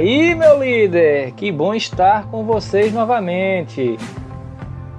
[0.00, 1.32] Aí, meu líder!
[1.32, 3.98] Que bom estar com vocês novamente.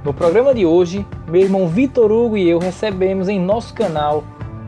[0.05, 4.23] No programa de hoje, meu irmão Vitor Hugo e eu recebemos em nosso canal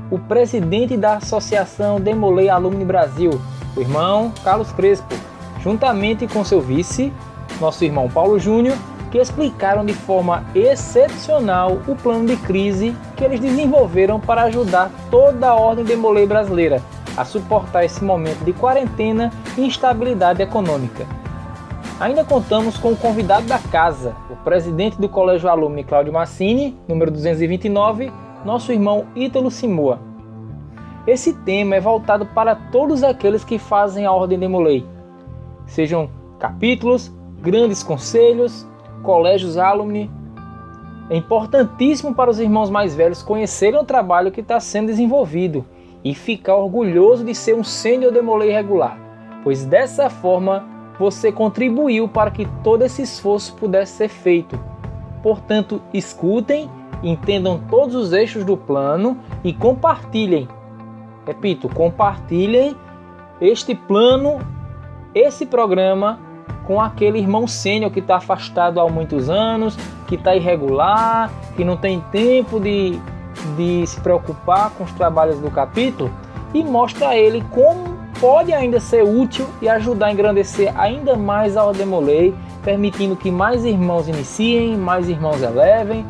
[0.09, 3.39] o presidente da Associação Demolei Alumni Brasil,
[3.77, 5.13] o irmão Carlos Crespo,
[5.61, 7.13] juntamente com seu vice,
[7.61, 8.75] nosso irmão Paulo Júnior,
[9.11, 15.49] que explicaram de forma excepcional o plano de crise que eles desenvolveram para ajudar toda
[15.49, 16.81] a ordem Demolei brasileira
[17.15, 21.05] a suportar esse momento de quarentena e instabilidade econômica.
[21.99, 27.11] Ainda contamos com o convidado da casa, o presidente do Colégio Alumni Cláudio Massini, número
[27.11, 28.11] 229,
[28.43, 29.99] nosso irmão Ítalo Simoa.
[31.05, 34.85] Esse tema é voltado para todos aqueles que fazem a Ordem de Molei,
[35.65, 38.67] sejam capítulos, grandes conselhos,
[39.03, 40.09] colégios alumni.
[41.09, 45.65] É importantíssimo para os irmãos mais velhos conhecerem o trabalho que está sendo desenvolvido
[46.03, 48.97] e ficar orgulhoso de ser um sênior demolei regular,
[49.43, 50.67] pois dessa forma
[50.99, 54.59] você contribuiu para que todo esse esforço pudesse ser feito.
[55.21, 56.69] Portanto, escutem,
[57.01, 60.47] entendam todos os eixos do plano e compartilhem.
[61.25, 62.75] Repito, compartilhem
[63.39, 64.39] este plano,
[65.15, 66.19] esse programa
[66.65, 69.75] com aquele irmão sênior que está afastado há muitos anos,
[70.07, 72.99] que está irregular, que não tem tempo de
[73.55, 76.11] de se preocupar com os trabalhos do capítulo
[76.53, 81.57] e mostra a ele como pode ainda ser útil e ajudar a engrandecer ainda mais
[81.57, 81.87] a Ordem
[82.63, 86.05] permitindo que mais irmãos iniciem, mais irmãos elevem,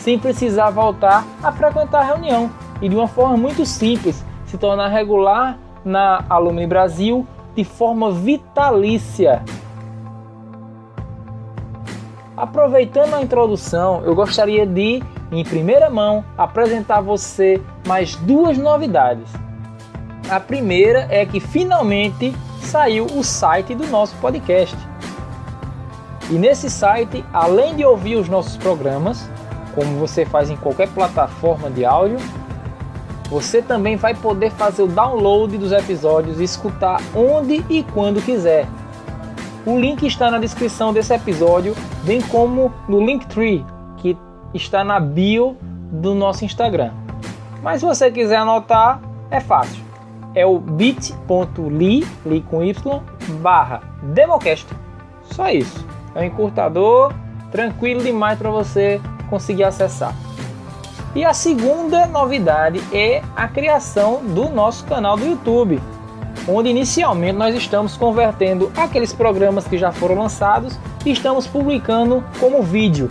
[0.00, 2.50] sem precisar voltar a frequentar a reunião
[2.80, 9.42] e de uma forma muito simples se tornar regular na Alumni Brasil de forma vitalícia.
[12.36, 19.28] Aproveitando a introdução, eu gostaria de em primeira mão, apresentar a você mais duas novidades.
[20.28, 24.76] A primeira é que finalmente saiu o site do nosso podcast.
[26.30, 29.28] E nesse site, além de ouvir os nossos programas,
[29.74, 32.18] como você faz em qualquer plataforma de áudio,
[33.30, 38.66] você também vai poder fazer o download dos episódios e escutar onde e quando quiser.
[39.64, 43.64] O link está na descrição desse episódio, bem como no Linktree,
[43.98, 44.16] que
[44.52, 45.56] está na bio
[45.92, 46.90] do nosso Instagram.
[47.62, 49.00] Mas se você quiser anotar,
[49.30, 49.84] é fácil.
[50.34, 52.74] É o bit.ly, li com y,
[53.40, 54.66] barra Democast.
[55.30, 55.86] Só isso.
[56.14, 57.12] É um encurtador
[57.52, 59.00] tranquilo demais para você
[59.30, 60.12] conseguir acessar.
[61.14, 65.80] E a segunda novidade é a criação do nosso canal do YouTube,
[66.48, 72.62] onde inicialmente nós estamos convertendo aqueles programas que já foram lançados e estamos publicando como
[72.62, 73.10] vídeo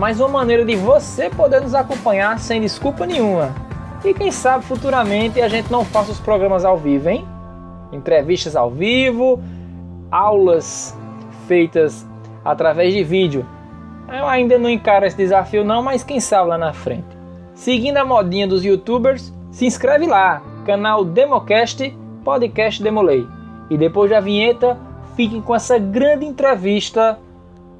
[0.00, 3.54] mas uma maneira de você poder nos acompanhar sem desculpa nenhuma.
[4.02, 7.28] E quem sabe futuramente a gente não faça os programas ao vivo, hein?
[7.92, 9.38] Entrevistas ao vivo,
[10.10, 10.96] aulas
[11.46, 12.08] feitas
[12.42, 13.44] através de vídeo.
[14.08, 17.18] Eu ainda não encaro esse desafio não, mas quem sabe lá na frente.
[17.52, 21.94] Seguindo a modinha dos youtubers, se inscreve lá, canal Democast
[22.24, 23.26] Podcast Demolei.
[23.68, 24.78] E depois da vinheta,
[25.16, 27.18] fiquem com essa grande entrevista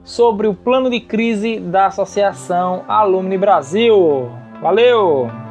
[0.02, 4.30] sobre o plano de crise da Associação Alumni Brasil.
[4.60, 5.49] Valeu!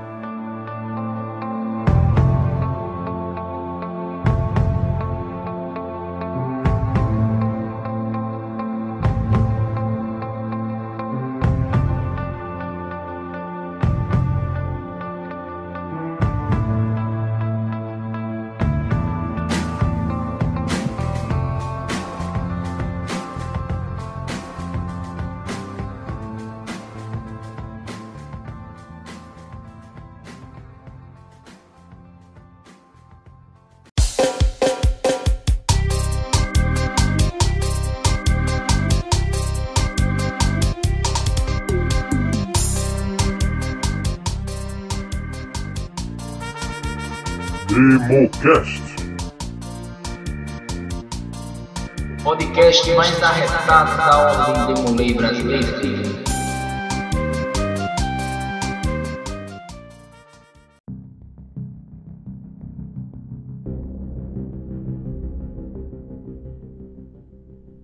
[48.39, 48.81] Democast.
[52.23, 55.67] Podcast mais arretado da Ordem Demolei Brasileira.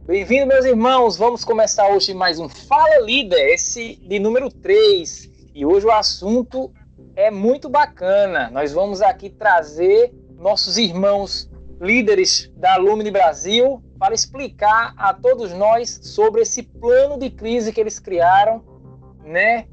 [0.07, 1.17] Bem-vindo, meus irmãos.
[1.17, 5.29] Vamos começar hoje mais um Fala Líder, esse de número 3.
[5.53, 6.71] E hoje o assunto
[7.13, 8.49] é muito bacana.
[8.51, 11.49] Nós vamos aqui trazer nossos irmãos
[11.79, 17.79] líderes da Alumni Brasil para explicar a todos nós sobre esse plano de crise que
[17.79, 18.63] eles criaram,
[19.23, 19.67] né?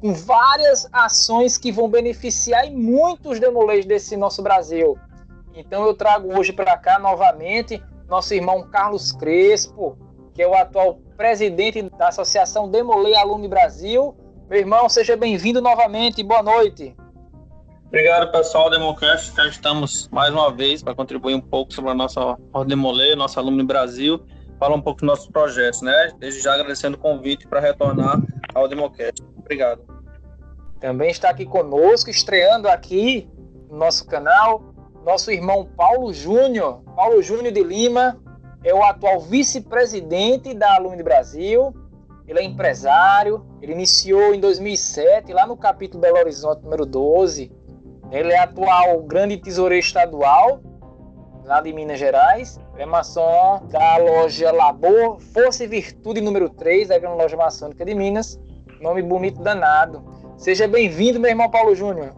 [0.00, 4.98] Com várias ações que vão beneficiar e muitos demolês desse nosso Brasil.
[5.54, 9.96] Então eu trago hoje para cá novamente nosso irmão Carlos Crespo,
[10.34, 14.16] que é o atual presidente da Associação Demolei Aluno Brasil.
[14.48, 16.22] Meu irmão, seja bem-vindo novamente.
[16.22, 16.96] Boa noite.
[17.90, 19.34] Obrigado, pessoal Democast.
[19.34, 23.64] Já estamos mais uma vez para contribuir um pouco sobre a nossa Demolei, nosso aluno
[23.64, 24.24] Brasil,
[24.60, 26.12] falar um pouco dos nossos projetos, né?
[26.16, 28.22] Desde já agradecendo o convite para retornar
[28.54, 29.20] ao Democast.
[29.36, 29.82] Obrigado.
[30.78, 33.28] Também está aqui conosco, estreando aqui
[33.68, 34.72] no nosso canal,
[35.04, 36.84] nosso irmão Paulo Júnior.
[36.94, 38.22] Paulo Júnior de Lima
[38.62, 41.74] é o atual vice-presidente da Alumni Brasil.
[42.28, 47.58] Ele é empresário, ele iniciou em 2007, lá no capítulo Belo Horizonte, número 12.
[48.10, 50.60] Ele é atual grande tesoureiro estadual,
[51.44, 52.60] lá de Minas Gerais.
[52.76, 57.94] É maçom da loja Labor Força e Virtude, número 3, da grande loja maçônica de
[57.94, 58.40] Minas.
[58.80, 60.02] Nome bonito danado.
[60.36, 62.12] Seja bem-vindo, meu irmão Paulo Júnior.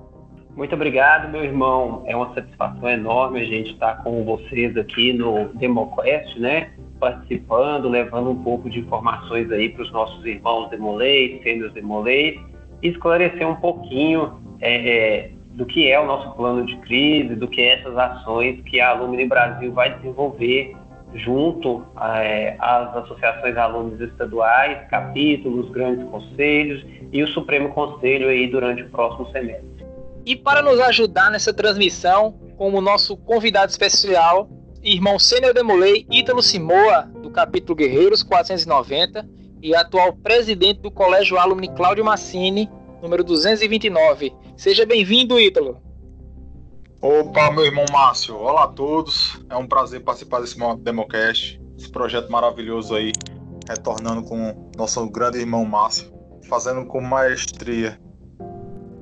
[0.57, 2.05] Muito obrigado, meu irmão.
[2.07, 6.73] É uma satisfação enorme a gente estar com vocês aqui no DemoQuest, né?
[6.99, 12.41] Participando, levando um pouco de informações aí para os nossos irmãos Demolei, sênios Demolei,
[12.83, 17.47] e esclarecer um pouquinho é, é, do que é o nosso plano de crise, do
[17.47, 20.75] que é essas ações que a Alumni Brasil vai desenvolver
[21.15, 28.83] junto é, às associações alunos estaduais, capítulos, grandes conselhos e o Supremo Conselho aí durante
[28.83, 29.73] o próximo semestre.
[30.25, 34.49] E para nos ajudar nessa transmissão, como nosso convidado especial,
[34.83, 39.29] irmão Sênior Demolei, Ítalo Simoa, do capítulo Guerreiros 490,
[39.61, 42.69] e atual presidente do Colégio Alumni Cláudio Massini,
[43.01, 44.33] número 229.
[44.63, 45.83] Seja bem-vindo, Ítalo.
[47.01, 48.37] Opa, meu irmão Márcio.
[48.37, 49.45] Olá a todos.
[49.51, 53.11] É um prazer participar desse Democast, esse projeto maravilhoso aí,
[53.69, 56.13] retornando com nosso grande irmão Márcio,
[56.49, 58.01] fazendo com maestria.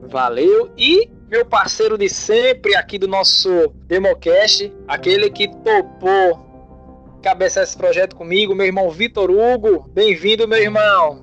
[0.08, 0.72] Valeu.
[0.78, 3.50] E meu parceiro de sempre aqui do nosso
[3.84, 9.86] Democast, aquele que topou cabeçar esse projeto comigo, meu irmão Vitor Hugo.
[9.90, 11.22] Bem-vindo, meu irmão.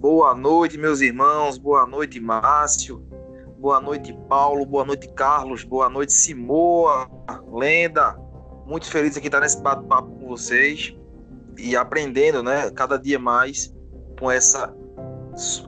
[0.00, 1.58] Boa noite, meus irmãos.
[1.58, 3.06] Boa noite, Márcio.
[3.58, 4.64] Boa noite, Paulo.
[4.64, 5.64] Boa noite, Carlos.
[5.64, 7.10] Boa noite, Simoa.
[7.52, 8.16] Lenda.
[8.64, 10.94] Muito feliz aqui estar nesse bate-papo com vocês
[11.56, 13.74] e aprendendo, né, cada dia mais
[14.16, 14.72] com essa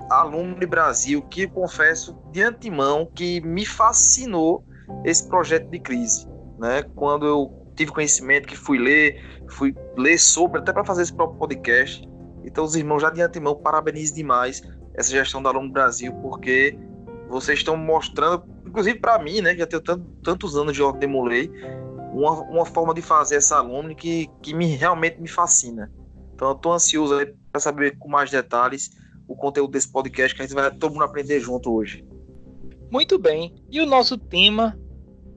[0.08, 4.64] Alumni Brasil, que confesso de antemão que me fascinou
[5.04, 6.28] esse projeto de crise,
[6.60, 6.84] né?
[6.94, 11.40] Quando eu tive conhecimento, que fui ler, fui ler sobre, até para fazer esse próprio
[11.40, 12.08] podcast.
[12.44, 14.62] Então, os irmãos, já de antemão, parabenizo demais
[14.94, 16.78] essa gestão da Alumni Brasil, porque
[17.30, 21.50] vocês estão mostrando, inclusive para mim, né, que já tenho tanto, tantos anos de Demolei,
[22.12, 25.90] uma, uma forma de fazer essa alumni que, que me, realmente me fascina.
[26.34, 27.14] Então, eu estou ansioso
[27.52, 28.90] para saber com mais detalhes
[29.28, 32.04] o conteúdo desse podcast que a gente vai todo mundo aprender junto hoje.
[32.90, 33.54] Muito bem.
[33.70, 34.76] E o nosso tema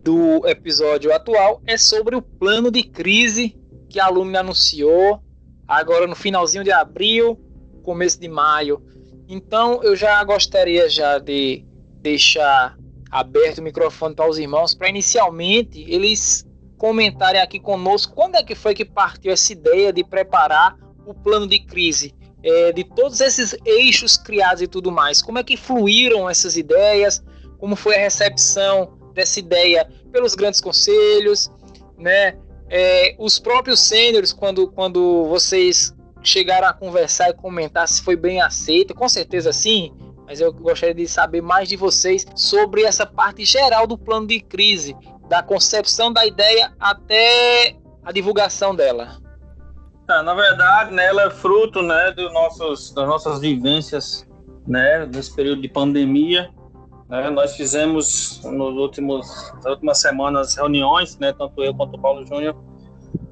[0.03, 3.55] do episódio atual é sobre o plano de crise
[3.87, 5.21] que a Alumni anunciou
[5.67, 7.39] agora no finalzinho de abril,
[7.83, 8.81] começo de maio.
[9.27, 11.65] Então eu já gostaria já de
[12.03, 12.77] deixar
[13.09, 16.45] aberto o microfone para os irmãos para inicialmente eles
[16.77, 21.47] comentarem aqui conosco quando é que foi que partiu essa ideia de preparar o plano
[21.47, 25.21] de crise é, de todos esses eixos criados e tudo mais.
[25.21, 27.23] Como é que fluíram essas ideias?
[27.57, 31.49] Como foi a recepção dessa ideia pelos grandes conselhos,
[31.97, 32.37] né?
[32.69, 38.41] É, os próprios sêniores, quando, quando vocês chegaram a conversar e comentar se foi bem
[38.41, 39.93] aceito, com certeza sim,
[40.25, 44.39] mas eu gostaria de saber mais de vocês sobre essa parte geral do plano de
[44.39, 44.95] crise,
[45.27, 49.21] da concepção da ideia até a divulgação dela.
[50.07, 54.27] Tá, na verdade, né, ela é fruto né, dos nossos, das nossas vivências
[54.67, 56.49] né, nesse período de pandemia.
[57.09, 62.25] Né, nós fizemos nos últimos, nas últimas semanas reuniões, né, tanto eu quanto o Paulo
[62.25, 62.55] Júnior,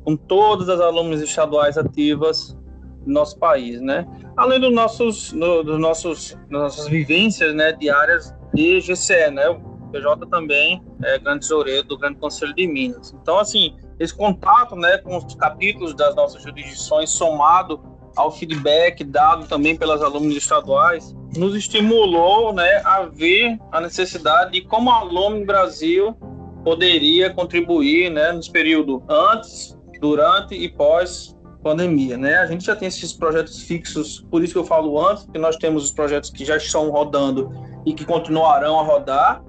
[0.06, 2.58] com todas as alunos estaduais ativas
[3.06, 4.06] do nosso país, né?
[4.38, 9.50] Além dos nossos, do, dos nossos, nossas vivências, né, diárias de GCE, né?
[9.50, 13.14] O PJ também é grande tesoureiro do Grande Conselho de Minas.
[13.22, 17.82] Então, assim, esse contato né, com os capítulos das nossas jurisdições, somado
[18.16, 24.62] ao feedback dado também pelas alunas estaduais, nos estimulou né, a ver a necessidade de
[24.62, 26.16] como a Alumni Brasil
[26.64, 32.38] poderia contribuir né, nesse período antes, durante e pós pandemia, né?
[32.38, 35.56] A gente já tem esses projetos fixos, por isso que eu falo antes, que nós
[35.58, 37.52] temos os projetos que já estão rodando
[37.86, 39.44] e que continuarão a rodar,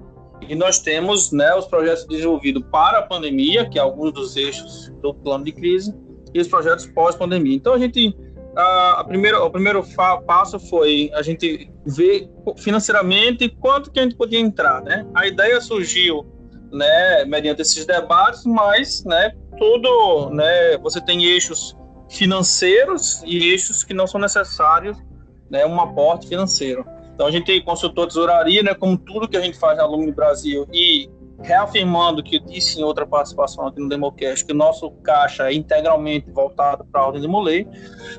[0.47, 4.91] e nós temos né, os projetos desenvolvidos para a pandemia, que é alguns dos eixos
[5.01, 5.93] do plano de crise,
[6.33, 7.55] e os projetos pós-pandemia.
[7.55, 8.15] Então, a gente.
[8.55, 9.83] A, a primeira, o primeiro
[10.27, 14.79] passo foi a gente ver financeiramente quanto que a gente podia entrar.
[14.83, 15.07] Né?
[15.15, 16.23] A ideia surgiu
[16.71, 21.75] né, mediante esses debates, mas, né, tudo, né, você tem eixos
[22.09, 24.97] financeiros e eixos que não são necessários,
[25.49, 26.85] né, um aporte financeiro.
[27.13, 30.11] Então a gente consultou a tesouraria, né, como tudo que a gente faz na Alumni
[30.11, 31.09] Brasil e
[31.41, 35.53] reafirmando que eu disse em outra participação aqui no Democast que o nosso caixa é
[35.53, 37.67] integralmente voltado para a ordem de Molay,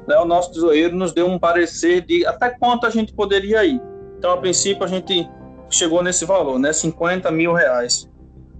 [0.06, 3.80] né, o nosso tesoureiro nos deu um parecer de até quanto a gente poderia ir.
[4.18, 5.28] Então, a princípio, a gente
[5.70, 8.08] chegou nesse valor, né, 50 mil reais,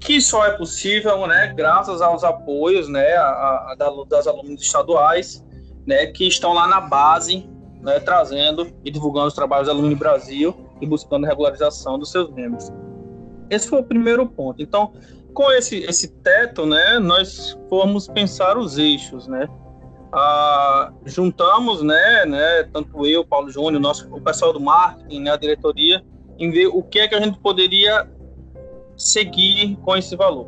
[0.05, 5.43] que só é possível, né, graças aos apoios, né, a, a, das alunos estaduais,
[5.87, 7.49] né, que estão lá na base,
[7.81, 12.71] né, trazendo e divulgando os trabalhos da Alumni Brasil e buscando regularização dos seus membros.
[13.49, 14.63] Esse foi o primeiro ponto.
[14.63, 14.93] Então,
[15.33, 19.49] com esse, esse teto, né, nós fomos pensar os eixos, né,
[20.13, 25.37] ah, juntamos, né, né, tanto eu, Paulo Júnior, nosso, o pessoal do marketing, né, a
[25.37, 26.05] diretoria,
[26.39, 28.07] em ver o que é que a gente poderia
[28.97, 30.47] seguir com esse valor.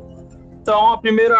[0.61, 1.35] Então, a primeira,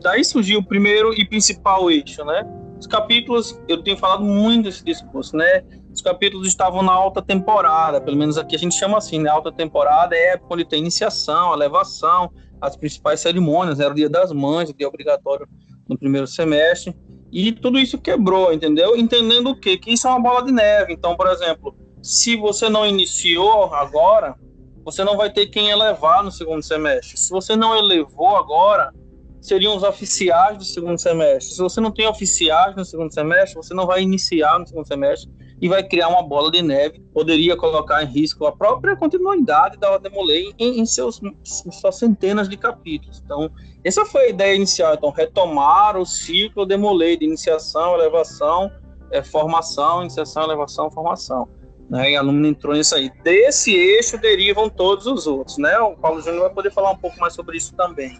[0.00, 2.42] daí surgiu o primeiro e principal eixo, né?
[2.78, 5.62] Os capítulos, eu tenho falado muito desse discurso, né?
[5.92, 9.28] Os capítulos estavam na alta temporada, pelo menos aqui a gente chama assim, né?
[9.28, 12.30] Alta temporada é quando tem iniciação, elevação,
[12.60, 15.46] as principais cerimônias, era o dia das mães, o dia obrigatório
[15.88, 16.96] no primeiro semestre,
[17.30, 18.96] e tudo isso quebrou, entendeu?
[18.96, 19.76] Entendendo o quê?
[19.76, 20.92] Que isso é uma bola de neve.
[20.92, 24.34] Então, por exemplo, se você não iniciou agora,
[24.84, 27.16] você não vai ter quem elevar no segundo semestre.
[27.16, 28.92] Se você não elevou agora,
[29.40, 31.54] seriam os oficiais do segundo semestre.
[31.54, 35.30] Se você não tem oficiais no segundo semestre, você não vai iniciar no segundo semestre
[35.60, 37.00] e vai criar uma bola de neve.
[37.12, 42.48] Poderia colocar em risco a própria continuidade da Ordem Molay em, em seus suas centenas
[42.48, 43.22] de capítulos.
[43.24, 43.50] Então,
[43.84, 44.94] essa foi a ideia inicial.
[44.94, 48.70] Então, retomar o ciclo de Molay de iniciação, elevação,
[49.12, 51.48] é, formação, iniciação, elevação, formação.
[51.90, 53.10] Né, e aluno entrou nisso aí.
[53.22, 55.78] Desse eixo derivam todos os outros, né?
[55.78, 58.18] O Paulo Júnior vai poder falar um pouco mais sobre isso também.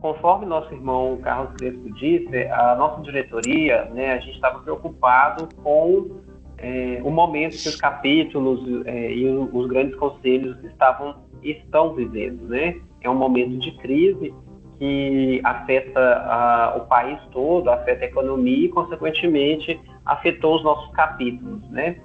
[0.00, 6.10] Conforme nosso irmão Carlos Crespo disse, a nossa diretoria, né, a gente estava preocupado com
[6.58, 12.80] é, o momento que os capítulos é, e os grandes conselhos estavam estão vivendo, né?
[13.02, 14.34] É um momento de crise
[14.78, 21.68] que afeta a, o país todo, afeta a economia e, consequentemente, afetou os nossos capítulos,
[21.70, 21.96] né?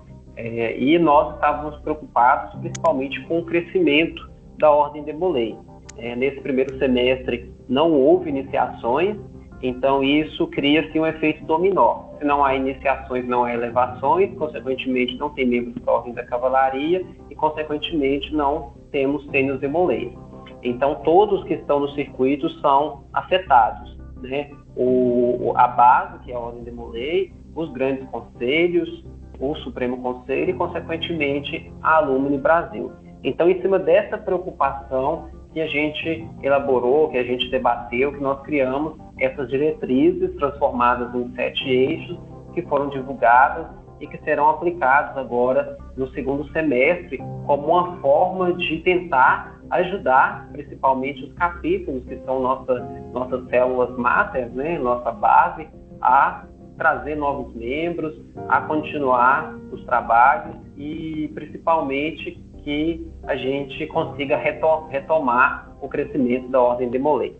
[0.41, 5.57] É, e nós estávamos preocupados principalmente com o crescimento da ordem de Molay.
[5.97, 9.17] É, nesse primeiro semestre não houve iniciações,
[9.61, 12.05] então isso cria-se um efeito dominó.
[12.19, 17.05] Se não há iniciações, não há elevações, consequentemente não tem membros da ordem da cavalaria
[17.29, 20.17] e consequentemente não temos tênis de Molay.
[20.63, 24.51] Então todos que estão no circuito são afetados, né?
[24.73, 29.03] O, a base, que é a ordem de Molay, os grandes conselhos,
[29.39, 32.91] o Supremo Conselho e, consequentemente, a Alumni Brasil.
[33.23, 38.41] Então, em cima dessa preocupação que a gente elaborou, que a gente debateu, que nós
[38.41, 42.19] criamos essas diretrizes transformadas em sete eixos
[42.53, 43.67] que foram divulgadas
[43.99, 51.23] e que serão aplicados agora no segundo semestre como uma forma de tentar ajudar, principalmente
[51.25, 52.79] os capítulos que são nossa,
[53.13, 55.67] nossas células máter, né, nossa base,
[56.01, 56.43] a
[56.79, 58.15] trazer novos membros,
[58.47, 66.89] a continuar os trabalhos e principalmente que a gente consiga retomar o crescimento da ordem
[66.89, 67.35] de Molay.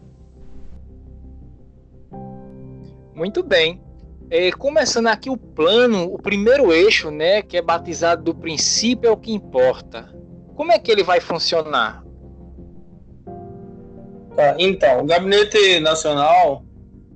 [3.15, 3.81] Muito bem.
[4.29, 9.11] É, começando aqui o plano, o primeiro eixo, né, que é batizado do princípio é
[9.11, 10.13] o que importa.
[10.55, 12.03] Como é que ele vai funcionar?
[14.35, 16.63] Tá, então, o Gabinete Nacional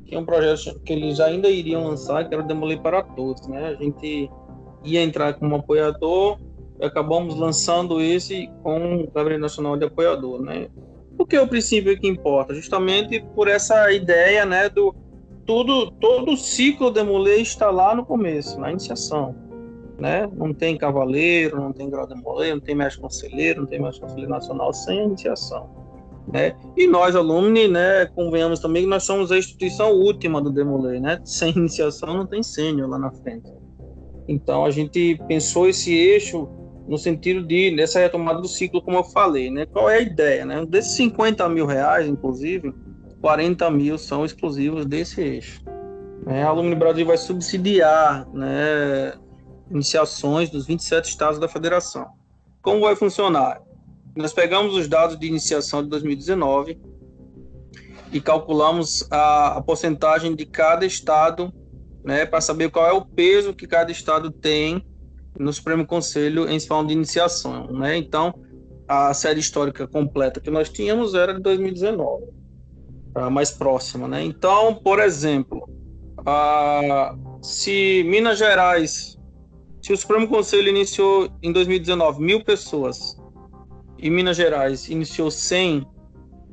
[0.06, 3.68] tinha um projeto que eles ainda iriam lançar, que era o Demolir para Todos, né?
[3.68, 4.30] A gente
[4.84, 6.38] ia entrar como apoiador
[6.80, 10.68] e acabamos lançando esse com o Gabinete Nacional de Apoiador, né?
[11.18, 14.94] Porque o princípio que importa, justamente por essa ideia, né, do
[15.46, 19.36] tudo, todo o ciclo Demolê está lá no começo, na iniciação,
[20.00, 20.30] né?
[20.34, 24.32] Não tem cavaleiro, não tem grau Demolê, não tem mestre conselheiro, não tem mestre conselheiro
[24.32, 25.83] nacional sem iniciação.
[26.32, 26.56] Né?
[26.78, 31.20] E nós, alumni, né, convenhamos também que nós somos a instituição última do Demolay, né?
[31.26, 33.52] Sem iniciação não tem sênior lá na frente.
[34.28, 36.48] Então a gente pensou esse eixo
[36.88, 39.66] no sentido de dessa retomada do ciclo, como eu falei, né?
[39.66, 40.66] Qual é a ideia, né?
[40.66, 42.74] Desses 50 mil reais, inclusive,
[43.22, 45.64] 40 mil são exclusivos desse eixo.
[46.26, 46.44] Né?
[46.44, 49.14] A Alumni Brasil vai subsidiar, né,
[49.70, 52.08] iniciações dos 27 estados da federação.
[52.62, 53.62] Como vai funcionar?
[54.16, 56.80] Nós pegamos os dados de iniciação de 2019
[58.12, 61.52] e calculamos a, a porcentagem de cada estado,
[62.04, 64.86] né, para saber qual é o peso que cada estado tem
[65.38, 67.98] no Supremo Conselho em falando de iniciação, né?
[67.98, 68.36] Então,
[68.88, 72.26] a série histórica completa que nós tínhamos era de 2019,
[73.16, 74.24] a mais próxima, né?
[74.24, 75.68] Então, por exemplo,
[76.24, 79.18] a, se Minas Gerais,
[79.82, 83.18] se o Supremo Conselho iniciou em 2019 mil pessoas
[84.04, 85.88] e Minas Gerais iniciou 100,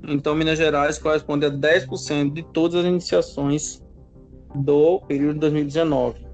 [0.07, 3.83] então Minas Gerais corresponde a 10% de todas as iniciações
[4.55, 6.25] do período de 2019.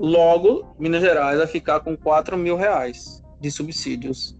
[0.00, 4.34] Logo, Minas Gerais vai ficar com 4 mil reais de subsídios,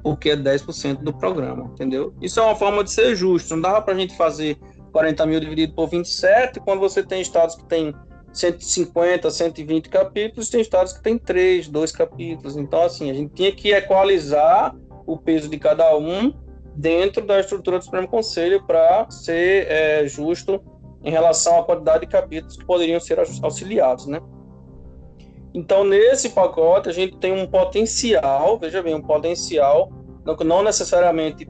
[0.00, 2.14] porque é 10% do programa, entendeu?
[2.22, 3.56] Isso é uma forma de ser justo.
[3.56, 4.56] Não dava para a gente fazer
[4.92, 7.92] 40 mil dividido por 27, quando você tem estados que tem
[8.32, 12.56] 150, 120 capítulos, tem estados que tem 3, 2 capítulos.
[12.56, 14.72] Então, assim, a gente tinha que equalizar
[15.08, 16.32] o peso de cada um
[16.74, 20.62] dentro da estrutura do Supremo Conselho para ser é, justo
[21.02, 24.20] em relação à quantidade de capítulos que poderiam ser auxiliados, né?
[25.54, 29.90] Então, nesse pacote, a gente tem um potencial, veja bem, um potencial,
[30.44, 31.48] não necessariamente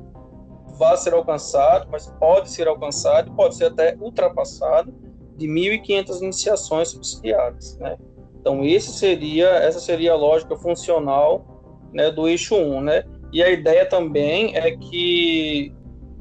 [0.79, 4.95] vai ser alcançado, mas pode ser alcançado, pode ser até ultrapassado,
[5.37, 7.77] de 1.500 iniciações subsidiadas.
[7.79, 7.99] Né?
[8.41, 11.45] Então, esse seria, essa seria a lógica funcional
[11.93, 12.81] né, do eixo 1.
[12.81, 13.05] Né?
[13.33, 15.75] E a ideia também é que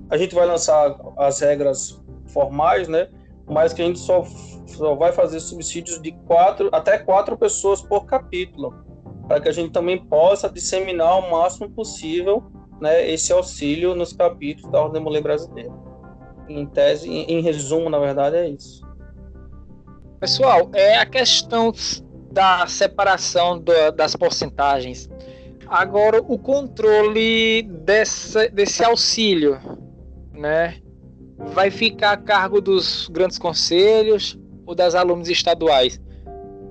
[0.09, 3.09] a gente vai lançar as regras formais, né,
[3.45, 4.25] mas que a gente só
[4.67, 8.73] só vai fazer subsídios de quatro até quatro pessoas por capítulo,
[9.27, 12.43] para que a gente também possa disseminar o máximo possível
[12.79, 15.73] né, esse auxílio nos capítulos da Ordem Mulher Brasileira.
[16.47, 18.85] Em tese, em, em resumo, na verdade, é isso.
[20.19, 21.73] Pessoal, é a questão
[22.31, 25.09] da separação do, das porcentagens.
[25.69, 29.59] Agora, o controle desse, auxílio,
[30.31, 30.77] né?
[31.37, 35.99] Vai ficar a cargo dos grandes conselhos, ou das alunos estaduais?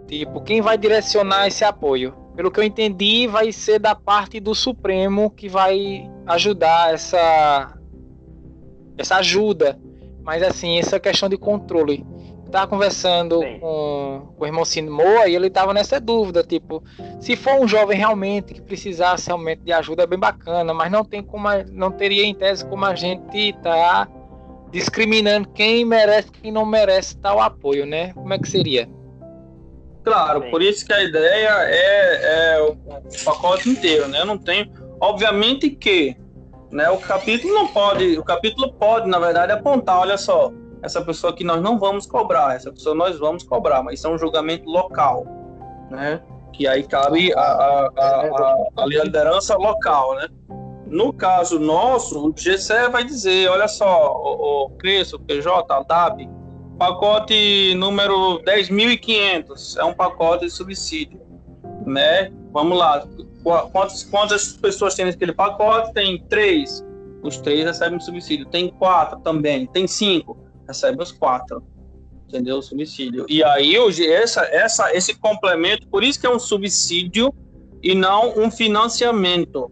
[0.07, 2.15] Tipo, quem vai direcionar esse apoio?
[2.37, 7.77] Pelo que eu entendi, vai ser da parte do Supremo que vai ajudar essa
[8.99, 9.79] essa ajuda.
[10.23, 12.05] Mas assim, essa questão de controle.
[12.51, 16.83] Tava conversando com, com o irmão Cine Moa e ele tava nessa dúvida, tipo,
[17.21, 21.05] se for um jovem realmente que precisasse realmente de ajuda é bem bacana, mas não
[21.05, 24.09] tem como não teria em tese como a gente tá
[24.71, 28.13] discriminando quem merece e quem não merece tal apoio, né?
[28.13, 28.89] Como é que seria?
[30.05, 32.77] Claro, por isso que a ideia é, é o,
[33.25, 34.21] pacote inteiro, né?
[34.21, 36.17] Eu não tenho, obviamente que,
[36.71, 36.89] né?
[36.91, 40.53] O capítulo não pode, o capítulo pode, na verdade, apontar, olha só,
[40.87, 44.11] essa pessoa que nós não vamos cobrar, essa pessoa nós vamos cobrar, mas isso é
[44.11, 45.27] um julgamento local,
[45.91, 46.23] né?
[46.53, 50.29] Que aí cabe a, a, a, a liderança local, né?
[50.87, 56.29] No caso nosso, o GCE vai dizer, olha só, o, o Cresço, PJ, DAB,
[56.79, 61.21] pacote número 10.500, é um pacote de subsídio,
[61.85, 62.31] né?
[62.53, 63.05] Vamos lá,
[63.73, 65.93] quantas, quantas pessoas tem naquele pacote?
[65.93, 66.85] Tem três,
[67.25, 68.47] os três recebem subsídio.
[68.47, 71.63] Tem quatro também, tem cinco, recebem os quatro,
[72.29, 72.59] entendeu?
[72.59, 73.27] O subsídio.
[73.29, 77.33] E aí, hoje, essa, essa, esse complemento, por isso que é um subsídio
[77.83, 79.71] e não um financiamento,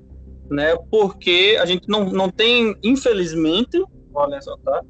[0.51, 0.77] né?
[0.91, 3.83] Porque a gente não, não tem, infelizmente,
[4.15, 4.83] olha só, tá?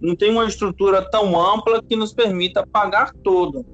[0.00, 3.64] Não tem uma estrutura tão ampla que nos permita pagar tudo.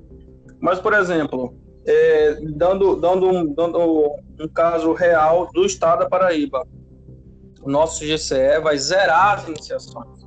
[0.60, 1.54] Mas, por exemplo,
[1.86, 6.66] é, dando, dando, um, dando um caso real do estado da Paraíba,
[7.62, 10.17] o nosso GCE vai zerar as iniciações.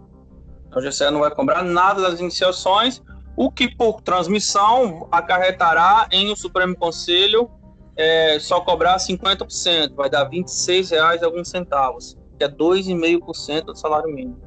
[0.72, 3.04] Então, o GCE não vai cobrar nada das iniciações,
[3.36, 7.52] o que por transmissão acarretará em o Supremo Conselho
[7.98, 14.08] é, só cobrar 50%, vai dar R$ 26,00 alguns centavos, que é 2,5% do salário
[14.14, 14.40] mínimo.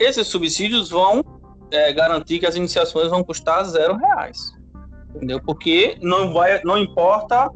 [0.00, 1.24] Esses subsídios vão
[1.70, 4.52] é, garantir que as iniciações vão custar zero reais,
[5.14, 5.40] entendeu?
[5.40, 7.48] Porque não vai, não importa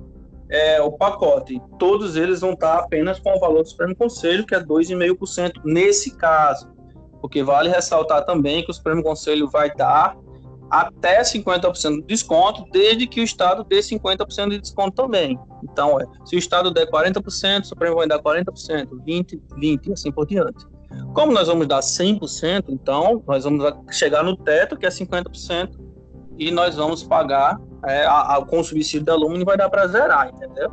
[0.49, 4.55] é, o pacote, todos eles vão estar apenas com o valor do Supremo Conselho, que
[4.55, 6.76] é 2,5% nesse caso,
[7.27, 10.17] porque vale ressaltar também que o Supremo Conselho vai dar
[10.71, 15.37] até 50% de desconto, desde que o Estado dê 50% de desconto também.
[15.65, 18.45] Então, é, se o Estado der 40%, o Supremo vai dar 40%,
[19.05, 20.65] 20%, 20% e assim por diante.
[21.15, 25.71] Como nós vamos dar 100%, então, nós vamos chegar no teto, que é 50%,
[26.39, 29.89] e nós vamos pagar é, a, a, com o subsídio da aluno vai dar para
[29.89, 30.73] zerar, entendeu?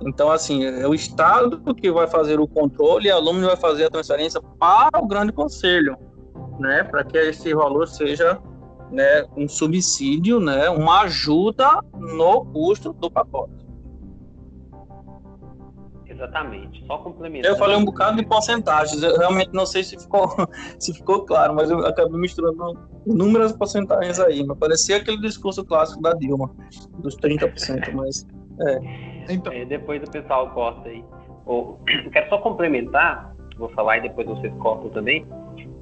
[0.00, 3.84] Então, assim, é o Estado que vai fazer o controle e a aluno vai fazer
[3.84, 5.96] a transferência para o grande conselho,
[6.58, 8.38] né, para que esse valor seja
[8.90, 13.66] né, um subsídio, né, uma ajuda no custo do pacote.
[16.06, 17.54] Exatamente, só complementando.
[17.54, 20.28] Eu falei um bocado de porcentagens, eu realmente não sei se ficou,
[20.78, 26.00] se ficou claro, mas eu acabei misturando inúmeras porcentagens aí, mas parecia aquele discurso clássico
[26.00, 26.50] da Dilma,
[26.98, 28.26] dos 30%, mas
[28.60, 29.32] é.
[29.32, 29.52] Então.
[29.52, 31.04] É, depois o pessoal corta aí.
[31.46, 31.78] eu
[32.12, 35.26] quero só complementar, vou falar e depois vocês cortam também.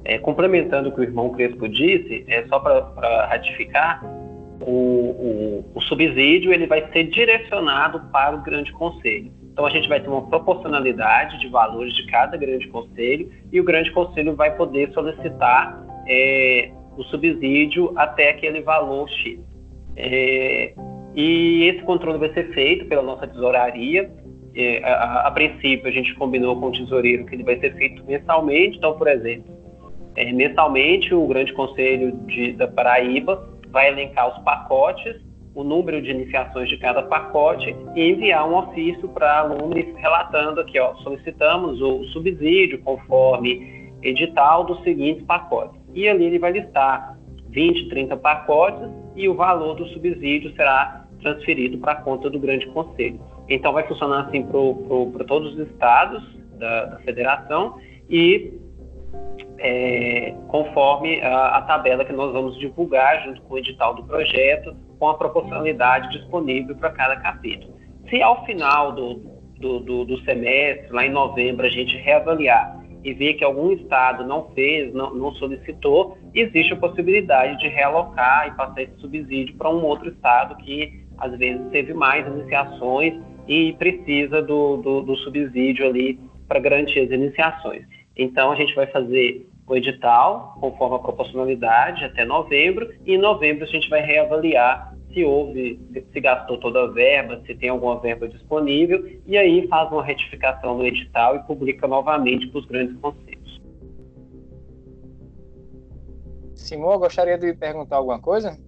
[0.05, 4.05] É, complementando o que o irmão Crespo disse, é só para ratificar,
[4.61, 9.33] o, o, o, subsídio ele vai ser direcionado para o grande conselho.
[9.53, 13.65] Então a gente vai ter uma proporcionalidade de valores de cada grande conselho e o
[13.65, 19.41] grande conselho vai poder solicitar é, o subsídio até aquele valor X.
[19.97, 20.75] É,
[21.15, 24.11] e esse controle vai ser feito pela nossa tesouraria.
[24.57, 28.05] É, a, a, princípio, a gente combinou com o tesoureiro que ele vai ser feito
[28.05, 28.79] mensalmente.
[28.79, 29.53] Então, por exemplo,
[30.17, 35.17] é, mensalmente o Grande Conselho de, da Paraíba vai elencar os pacotes,
[35.55, 40.79] o número de iniciações de cada pacote e enviar um ofício para alunos relatando aqui,
[40.81, 45.81] ó, solicitamos o subsídio conforme edital dos seguintes pacotes.
[45.95, 47.17] E ali ele vai listar
[47.51, 52.67] 20, 30 pacotes e o valor do subsídio será transferido para a conta do Grande
[52.67, 53.19] Conselho.
[53.49, 56.23] Então, vai funcionar assim para todos os estados
[56.57, 57.77] da, da federação
[58.09, 58.53] e
[59.59, 64.77] é, conforme a, a, tabela que nós vamos divulgar junto com o edital do projeto,
[64.99, 67.75] com a proporcionalidade disponível para cada capítulo.
[68.09, 69.15] Se ao final do,
[69.59, 74.25] do, do, do semestre, lá em novembro, a gente reavaliar e ver que algum estado
[74.25, 79.69] não fez, não, não, solicitou, existe a possibilidade de realocar e passar esse subsídio para
[79.69, 83.15] um outro estado que às vezes teve mais iniciações
[83.47, 87.85] e precisa do, do, do subsídio ali para garantir as iniciações.
[88.17, 93.65] Então a gente vai fazer o edital conforme a proporcionalidade até novembro e em novembro
[93.65, 95.81] a gente vai reavaliar se houve,
[96.13, 100.77] se gastou toda a verba, se tem alguma verba disponível, e aí faz uma retificação
[100.77, 103.63] no edital e publica novamente para os grandes conselhos.
[106.57, 108.59] Simão, gostaria de perguntar alguma coisa?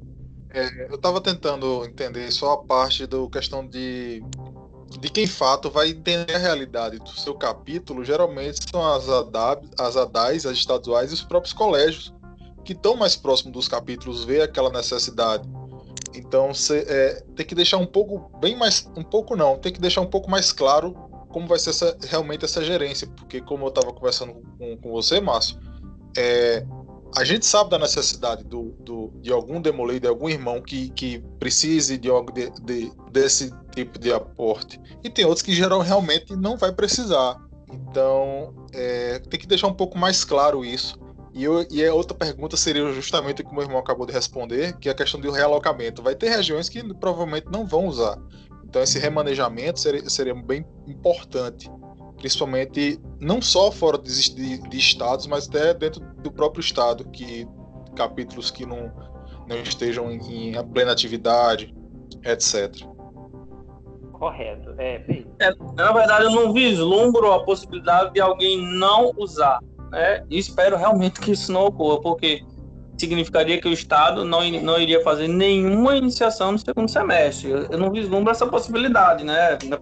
[0.50, 4.22] É, eu estava tentando entender só a parte da questão de,
[5.00, 8.04] de quem fato vai entender a realidade do seu capítulo.
[8.04, 12.14] Geralmente são as, ADAB, as ADAIs, as estaduais e os próprios colégios
[12.64, 15.48] que estão mais próximos dos capítulos, vê aquela necessidade
[16.16, 19.80] então você é, tem que deixar um pouco bem mais, um pouco não, tem que
[19.80, 20.94] deixar um pouco mais claro
[21.28, 25.20] como vai ser essa, realmente essa gerência, porque como eu estava conversando com, com você,
[25.20, 25.58] Márcio,
[26.16, 26.64] é,
[27.16, 31.18] a gente sabe da necessidade do, do, de algum demolei, de algum irmão que, que
[31.38, 34.78] precise de, de, de, desse tipo de aporte.
[35.02, 37.40] E tem outros que geral realmente não vai precisar.
[37.72, 40.98] Então, é, tem que deixar um pouco mais claro isso.
[41.32, 44.12] E, eu, e a outra pergunta seria justamente o que o meu irmão acabou de
[44.12, 46.02] responder, que é a questão do realocamento.
[46.02, 48.18] Vai ter regiões que provavelmente não vão usar.
[48.64, 51.70] Então esse remanejamento seria, seria bem importante,
[52.26, 57.46] principalmente não só fora de, de, de, estados, mas até dentro do próprio estado, que
[57.94, 58.92] capítulos que não,
[59.48, 61.74] não estejam em, em plena atividade,
[62.24, 62.84] etc.
[64.12, 64.74] Correto.
[64.78, 65.26] É, bem...
[65.40, 69.60] é, na verdade, eu não vislumbro a possibilidade de alguém não usar
[69.90, 70.24] né?
[70.28, 72.42] E espero realmente que isso não ocorra, porque
[72.98, 77.50] significaria que o Estado não, não iria fazer nenhuma iniciação no segundo semestre.
[77.50, 79.58] Eu, eu não vislumbro essa possibilidade, né?
[79.64, 79.80] Não é,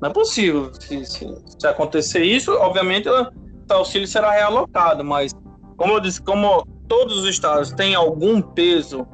[0.00, 0.70] não é possível.
[0.74, 1.26] Se, se,
[1.58, 3.26] se, acontecer isso, obviamente o
[3.68, 5.32] auxílio será realocado, mas
[5.76, 9.06] como eu disse, como todos os estados têm algum peso,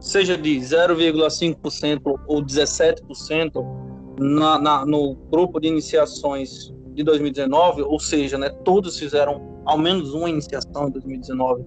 [0.00, 3.64] seja de 0,5% ou 17%
[4.18, 10.12] na, na, no grupo de iniciações de 2019, ou seja, né, todos fizeram ao menos
[10.12, 11.64] uma iniciação em 2019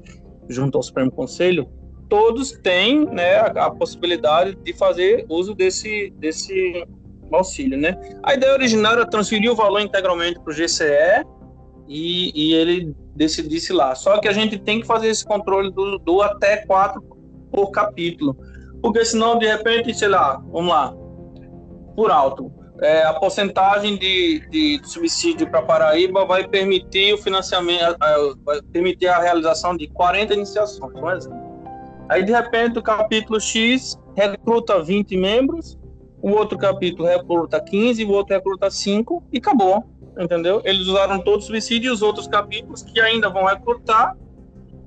[0.49, 1.67] junto ao Supremo Conselho,
[2.09, 6.85] todos têm né, a, a possibilidade de fazer uso desse, desse
[7.37, 7.77] auxílio.
[7.77, 7.97] Né?
[8.23, 11.25] A ideia originária era transferir o valor integralmente para o GCE
[11.87, 13.93] e, e, ele decidisse lá.
[13.95, 17.01] Só que a gente tem que fazer esse controle do, do até quatro
[17.51, 18.35] por capítulo.
[18.81, 20.93] Porque senão, de repente, sei lá, vamos lá,
[21.95, 27.97] por alto, é, a porcentagem de, de, de subsídio para Paraíba vai permitir o financiamento,
[28.43, 31.43] vai permitir a realização de 40 iniciações, por exemplo.
[32.09, 35.77] Aí, de repente, o capítulo X recruta 20 membros,
[36.23, 39.83] o outro capítulo recruta 15, o outro recruta 5 e acabou,
[40.17, 40.61] entendeu?
[40.63, 44.15] Eles usaram todos os subsídios e os outros capítulos que ainda vão recrutar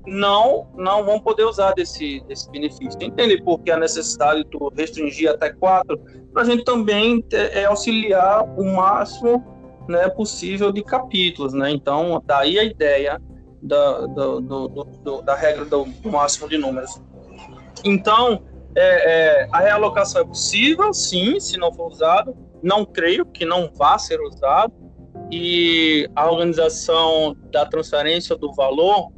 [0.07, 2.97] não não vão poder usar desse, desse benefício.
[2.99, 5.99] Entende por que a necessidade de restringir até quatro?
[6.33, 9.45] Para a gente também é, auxiliar o máximo
[9.87, 11.53] né, possível de capítulos.
[11.53, 11.69] Né?
[11.69, 13.21] Então, daí a ideia
[13.61, 14.67] da, do, do,
[15.03, 16.99] do, da regra do, máximo de números.
[17.83, 18.41] Então,
[18.79, 22.37] é, é, a realocação é possível, sim, se não for usado.
[22.61, 24.73] Não creio que não vá ser usado.
[25.31, 29.11] E a organização da transferência do valor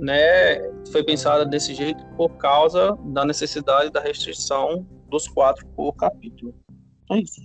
[0.00, 6.54] né, foi pensada desse jeito por causa da necessidade da restrição dos quatro por capítulo.
[7.10, 7.40] É isso.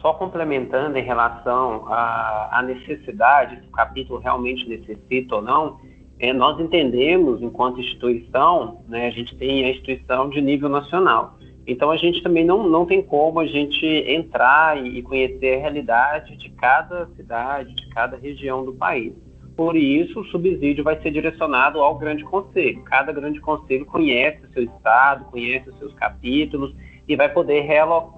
[0.00, 5.80] só complementando em relação à, à necessidade, se o capítulo realmente necessita ou não,
[6.20, 11.38] é, nós entendemos, enquanto instituição, né, a gente tem a instituição de nível nacional.
[11.66, 16.36] Então, a gente também não, não tem como a gente entrar e, conhecer a realidade
[16.36, 19.12] de cada cidade, de cada região do país.
[19.54, 22.82] Por isso, o subsídio vai ser direcionado ao grande conselho.
[22.84, 26.74] Cada grande conselho conhece o seu estado, conhece os seus capítulos
[27.06, 27.66] e vai poder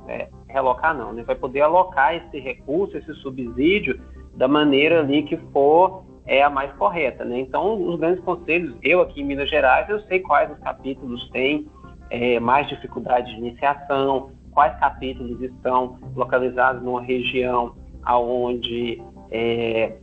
[0.07, 1.23] é, realocar não, né?
[1.23, 4.01] vai poder alocar esse recurso, esse subsídio
[4.35, 7.41] da maneira ali que for é a mais correta, né?
[7.41, 11.67] Então, os grandes conselhos, eu aqui em Minas Gerais, eu sei quais os capítulos têm
[12.11, 19.97] é, mais dificuldade de iniciação, quais capítulos estão localizados numa região aonde é,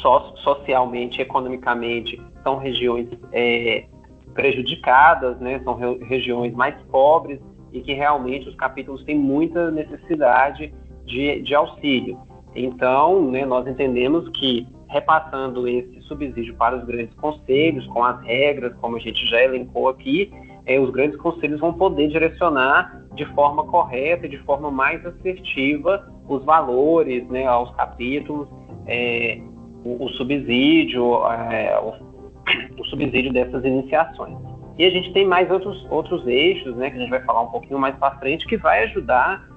[0.00, 3.86] so, socialmente, economicamente, são regiões é,
[4.34, 5.60] prejudicadas, né?
[5.64, 7.40] São re regiões mais pobres
[7.72, 10.72] e que realmente os capítulos têm muita necessidade
[11.04, 12.18] de, de auxílio.
[12.54, 18.74] Então, né, nós entendemos que repassando esse subsídio para os grandes conselhos, com as regras,
[18.80, 20.30] como a gente já elencou aqui,
[20.66, 26.10] é, os grandes conselhos vão poder direcionar de forma correta e de forma mais assertiva
[26.28, 28.48] os valores né, aos capítulos,
[28.86, 29.40] é,
[29.84, 34.36] o, o, subsídio, é, o, o subsídio dessas iniciações.
[34.78, 37.50] E a gente tem mais outros, outros eixos, né, que a gente vai falar um
[37.50, 39.48] pouquinho mais para frente, que vai ajudar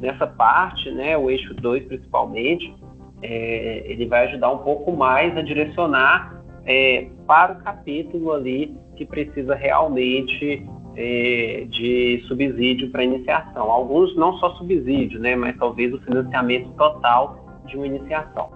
[0.00, 2.74] nessa parte, né, o eixo 2 principalmente,
[3.22, 9.04] é, ele vai ajudar um pouco mais a direcionar é, para o capítulo ali que
[9.04, 13.70] precisa realmente é, de subsídio para iniciação.
[13.70, 18.50] Alguns não só subsídio, né, mas talvez o financiamento total de uma iniciação.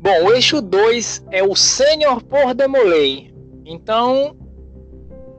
[0.00, 3.32] Bom, o eixo 2 é o Sênior por Demolei.
[3.64, 4.36] Então,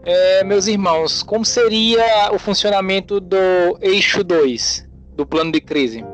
[0.05, 6.12] é, meus irmãos, como seria o funcionamento do eixo 2 do plano de crise?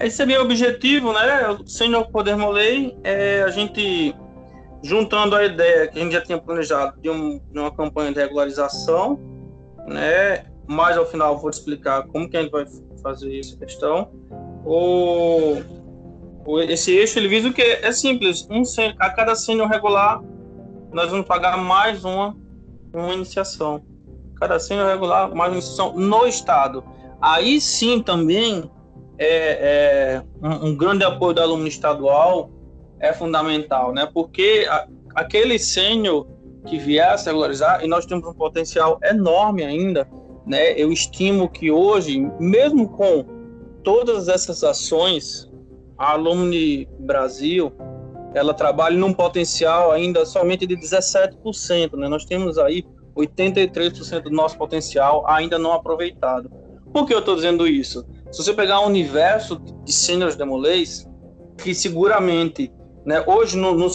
[0.00, 1.48] Esse seria o objetivo, né?
[1.50, 4.14] O Sênior por Demolei é a gente
[4.82, 8.18] juntando a ideia que a gente já tinha planejado de, um, de uma campanha de
[8.18, 9.20] regularização,
[9.86, 10.46] né?
[10.66, 12.64] Mais ao final vou te explicar como que a gente vai
[13.02, 14.10] fazer essa questão.
[14.64, 15.58] O
[16.68, 18.62] esse eixo ele visa o que é simples, um
[18.98, 20.20] a cada sênior regular
[20.92, 22.36] nós vamos pagar mais uma,
[22.92, 23.82] uma iniciação.
[24.36, 26.82] Cada sênior regular mais uma iniciação no estado.
[27.20, 28.68] Aí sim também
[29.20, 32.50] é, é um, um, grande apoio do aluno estadual
[32.98, 34.08] é fundamental, né?
[34.12, 36.26] Porque a, aquele sênior
[36.66, 40.08] que vier a regularizar, e nós temos um potencial enorme ainda,
[40.46, 40.72] né?
[40.72, 43.24] Eu estimo que hoje, mesmo com
[43.84, 45.50] todas essas ações
[45.98, 47.70] a Alumni Brasil,
[48.34, 52.08] ela trabalha num potencial ainda somente de 17%, né?
[52.08, 56.50] Nós temos aí 83% do nosso potencial ainda não aproveitado.
[56.92, 58.06] Por que eu estou dizendo isso?
[58.30, 61.08] Se você pegar o universo de seniors demolês,
[61.58, 62.72] que seguramente,
[63.04, 63.90] né, hoje no, no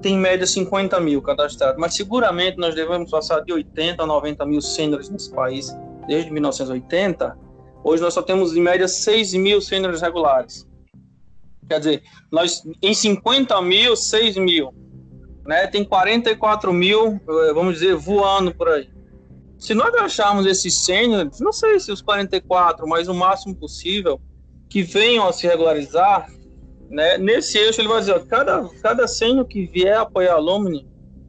[0.00, 4.46] tem em média 50 mil cadastrados, mas seguramente nós devemos passar de 80 a 90
[4.46, 7.36] mil seniors nesse país desde 1980.
[7.84, 10.66] Hoje nós só temos em média 6 mil seniors regulares.
[11.68, 14.72] Quer dizer, nós em 50 mil, 6 mil.
[15.46, 15.66] Né?
[15.66, 18.88] Tem 44 mil, eh, vamos dizer, voando por aí.
[19.60, 24.18] Se nós acharmos esses sêniores, não sei se os 44, mas o máximo possível,
[24.70, 26.32] que venham a se regularizar,
[26.88, 27.18] né?
[27.18, 30.88] nesse eixo ele vai dizer, ó, cada, cada sênior que vier apoiar alumni,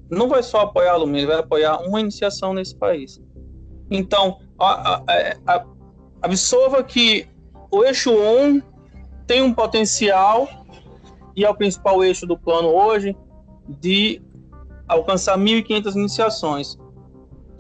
[0.10, 3.22] não vai só apoiar alumni, ele vai apoiar uma iniciação nesse país.
[3.89, 5.04] Então, a, a,
[5.46, 5.65] a,
[6.22, 7.28] absorva que
[7.70, 8.62] o eixo 1
[9.28, 10.48] tem um potencial,
[11.36, 13.13] e é o principal eixo do plano hoje,
[13.67, 14.22] de
[14.88, 16.81] alcançar 1.500 iniciações.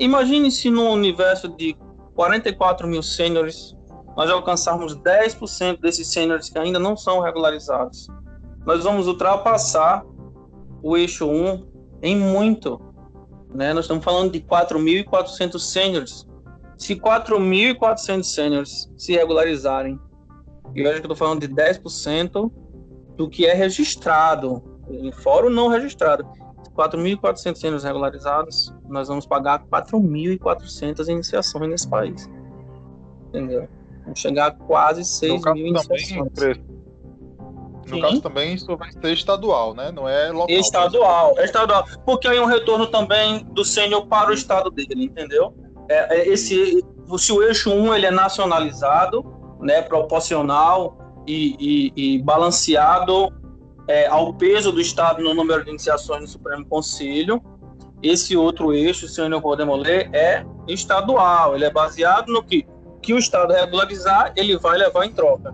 [0.01, 1.77] Imagine se no universo de
[2.15, 3.77] 44 mil sêniores,
[4.17, 8.07] nós alcançarmos 10% desses sêniores que ainda não são regularizados.
[8.65, 10.03] Nós vamos ultrapassar
[10.81, 11.67] o eixo 1
[12.01, 12.81] em muito.
[13.53, 13.73] Né?
[13.73, 16.27] Nós estamos falando de 4.400 sêniores.
[16.79, 19.99] Se 4.400 sêniores se regularizarem
[20.73, 22.51] e hoje eu estou falando de 10%
[23.15, 24.63] do que é registrado,
[25.21, 26.27] fora o não registrado.
[26.89, 32.29] 4.400 sendo regularizados, nós vamos pagar 4.400 iniciações nesse país.
[33.29, 33.67] Entendeu?
[34.03, 36.33] Vamos chegar a quase 6 mil iniciações.
[36.33, 36.71] Também,
[37.87, 38.01] no Sim.
[38.01, 39.91] caso também isso vai ser estadual, né?
[39.91, 40.49] Não é local.
[40.49, 41.85] Estadual, é estadual.
[42.05, 45.53] Porque aí é um retorno também do sênior para o estado dele, entendeu?
[45.89, 46.83] É, é esse,
[47.17, 49.25] se o eixo 1 ele é nacionalizado,
[49.59, 53.31] né, proporcional e, e, e balanceado
[53.91, 57.43] é, ao peso do Estado no número de iniciações no Supremo Conselho.
[58.01, 62.65] Esse outro eixo, se eu não vou demoler, é estadual, ele é baseado no que,
[63.01, 65.53] que o Estado regularizar, ele vai levar em troca.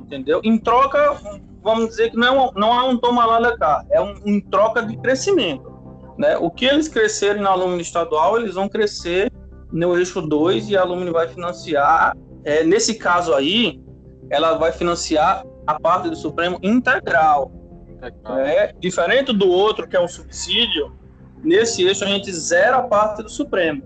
[0.00, 0.40] Entendeu?
[0.42, 1.20] Em troca,
[1.62, 4.40] vamos dizer que não é não é um toma lá da cá, é um, em
[4.40, 5.70] troca de crescimento.
[6.16, 6.38] Né?
[6.38, 9.30] O que eles crescerem na alumínio estadual, eles vão crescer
[9.70, 12.16] no eixo 2 e a alumínio vai financiar.
[12.44, 13.78] É, nesse caso aí,
[14.30, 17.52] ela vai financiar a parte do Supremo integral.
[18.38, 20.92] É, diferente do outro, que é um subsídio,
[21.42, 23.82] nesse eixo a gente zera a parte do Supremo.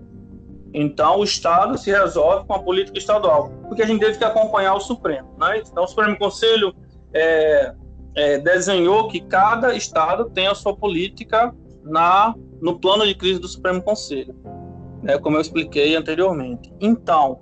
[0.73, 4.75] Então o Estado se resolve com a política estadual, porque a gente teve que acompanhar
[4.75, 5.29] o Supremo.
[5.37, 5.63] Né?
[5.65, 6.75] Então o Supremo Conselho
[7.13, 7.73] é,
[8.15, 11.53] é, desenhou que cada Estado tem a sua política
[11.83, 14.35] na, no plano de crise do Supremo Conselho,
[15.01, 15.17] né?
[15.17, 16.71] como eu expliquei anteriormente.
[16.79, 17.39] Então,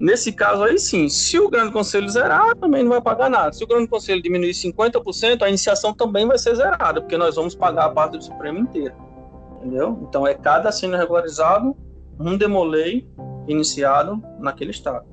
[0.00, 3.52] Nesse caso aí sim, se o Grande Conselho zerar, também não vai pagar nada.
[3.52, 7.54] Se o Grande Conselho diminuir 50%, a iniciação também vai ser zerada, porque nós vamos
[7.54, 8.94] pagar a parte do Supremo inteira.
[9.56, 9.98] Entendeu?
[10.08, 11.76] Então é cada assino regularizado,
[12.18, 13.08] um demolei
[13.48, 15.04] iniciado naquele estado.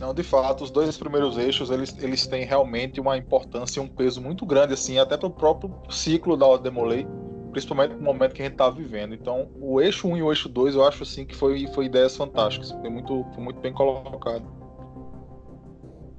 [0.00, 3.86] Não, de fato, os dois primeiros eixos, eles, eles têm realmente uma importância e um
[3.86, 7.06] peso muito grande, assim, até para o próprio ciclo da Demolei
[7.50, 9.14] principalmente no momento que a gente está vivendo.
[9.14, 12.16] Então, o eixo 1 e o eixo 2, eu acho assim que foi, foi ideias
[12.16, 14.44] fantásticas, foi muito, foi muito bem colocado.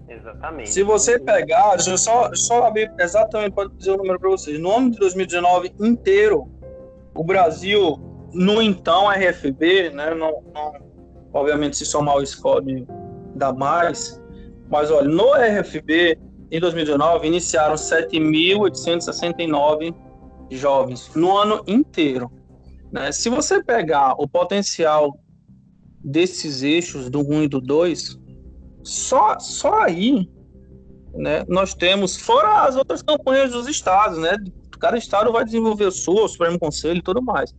[0.08, 0.70] Exatamente.
[0.70, 4.60] Se você pegar, eu só, só abrir exatamente para dizer o número para vocês.
[4.60, 6.50] No ano de 2019 inteiro,
[7.16, 7.98] o Brasil,
[8.34, 10.74] no então RFB, né, não, não,
[11.34, 12.86] obviamente se somar o SCOD
[13.36, 14.22] dá mais,
[14.70, 16.20] mas olha, no RFB,
[16.52, 19.96] em 2019, iniciaram 7.869
[20.58, 22.32] jovens no ano inteiro.
[22.92, 23.12] Né?
[23.12, 25.18] Se você pegar o potencial
[26.04, 28.20] desses eixos do 1 e do 2,
[28.84, 30.28] só, só aí
[31.14, 34.36] né, nós temos, fora as outras campanhas dos estados, né?
[34.80, 37.54] Cada estado vai desenvolver o sua, o Supremo Conselho e tudo mais.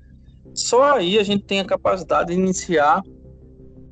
[0.55, 3.03] Só aí a gente tem a capacidade de iniciar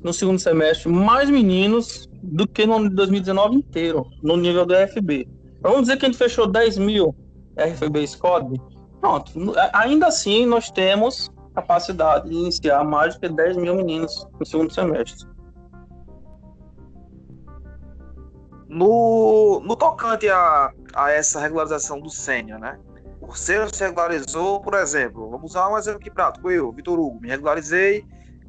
[0.03, 4.73] no segundo semestre mais meninos do que no ano de 2019 inteiro, no nível do
[4.75, 5.27] FB.
[5.61, 7.15] Vamos dizer que a gente fechou 10 mil
[7.57, 8.59] RFB SCOD,
[9.01, 9.31] Pronto,
[9.73, 15.27] ainda assim nós temos capacidade de iniciar mais de 10 mil meninos no segundo semestre.
[18.69, 22.79] No, no tocante a, a essa regularização do sênior, né?
[23.19, 26.49] O sênior se regularizou, por exemplo, vamos usar um exemplo aqui prático.
[26.49, 28.05] Eu, Vitor Hugo, me regularizei.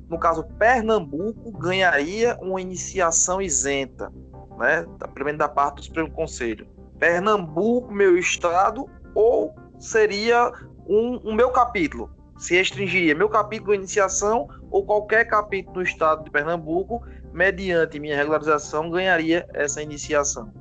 [0.09, 4.13] No caso, Pernambuco ganharia uma iniciação isenta,
[4.59, 4.87] né?
[5.15, 6.69] Primeiro da parte do Supremo Conselho.
[6.99, 10.53] Pernambuco, meu estado, ou seria
[10.87, 12.11] um, um meu capítulo.
[12.39, 18.17] Se restringiria meu capítulo de iniciação ou qualquer capítulo do estado de Pernambuco, mediante minha
[18.17, 20.53] regularização, ganharia essa iniciação.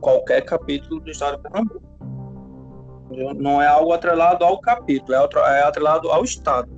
[0.00, 1.82] Qualquer capítulo do estado de Pernambuco.
[3.36, 6.68] Não é algo atrelado ao capítulo, é, é atrelado ao estado.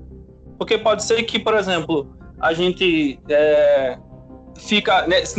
[0.56, 3.98] Porque pode ser que, por exemplo, a gente é,
[4.58, 5.38] fica nesse,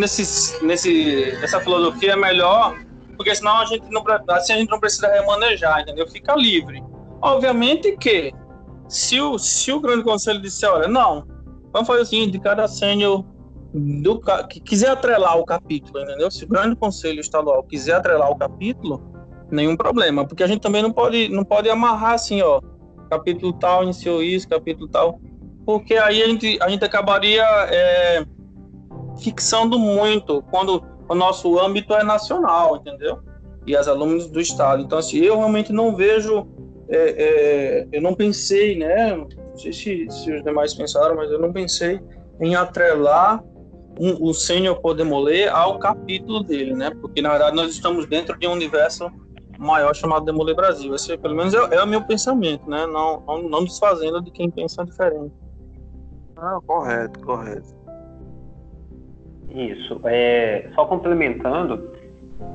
[0.65, 2.75] nesse, nessa filosofia é melhor
[3.19, 6.07] porque senão a gente não, assim a gente não precisa remanejar, entendeu?
[6.07, 6.81] Fica livre.
[7.21, 8.33] Obviamente que
[8.87, 11.27] se o, se o grande conselho disser, olha, não,
[11.73, 13.25] vamos fazer o seguinte, de cada sênior
[13.73, 16.31] do, que quiser atrelar o capítulo, entendeu?
[16.31, 19.03] Se o grande conselho estadual quiser atrelar o capítulo,
[19.51, 22.61] nenhum problema, porque a gente também não pode, não pode amarrar assim, ó,
[23.09, 25.19] capítulo tal iniciou isso, capítulo tal,
[25.65, 28.25] porque aí a gente, a gente acabaria é,
[29.21, 33.19] fixando muito quando o nosso âmbito é nacional, entendeu?
[33.65, 34.81] E as alunos do estado.
[34.81, 36.47] Então, assim, eu realmente não vejo,
[36.87, 39.15] é, é, eu não pensei, né?
[39.15, 41.99] Não sei se, se, os demais pensaram, mas eu não pensei
[42.39, 43.43] em atrelar
[43.99, 46.91] um, o sênior Podemoler ao capítulo dele, né?
[47.01, 49.11] Porque na verdade nós estamos dentro de um universo
[49.57, 50.95] maior chamado Demoler Brasil.
[50.95, 52.85] Esse, pelo menos, é, é o meu pensamento, né?
[52.85, 55.33] Não, não, não desfazendo de quem pensa diferente.
[56.37, 57.75] Ah, correto, correto.
[59.51, 59.99] Isso.
[60.05, 61.99] É, só complementando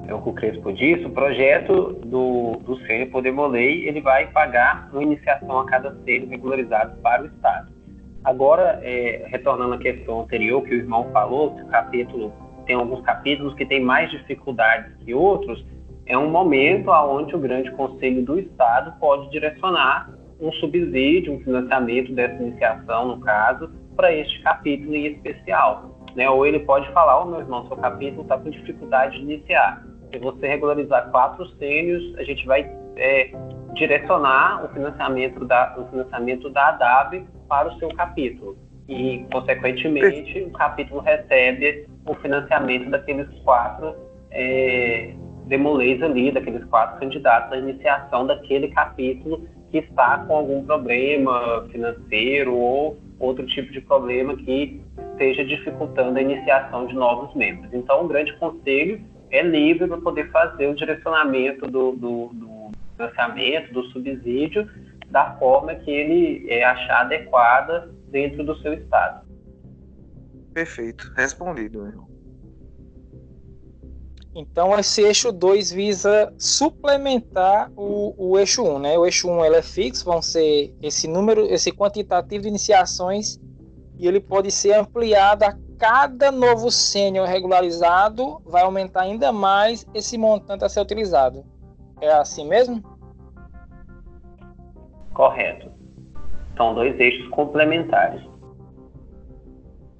[0.06, 4.88] é o que o Crespo disse, o projeto do, do Sênior Molei, ele vai pagar
[4.92, 7.72] uma iniciação a cada sênior regularizado para o Estado.
[8.22, 12.32] Agora, é, retornando à questão anterior que o irmão falou, que o capítulo
[12.66, 15.64] tem alguns capítulos que têm mais dificuldades que outros,
[16.06, 22.12] é um momento onde o grande conselho do Estado pode direcionar um subsídio, um financiamento
[22.12, 25.93] dessa iniciação, no caso, para este capítulo em especial.
[26.14, 26.28] Né?
[26.28, 29.84] Ou ele pode falar, oh, meu irmão, seu capítulo está com dificuldade de iniciar.
[30.12, 33.30] Se você regularizar quatro sênios, a gente vai é,
[33.74, 38.56] direcionar o financiamento da, o financiamento da ADAB para o seu capítulo.
[38.88, 43.94] E, consequentemente, o capítulo recebe o financiamento daqueles quatro
[44.30, 45.14] é,
[45.46, 52.54] demolês ali, daqueles quatro candidatos à iniciação daquele capítulo que está com algum problema financeiro
[52.54, 54.80] ou outro tipo de problema que
[55.12, 57.72] esteja dificultando a iniciação de novos membros.
[57.72, 59.00] Então, o grande conselho
[59.30, 64.68] é livre para poder fazer o direcionamento do, do, do financiamento, do subsídio,
[65.10, 69.24] da forma que ele é, achar adequada dentro do seu estado.
[70.52, 72.06] Perfeito, respondido.
[74.34, 78.98] Então, esse eixo 2 visa suplementar o, o eixo 1, um, né?
[78.98, 83.38] O eixo 1 um, ele é fixo, vão ser esse número, esse quantitativo de iniciações
[83.96, 90.18] e ele pode ser ampliado a cada novo sênior regularizado, vai aumentar ainda mais esse
[90.18, 91.44] montante a ser utilizado.
[92.00, 92.82] É assim mesmo?
[95.12, 95.70] Correto.
[96.56, 98.22] São dois eixos complementares.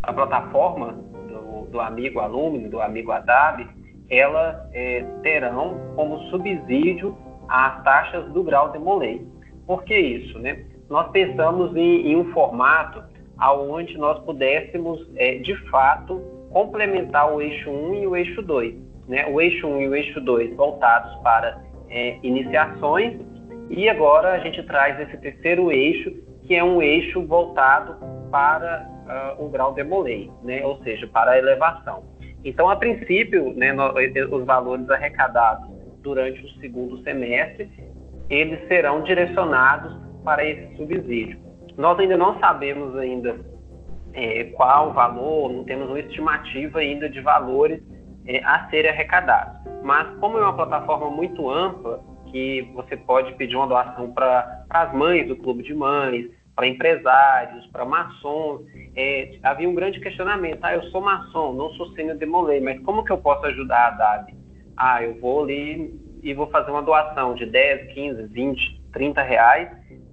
[0.01, 0.93] a plataforma
[1.27, 3.67] do, do amigo alumno, do amigo Adab,
[4.09, 7.15] elas é, terão como subsídio
[7.49, 9.36] as taxas do grau de molei.
[9.67, 10.39] Por que isso?
[10.39, 10.65] Né?
[10.89, 13.03] Nós pensamos em, em um formato
[13.37, 18.73] aonde nós pudéssemos, é, de fato, complementar o eixo 1 e o eixo 2.
[19.07, 19.27] Né?
[19.27, 23.19] O eixo 1 e o eixo 2 voltados para é, iniciações,
[23.69, 26.11] e agora a gente traz esse terceiro eixo,
[26.45, 27.97] que é um eixo voltado
[28.31, 28.89] para
[29.37, 30.65] uh, o grau de Molay, né?
[30.65, 32.03] ou seja, para a elevação.
[32.45, 33.75] Então, a princípio, né,
[34.31, 35.69] os valores arrecadados
[36.01, 37.69] durante o segundo semestre
[38.29, 41.39] eles serão direcionados para esse subsídio.
[41.77, 43.39] Nós ainda não sabemos ainda
[44.13, 47.81] é, qual o valor, não temos uma estimativa ainda de valores
[48.25, 49.61] é, a serem arrecadados.
[49.83, 54.93] Mas como é uma plataforma muito ampla, que você pode pedir uma doação para as
[54.93, 58.61] mães do clube de mães, para empresários, para maçons.
[58.95, 60.59] É, havia um grande questionamento.
[60.63, 63.91] Ah, eu sou maçom, não sou sênior demolei, mas como que eu posso ajudar a
[63.91, 64.33] DAB?
[64.75, 65.93] Ah, eu vou ali
[66.27, 69.69] e vou fazer uma doação de 10, 15, 20, 30 reais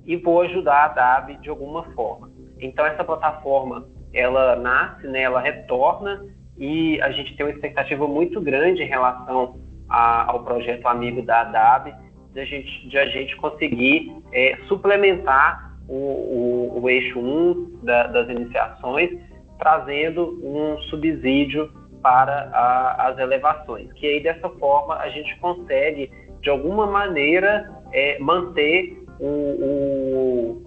[0.06, 2.30] e vou ajudar a DAB de alguma forma.
[2.60, 6.24] Então essa plataforma ela nasce, né, ela retorna
[6.56, 9.58] e a gente tem uma expectativa muito grande em relação
[9.88, 11.92] a, ao projeto amigo da DAB
[12.32, 18.06] de a gente, de a gente conseguir é, suplementar o, o, o, eixo 1 da,
[18.06, 19.10] das iniciações,
[19.58, 21.70] trazendo um subsídio
[22.04, 28.18] para a, as elevações, que aí dessa forma a gente consegue de alguma maneira é,
[28.18, 30.62] manter o,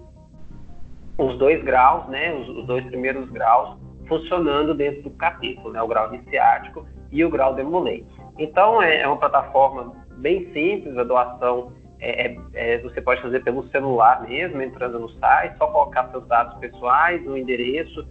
[1.16, 3.78] o, os dois graus, né, os, os, dois primeiros graus
[4.08, 8.04] funcionando dentro do capítulo, né, o grau iniciático e o grau demolei.
[8.36, 13.44] Então é, é, uma plataforma bem simples, a doação é, é, é, você pode fazer
[13.44, 18.04] pelo celular mesmo, entrando no site, só colocar seus dados pessoais, o endereço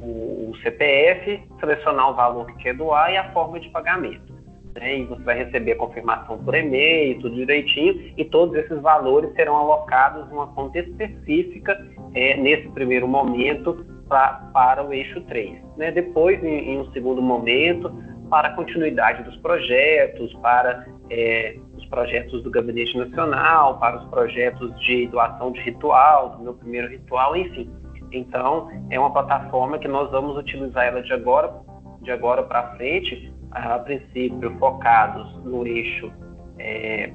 [0.00, 4.34] o, o CPF, selecionar o valor que quer doar e a forma de pagamento.
[4.74, 4.98] Né?
[4.98, 9.56] E você vai receber a confirmação por e-mail, tudo direitinho, e todos esses valores serão
[9.56, 11.78] alocados em uma conta específica
[12.14, 15.58] é, nesse primeiro momento pra, para o eixo 3.
[15.76, 15.90] Né?
[15.90, 17.92] Depois, em, em, um segundo momento,
[18.28, 24.74] para a continuidade dos projetos, para é, os projetos do Gabinete Nacional, para os projetos
[24.80, 27.70] de doação de ritual, do meu primeiro ritual, enfim.
[28.14, 31.52] Então, é uma plataforma que nós vamos utilizar ela de agora,
[32.00, 36.12] de agora para frente, a princípio focados no eixo
[36.58, 37.12] é,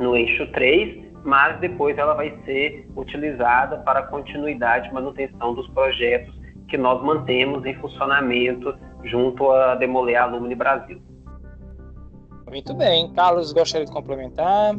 [0.00, 6.34] no eixo 3, mas depois ela vai ser utilizada para continuidade e manutenção dos projetos
[6.68, 11.00] que nós mantemos em funcionamento junto a Demoler Alumni Brasil.
[12.48, 13.12] Muito bem.
[13.12, 14.74] Carlos, gostaria de complementar?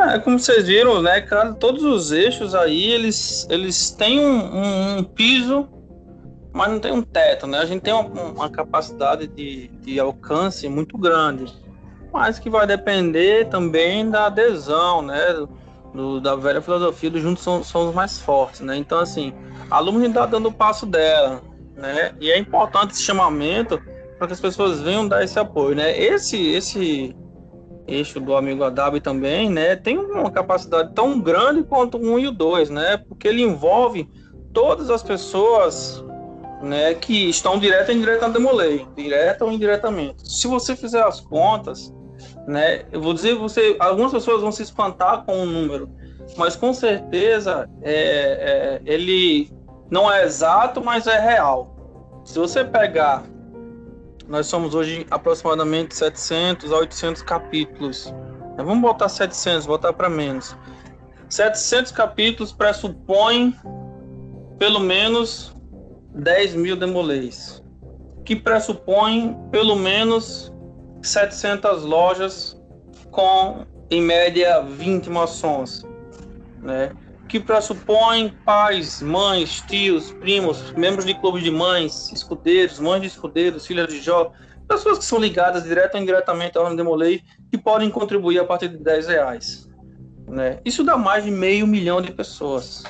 [0.00, 4.98] É, como vocês viram, né, cara, todos os eixos aí, eles, eles têm um, um,
[4.98, 5.68] um piso,
[6.52, 7.58] mas não tem um teto, né?
[7.58, 11.52] A gente tem uma, uma capacidade de, de alcance muito grande,
[12.12, 15.46] mas que vai depender também da adesão, né?
[15.94, 18.76] Do, da velha filosofia do juntos são, são os mais fortes, né?
[18.76, 19.32] Então, assim,
[19.70, 21.42] a aluna está dando o passo dela,
[21.74, 22.12] né?
[22.20, 23.80] E é importante esse chamamento
[24.18, 25.98] para que as pessoas venham dar esse apoio, né?
[25.98, 27.14] Esse, esse
[27.86, 32.28] eixo do amigo Adab também, né, tem uma capacidade tão grande quanto o 1 e
[32.28, 34.08] o 2, né, porque ele envolve
[34.52, 36.04] todas as pessoas,
[36.62, 40.30] né, que estão direta ou indireta na Demolei, direta ou indiretamente.
[40.30, 41.92] Se você fizer as contas,
[42.46, 45.88] né, eu vou dizer, você, algumas pessoas vão se espantar com o número,
[46.36, 49.50] mas com certeza é, é, ele
[49.90, 51.76] não é exato, mas é real.
[52.24, 53.22] Se você pegar
[54.28, 58.12] nós somos hoje aproximadamente 700 a 800 capítulos.
[58.56, 60.56] Vamos botar 700, botar para menos.
[61.28, 63.54] 700 capítulos pressupõem
[64.58, 65.54] pelo menos
[66.14, 67.62] 10 mil demolês,
[68.24, 70.52] que pressupõem pelo menos
[71.02, 72.60] 700 lojas
[73.10, 75.84] com, em média, 20 maçons,
[76.62, 76.92] né?
[77.28, 83.66] Que pressupõem pais, mães, tios, primos, membros de clubes de mães, escudeiros, mães de escudeiros,
[83.66, 84.32] filhas de Jó,
[84.68, 88.68] pessoas que são ligadas direta ou indiretamente à Ordem Demolei que podem contribuir a partir
[88.68, 89.68] de 10 reais.
[90.28, 90.60] Né?
[90.64, 92.84] Isso dá mais de meio milhão de pessoas.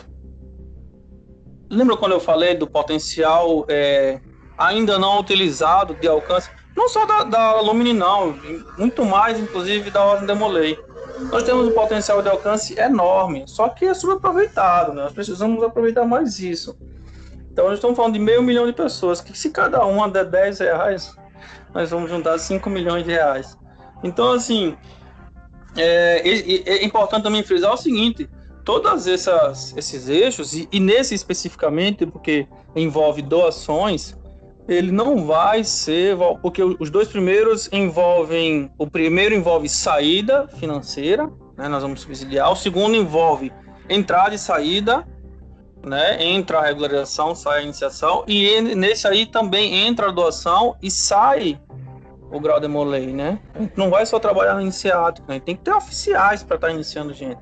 [1.70, 4.20] Lembra quando eu falei do potencial é,
[4.56, 8.38] ainda não utilizado de alcance, não só da, da Alumni, não,
[8.76, 10.78] muito mais, inclusive, da Ordem Demolei
[11.30, 15.02] nós temos um potencial de alcance enorme, só que é subaproveitado, né?
[15.02, 16.76] Nós precisamos aproveitar mais isso.
[17.50, 20.58] Então, nós estamos falando de meio milhão de pessoas, que se cada uma der 10
[20.58, 21.16] reais,
[21.72, 23.56] nós vamos juntar 5 milhões de reais.
[24.02, 24.76] Então, assim,
[25.76, 28.28] é, é, é importante também frisar o seguinte,
[28.64, 34.14] todos esses eixos, e, e nesse especificamente, porque envolve doações,
[34.68, 41.68] ele não vai ser, porque os dois primeiros envolvem, o primeiro envolve saída financeira, né,
[41.68, 43.52] nós vamos subsidiar, o segundo envolve
[43.88, 45.06] entrada e saída,
[45.84, 50.90] né, entra a regularização, sai a iniciação, e nesse aí também entra a doação e
[50.90, 51.60] sai
[52.30, 53.38] o grau de molei, né?
[53.76, 55.38] Não vai só trabalhar no iniciado, né?
[55.38, 57.38] tem que ter oficiais para estar tá iniciando gente.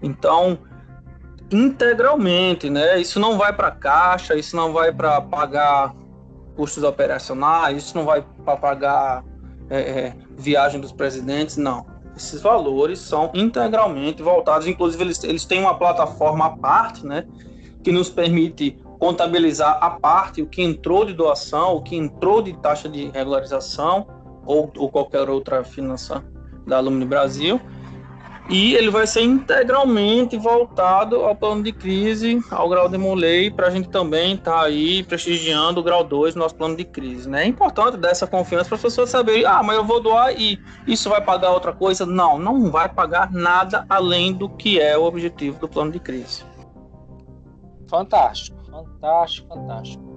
[0.00, 0.56] Então,
[1.50, 3.00] integralmente, né?
[3.00, 5.92] Isso não vai para caixa, isso não vai para pagar
[6.60, 9.24] custos operacionais, isso não vai para pagar
[9.70, 11.86] é, é, viagem dos presidentes, não.
[12.14, 17.26] Esses valores são integralmente voltados, inclusive eles, eles têm uma plataforma à parte, né,
[17.82, 22.52] que nos permite contabilizar a parte o que entrou de doação, o que entrou de
[22.58, 24.06] taxa de regularização
[24.44, 26.22] ou, ou qualquer outra finança
[26.66, 27.58] da Alumni Brasil
[28.50, 33.68] e ele vai ser integralmente voltado ao plano de crise, ao grau de Molay, para
[33.68, 37.28] a gente também estar tá aí prestigiando o grau 2 do nosso plano de crise.
[37.28, 37.44] Né?
[37.44, 40.58] É importante dar essa confiança para as pessoas saberem, ah, mas eu vou doar e
[40.84, 42.04] isso vai pagar outra coisa.
[42.04, 46.44] Não, não vai pagar nada além do que é o objetivo do plano de crise.
[47.88, 50.10] Fantástico, fantástico, fantástico.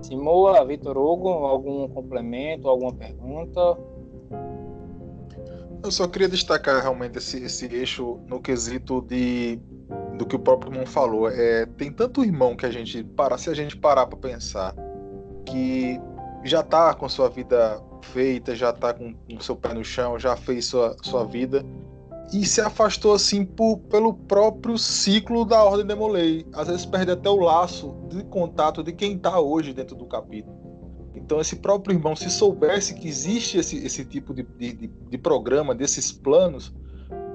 [0.00, 3.76] Simoa, Vitor Hugo, algum complemento, alguma pergunta?
[5.82, 9.60] Eu só queria destacar realmente esse, esse eixo no quesito de
[10.18, 11.30] do que o próprio irmão falou.
[11.30, 14.74] É, tem tanto irmão que a gente para, se a gente parar para pensar,
[15.46, 16.00] que
[16.44, 20.36] já tá com sua vida feita, já tá com o seu pé no chão, já
[20.36, 21.64] fez sua, sua vida
[22.32, 26.46] e se afastou assim por, pelo próprio ciclo da Ordem de Molay.
[26.52, 30.67] Às vezes perde até o laço de contato de quem está hoje dentro do capítulo.
[31.14, 35.74] Então, esse próprio irmão, se soubesse que existe esse, esse tipo de, de, de programa,
[35.74, 36.72] desses planos,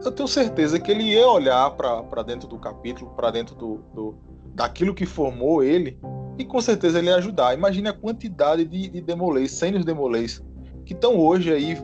[0.03, 4.15] eu tenho certeza que ele ia olhar para dentro do capítulo, para dentro do, do,
[4.53, 5.97] daquilo que formou ele,
[6.37, 7.53] e com certeza ele ia ajudar.
[7.53, 10.43] Imagine a quantidade de, de demolês, sênios demolês,
[10.85, 11.77] que estão hoje aí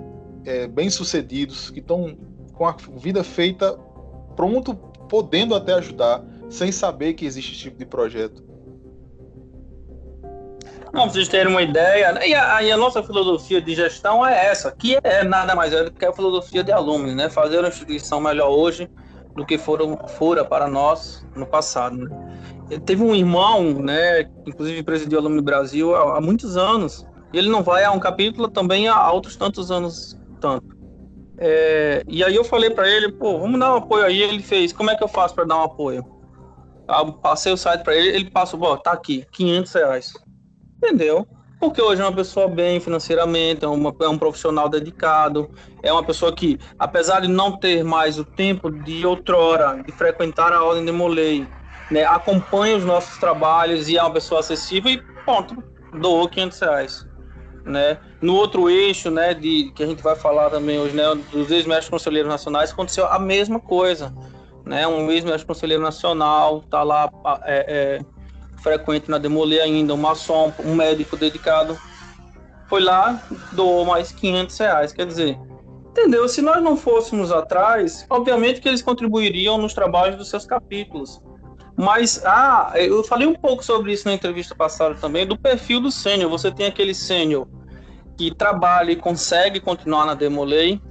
[0.46, 2.18] é, bem sucedidos, que estão
[2.54, 3.78] com a vida feita,
[4.36, 4.76] pronto,
[5.08, 8.44] podendo até ajudar, sem saber que existe esse tipo de projeto.
[10.94, 12.28] Não, pra vocês terem uma ideia, né?
[12.28, 15.92] e a, a, nossa filosofia de gestão é essa, que é nada mais é do
[15.92, 17.30] que a filosofia de alunos, né?
[17.30, 18.90] Fazer uma instituição melhor hoje
[19.36, 22.10] do que foram, fora para nós no passado, né?
[22.86, 27.64] Teve um irmão, né, inclusive presidiu Aluno Brasil há, há, muitos anos, e ele não
[27.64, 30.78] vai a um capítulo também há outros tantos anos tanto.
[31.42, 34.22] É, e aí eu falei para ele, pô, vamos dar um apoio aí.
[34.22, 36.06] Ele fez, como é que eu faço para dar um apoio?
[36.88, 40.14] Eu passei o site para ele, ele passou, bom, tá aqui, 500 reais.
[40.82, 41.28] Entendeu?
[41.60, 45.50] Porque hoje é uma pessoa bem financeiramente, é, uma, é um profissional dedicado,
[45.84, 50.54] é uma pessoa que, apesar de não ter mais o tempo de outrora, de frequentar
[50.54, 51.46] a ordem de Molei,
[51.92, 55.62] né, acompanha os nossos trabalhos e é uma pessoa acessível e ponto,
[56.00, 57.08] doou 500 reais.
[57.66, 57.98] Né?
[58.22, 61.90] No outro eixo, né, de, que a gente vai falar também hoje, né, dos ex-mestres
[61.90, 64.14] conselheiros nacionais, aconteceu a mesma coisa.
[64.66, 64.88] Né?
[64.88, 67.12] Um ex-mestre conselheiro nacional está lá
[67.44, 68.19] é, é,
[68.62, 71.78] frequente na Demolê ainda, um maçom, um médico dedicado,
[72.68, 73.22] foi lá,
[73.54, 74.94] doou mais 500 reais.
[74.94, 75.38] Quer dizer,
[75.90, 76.28] entendeu?
[76.30, 81.22] Se nós não fôssemos atrás, obviamente que eles contribuiriam nos trabalhos dos seus capítulos.
[81.76, 85.90] Mas, ah, eu falei um pouco sobre isso na entrevista passada também, do perfil do
[85.90, 86.30] sênior.
[86.30, 87.48] Você tem aquele sênior
[88.18, 90.82] que trabalha e consegue continuar na Demolei,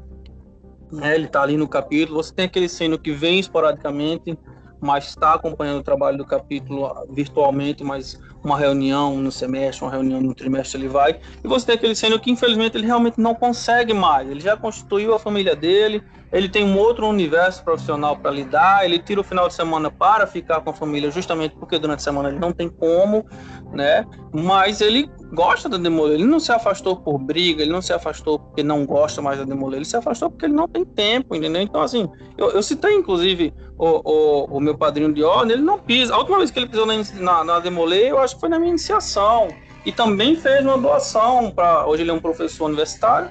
[0.90, 1.14] né?
[1.14, 2.22] ele está ali no capítulo.
[2.22, 4.38] Você tem aquele sênior que vem esporadicamente,
[4.80, 10.20] mas está acompanhando o trabalho do capítulo virtualmente, mas uma reunião no semestre, uma reunião
[10.20, 11.20] no trimestre ele vai.
[11.44, 14.28] E você tem aquele sênior que infelizmente ele realmente não consegue mais.
[14.28, 18.98] Ele já constituiu a família dele, ele tem um outro universo profissional para lidar, ele
[18.98, 22.28] tira o final de semana para ficar com a família, justamente porque durante a semana
[22.28, 23.24] ele não tem como,
[23.72, 24.04] né?
[24.32, 28.38] Mas ele gosta da Demolê, ele não se afastou por briga, ele não se afastou
[28.38, 31.62] porque não gosta mais da Demolê, ele se afastou porque ele não tem tempo, entendeu?
[31.62, 35.78] Então, assim, eu, eu citei inclusive o, o, o, meu padrinho de ordem, ele não
[35.78, 36.14] pisa.
[36.14, 38.70] A última vez que ele pisou na, na, na Demolê, eu acho foi na minha
[38.70, 39.48] iniciação.
[39.84, 41.86] E também fez uma doação para.
[41.86, 43.30] Hoje ele é um professor universitário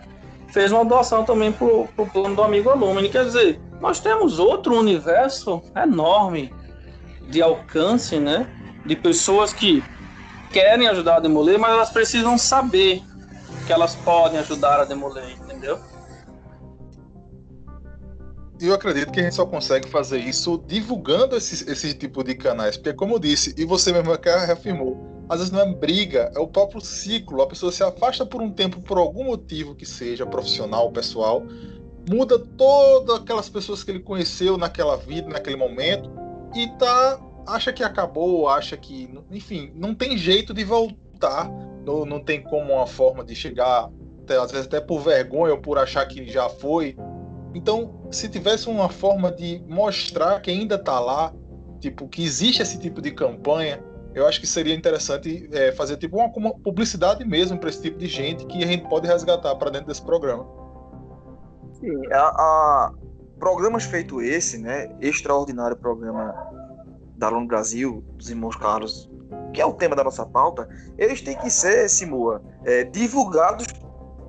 [0.57, 3.09] fez uma doação também para o plano do amigo Alumni.
[3.09, 6.53] Quer dizer, nós temos outro universo enorme
[7.29, 8.47] de alcance, né?
[8.85, 9.83] De pessoas que
[10.51, 13.03] querem ajudar a demoler, mas elas precisam saber
[13.65, 15.77] que elas podem ajudar a demoler, entendeu?
[18.59, 22.77] Eu acredito que a gente só consegue fazer isso divulgando esse, esse tipo de canais.
[22.77, 26.47] Porque, como eu disse, e você mesmo reafirmou, às vezes não é briga, é o
[26.47, 27.41] próprio ciclo.
[27.41, 31.43] A pessoa se afasta por um tempo por algum motivo que seja, profissional, pessoal,
[32.09, 36.09] muda todas aquelas pessoas que ele conheceu naquela vida, naquele momento,
[36.55, 41.49] e tá acha que acabou, acha que, enfim, não tem jeito de voltar,
[41.85, 43.89] não, não tem como uma forma de chegar,
[44.23, 46.95] até, às vezes até por vergonha ou por achar que já foi,
[47.57, 51.33] então, se tivesse uma forma de mostrar que ainda está lá,
[51.79, 53.83] tipo, que existe esse tipo de campanha,
[54.13, 57.97] eu acho que seria interessante é, fazer tipo uma, uma publicidade mesmo para esse tipo
[57.97, 60.45] de gente que a gente pode resgatar para dentro desse programa.
[61.79, 62.93] Sim, a, a,
[63.39, 66.35] programas feito esse, né, extraordinário programa
[67.17, 69.09] da Aluno Brasil, dos irmãos Carlos,
[69.51, 73.65] que é o tema da nossa pauta, eles têm que ser, Simua, é, divulgados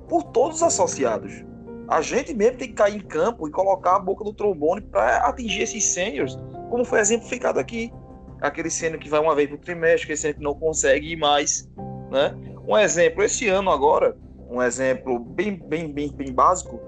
[0.07, 1.47] por todos os associados.
[1.89, 5.25] A gente mesmo tem que cair em campo e colocar a boca do trombone para
[5.27, 6.37] atingir esses seniors,
[6.69, 7.91] como foi exemplificado aqui.
[8.39, 11.67] Aquele sênior que vai uma vez por trimestre, aquele sênior que não consegue ir mais.
[12.11, 12.37] Né?
[12.67, 14.15] Um exemplo, esse ano agora,
[14.47, 16.79] um exemplo bem, bem, bem, bem básico,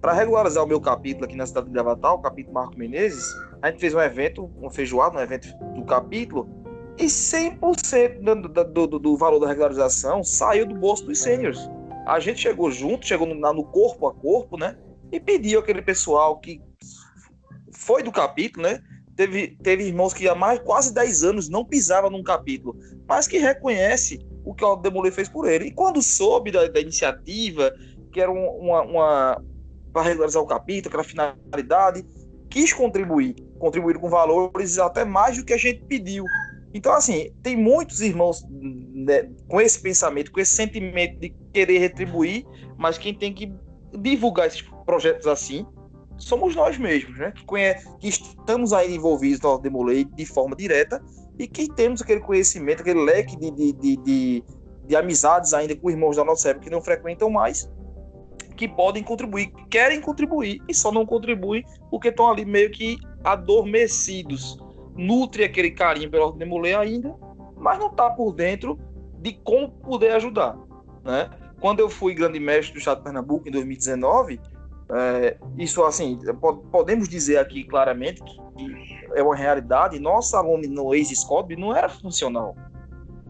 [0.00, 3.24] para regularizar o meu capítulo aqui na cidade de Gravatal, o capítulo Marco Menezes,
[3.62, 6.48] a gente fez um evento, um feijoado, um evento do capítulo,
[6.98, 11.70] e 100% do, do, do, valor da regularização saiu do bolso dos seniors
[12.08, 14.76] a gente chegou junto, chegou no, no corpo a corpo, né?
[15.12, 16.60] E pediu aquele pessoal que
[17.70, 18.80] foi do capítulo, né?
[19.14, 23.36] Teve, teve irmãos que há mais quase 10 anos não pisavam num capítulo, mas que
[23.36, 25.66] reconhece o que o Demolê fez por ele.
[25.66, 27.70] E quando soube da, da iniciativa,
[28.10, 29.44] que era uma, uma
[29.92, 32.06] para regularizar o capítulo, aquela finalidade,
[32.48, 36.24] quis contribuir, contribuir com valores até mais do que a gente pediu.
[36.72, 42.46] Então, assim, tem muitos irmãos né, com esse pensamento, com esse sentimento de querer retribuir,
[42.76, 43.52] mas quem tem que
[43.92, 45.66] divulgar esses projetos assim
[46.16, 47.32] somos nós mesmos, né?
[47.32, 47.44] Que,
[47.98, 51.02] que estamos aí envolvidos no Demolei de forma direta
[51.38, 54.44] e que temos aquele conhecimento, aquele leque de, de, de, de,
[54.86, 57.70] de amizades ainda com irmãos da nossa época que não frequentam mais,
[58.56, 64.58] que podem contribuir, querem contribuir e só não contribuem porque estão ali meio que adormecidos
[64.96, 67.14] nutre aquele carinho pela Ordem de Mulher ainda,
[67.56, 68.78] mas não está por dentro
[69.20, 70.56] de como poder ajudar.
[71.04, 71.30] Né?
[71.60, 74.40] Quando eu fui grande mestre do Estado de Pernambuco em 2019,
[74.90, 76.18] é, isso assim,
[76.72, 79.98] podemos dizer aqui claramente que é uma realidade.
[79.98, 82.56] Nossa aluna no ex-SCOB não era funcional.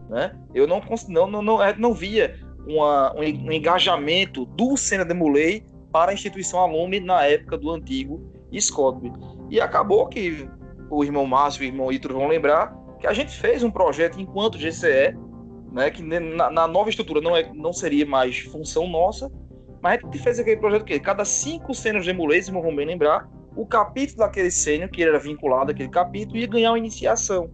[0.09, 0.35] Né?
[0.53, 0.81] Eu não,
[1.27, 6.99] não, não, é, não via uma, um, engajamento do Sena Demolei para a instituição Alume
[6.99, 9.11] na época do antigo SCODB.
[9.49, 10.47] E acabou que
[10.89, 14.19] o irmão Márcio e o irmão Ítalo vão lembrar que a gente fez um projeto
[14.19, 15.17] enquanto GCE,
[15.71, 19.31] né, que na, na, nova estrutura não, é, não seria mais função nossa,
[19.81, 23.29] mas a gente fez aquele projeto que cada cinco cenas de emulês, vão bem lembrar,
[23.55, 27.49] o capítulo daquele sênior, que era vinculado àquele capítulo, ia ganhar uma iniciação.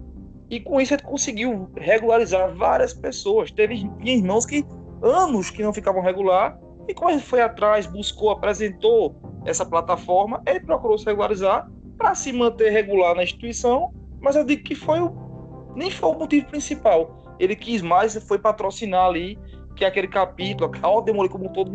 [0.50, 3.52] E com isso a gente conseguiu regularizar várias pessoas.
[3.52, 4.64] Teve irmãos que
[5.02, 10.60] anos que não ficavam regular, e quando gente foi atrás, buscou, apresentou essa plataforma, ele
[10.60, 15.74] procurou se regularizar para se manter regular na instituição, mas eu digo que foi o,
[15.76, 17.25] nem foi o motivo principal.
[17.40, 19.38] Ele quis mais, foi patrocinar ali,
[19.76, 21.72] que é aquele capítulo, ao demolir como um todo,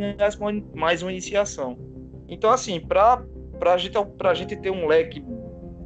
[0.75, 1.79] mais uma iniciação.
[2.29, 3.23] Então, assim, para
[3.67, 5.25] a gente, a gente ter um leque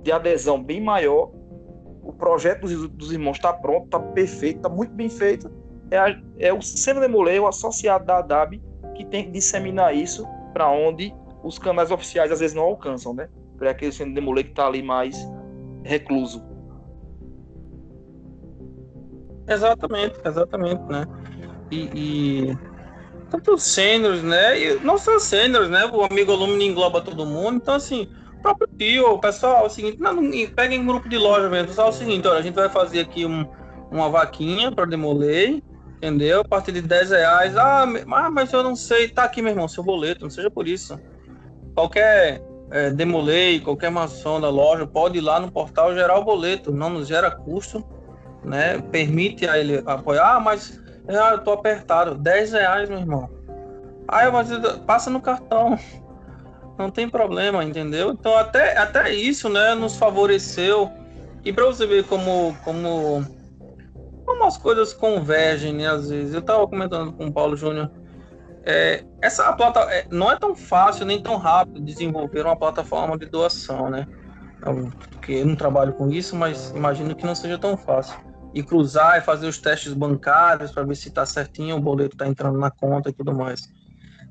[0.02, 1.30] de adesão bem maior,
[2.02, 5.50] o projeto dos, dos irmãos está pronto, está perfeito, está muito bem feito.
[5.90, 8.62] É, a, é o Seno Demolei, o associado da ADAB,
[8.94, 11.12] que tem que disseminar isso para onde
[11.42, 13.28] os canais oficiais às vezes não alcançam, né?
[13.56, 15.16] Para aquele Seno Demolei que está ali mais
[15.82, 16.42] recluso.
[19.46, 21.06] Exatamente, exatamente, né?
[21.70, 22.58] E, e
[23.30, 24.58] tanto sêniores, né?
[24.58, 25.84] E não só sêniores, né?
[25.86, 27.56] O amigo aluno engloba todo mundo.
[27.56, 30.16] Então, assim, o próprio tio, o pessoal, é o seguinte, não,
[30.54, 31.68] pega em grupo de loja mesmo.
[31.68, 33.46] Pessoal, é o seguinte, olha, a gente vai fazer aqui um,
[33.90, 35.62] uma vaquinha para demoler,
[35.96, 36.40] entendeu?
[36.40, 37.56] A partir de 10 reais.
[37.56, 37.86] Ah,
[38.32, 39.08] mas eu não sei.
[39.08, 40.98] Tá aqui, meu irmão, seu boleto, não seja por isso.
[41.74, 42.40] Qualquer
[42.70, 46.90] é, demolei, qualquer maçã da loja, pode ir lá no portal gerar o boleto, não
[46.90, 47.84] nos gera custo,
[48.44, 48.78] né?
[48.90, 53.28] Permite a ele apoiar, ah, mas ah, eu tô apertado, 10 reais, meu irmão.
[54.08, 54.48] Aí mas
[54.86, 55.78] passa no cartão.
[56.78, 58.10] Não tem problema, entendeu?
[58.10, 60.90] Então até, até isso, né, nos favoreceu.
[61.44, 63.24] E para você ver como, como,
[64.24, 66.34] como as coisas convergem, né, às vezes.
[66.34, 67.90] Eu tava comentando com o Paulo Júnior
[68.66, 73.26] é, essa plata é, não é tão fácil nem tão rápido desenvolver uma plataforma de
[73.26, 74.06] doação, né?
[75.10, 78.18] Porque eu não trabalho com isso, mas imagino que não seja tão fácil.
[78.54, 82.26] E cruzar e fazer os testes bancários para ver se está certinho, o boleto está
[82.26, 83.68] entrando na conta e tudo mais.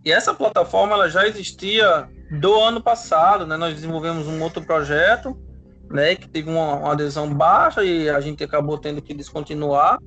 [0.05, 2.09] E essa plataforma ela já existia
[2.39, 3.57] do ano passado, né?
[3.57, 5.37] Nós desenvolvemos um outro projeto,
[5.89, 6.15] né?
[6.15, 9.99] Que teve uma, uma adesão baixa e a gente acabou tendo que descontinuar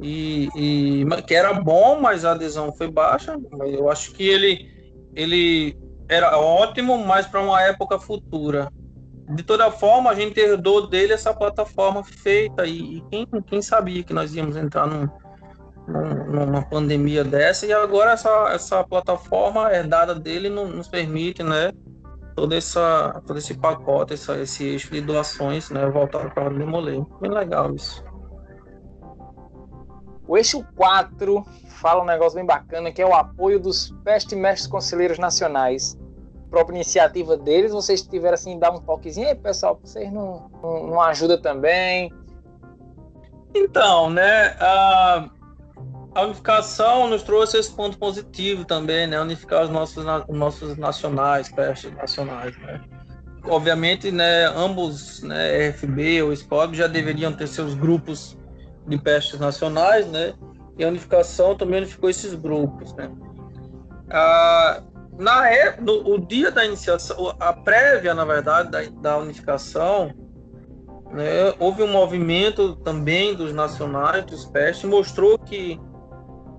[0.00, 3.36] e, e, que era bom, mas a adesão foi baixa.
[3.60, 4.70] Eu acho que ele,
[5.14, 5.76] ele
[6.08, 8.72] era ótimo, mas para uma época futura.
[9.28, 14.02] De toda forma, a gente herdou dele essa plataforma feita e, e quem, quem sabia
[14.02, 15.06] que nós íamos entrar num,
[15.86, 21.72] num, numa pandemia dessa e agora essa, essa plataforma herdada dele nos permite, né?
[22.34, 25.86] Todo, essa, todo esse pacote, essa, esse eixo de doações, né?
[25.90, 27.04] Voltado para o Demoler.
[27.20, 28.02] Bem legal isso.
[30.26, 31.44] O eixo 4
[31.80, 35.98] fala um negócio bem bacana, que é o apoio dos peste mestres conselheiros nacionais.
[36.50, 41.00] Própria iniciativa deles, vocês tiveram assim, dar um toquezinho, aí pessoal, vocês não, não, não
[41.02, 42.12] ajudam também?
[43.54, 45.28] Então, né, a,
[46.14, 51.50] a, unificação nos trouxe esse ponto positivo também, né, unificar os nossos, os nossos nacionais,
[51.50, 52.80] pestes nacionais, né.
[53.44, 58.36] Obviamente, né, ambos, né, RFB ou SPOB já deveriam ter seus grupos
[58.86, 60.34] de pestes nacionais, né?
[60.78, 63.10] E a unificação também unificou esses grupos, né?
[64.10, 64.82] Ah,
[65.18, 70.14] na época, no, o dia da iniciação, a prévia, na verdade, da, da unificação,
[71.12, 75.80] né, houve um movimento também dos nacionais, dos pestes, mostrou que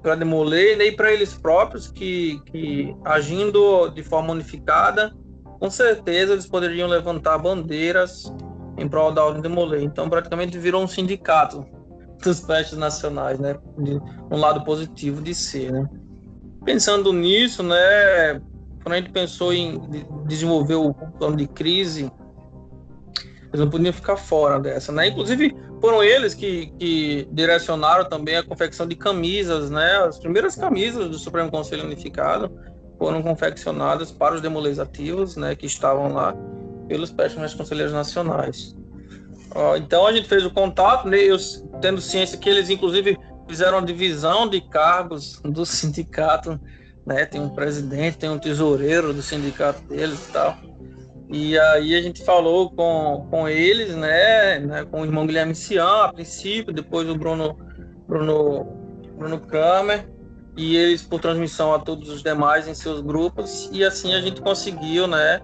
[0.01, 5.13] para demoler e para eles próprios que, que agindo de forma unificada,
[5.59, 8.33] com certeza eles poderiam levantar bandeiras
[8.77, 9.83] em prol da ordem de demoler.
[9.83, 11.65] Então praticamente virou um sindicato
[12.23, 13.55] dos pestes nacionais, né?
[13.77, 13.99] De
[14.31, 15.87] um lado positivo de ser, né?
[16.63, 18.41] Pensando nisso, né?
[18.89, 19.79] Quando a gente pensou em
[20.25, 22.11] desenvolver o plano de crise,
[23.53, 25.09] eles não podiam ficar fora dessa, né?
[25.09, 29.97] Inclusive foram eles que, que direcionaram também a confecção de camisas, né?
[29.97, 32.51] As primeiras camisas do Supremo Conselho Unificado
[32.97, 35.53] foram confeccionadas para os demolês ativos, né?
[35.53, 36.33] Que estavam lá
[36.87, 38.75] pelos pestes conselheiros nacionais.
[39.77, 41.37] Então a gente fez o contato, né, eu
[41.79, 43.15] tendo ciência que eles inclusive
[43.47, 46.59] fizeram a divisão de cargos do sindicato,
[47.09, 47.25] né?
[47.25, 50.55] Tem um presidente, tem um tesoureiro do sindicato deles e tal.
[51.31, 56.05] E aí a gente falou com, com eles, né, né com o irmão Guilherme Cian,
[56.05, 57.57] a princípio, depois o Bruno
[58.07, 58.65] Bruno
[59.17, 60.09] Bruno Kramer
[60.57, 64.41] e eles por transmissão a todos os demais em seus grupos e assim a gente
[64.41, 65.41] conseguiu, né,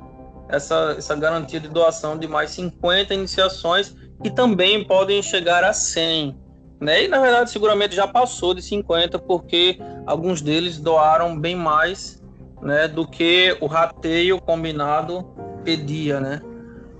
[0.49, 6.44] essa, essa garantia de doação de mais 50 iniciações que também podem chegar a 100.
[6.85, 7.05] Né?
[7.05, 12.23] E na verdade, seguramente já passou de 50, porque alguns deles doaram bem mais
[12.61, 15.23] né, do que o rateio combinado
[15.63, 16.41] pedia, né?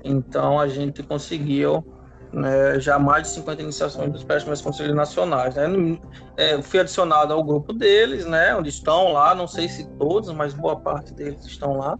[0.03, 1.85] Então a gente conseguiu
[2.33, 5.53] né, já mais de 50 iniciações dos préstamos conselheiros nacionais.
[5.53, 5.99] Né?
[6.35, 10.53] É, fui adicionado ao grupo deles, né, onde estão lá, não sei se todos, mas
[10.53, 11.97] boa parte deles estão lá,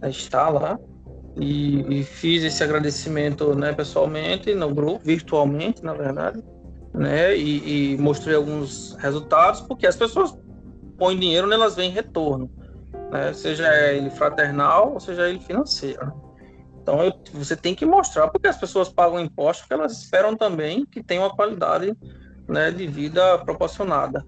[0.00, 0.78] né, está lá.
[1.36, 6.42] E, e, fiz esse agradecimento né, pessoalmente no grupo, virtualmente, na verdade,
[6.92, 10.36] né, e, e mostrei alguns resultados, porque as pessoas
[10.98, 12.50] põem dinheiro, elas veem retorno,
[13.10, 16.12] né, seja ele fraternal ou seja ele financeiro.
[16.82, 20.84] Então eu, você tem que mostrar porque as pessoas pagam impostos porque elas esperam também
[20.86, 21.96] que tenha uma qualidade
[22.48, 24.24] né, de vida proporcionada.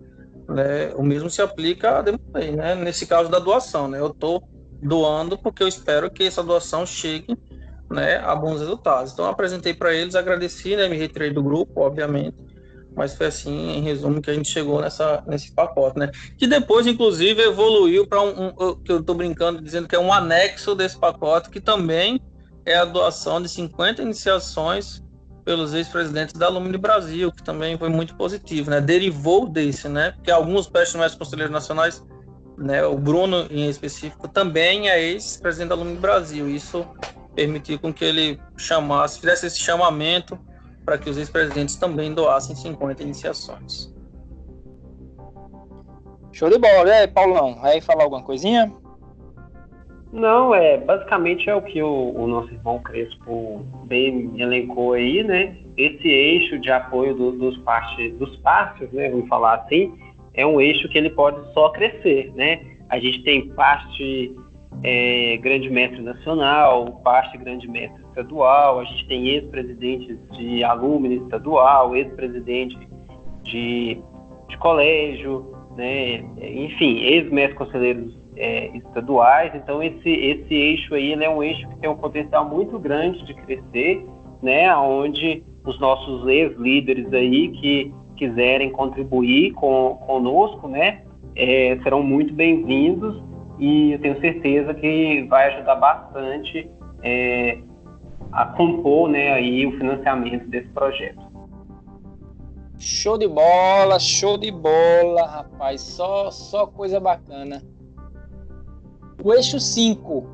[0.49, 0.93] Né?
[0.95, 2.75] O mesmo se aplica a né?
[2.75, 3.89] nesse caso da doação.
[3.89, 3.99] Né?
[3.99, 4.49] Eu estou
[4.83, 7.37] doando porque eu espero que essa doação chegue
[7.91, 9.13] né, a bons resultados.
[9.13, 12.37] Então apresentei para eles, agradeci, né, me retirei do grupo, obviamente,
[12.95, 16.11] mas foi assim, em resumo, que a gente chegou nessa, nesse pacote, né?
[16.37, 20.13] Que depois, inclusive, evoluiu para um, um, que eu estou brincando, dizendo que é um
[20.13, 22.21] anexo desse pacote, que também
[22.65, 25.03] é a doação de 50 iniciações
[25.45, 28.81] pelos ex-presidentes da Alumni Brasil, que também foi muito positivo, né?
[28.81, 30.13] Derivou desse, né?
[30.13, 32.05] Porque alguns mestres conselheiros nacionais,
[32.57, 32.85] né?
[32.85, 36.49] O Bruno em específico também é ex-presidente da Alumni Brasil.
[36.49, 36.87] Isso
[37.35, 40.39] permitiu com que ele chamasse, fizesse esse chamamento
[40.85, 43.93] para que os ex-presidentes também doassem 50 iniciações.
[46.33, 47.59] Show de bola, e aí, Paulão?
[47.63, 48.73] Aí falar alguma coisinha?
[50.13, 55.57] Não, é basicamente é o que o, o, nosso irmão Crespo bem elencou aí, né?
[55.77, 59.09] Esse eixo de apoio do, dos partes, dos partes, né?
[59.09, 59.99] Vamos falar assim,
[60.35, 62.61] é um eixo que ele pode só crescer, né?
[62.91, 64.37] A gente tem parte
[64.85, 71.95] é, grande mestre nacional, parte grande mestre estadual, a gente tem ex-presidentes de alumni estadual,
[71.95, 72.77] ex-presidente
[73.45, 73.99] de,
[74.49, 76.25] de colégio, né?
[76.41, 79.53] Enfim, ex-mestres conselheiros é, estaduais.
[79.55, 83.35] Então esse esse eixo aí é um eixo que tem um potencial muito grande de
[83.35, 84.05] crescer,
[84.43, 84.75] né?
[84.77, 91.03] Onde os nossos ex-líderes aí que quiserem contribuir com conosco, né?
[91.37, 93.32] É, serão muito bem-vindos
[93.63, 96.69] e eu tenho certeza que vai ajudar bastante
[97.01, 97.59] é,
[98.33, 99.35] a compor, né?
[99.35, 101.21] Aí o financiamento desse projeto.
[102.77, 105.81] Show de bola, show de bola, rapaz.
[105.81, 107.63] Só, só coisa bacana.
[109.23, 110.27] O eixo 5.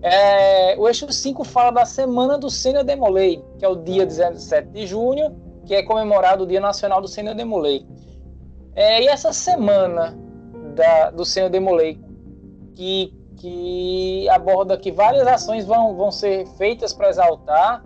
[0.00, 4.70] É, o eixo 5 fala da Semana do Sênior Demolei, que é o dia 17
[4.70, 5.36] de junho,
[5.66, 7.84] que é comemorado o Dia Nacional do Sênior Demolei.
[8.74, 10.18] É, e essa semana
[10.74, 12.00] da, do Sênior Demolei,
[12.76, 17.82] que, que aborda que várias ações vão, vão ser feitas para exaltar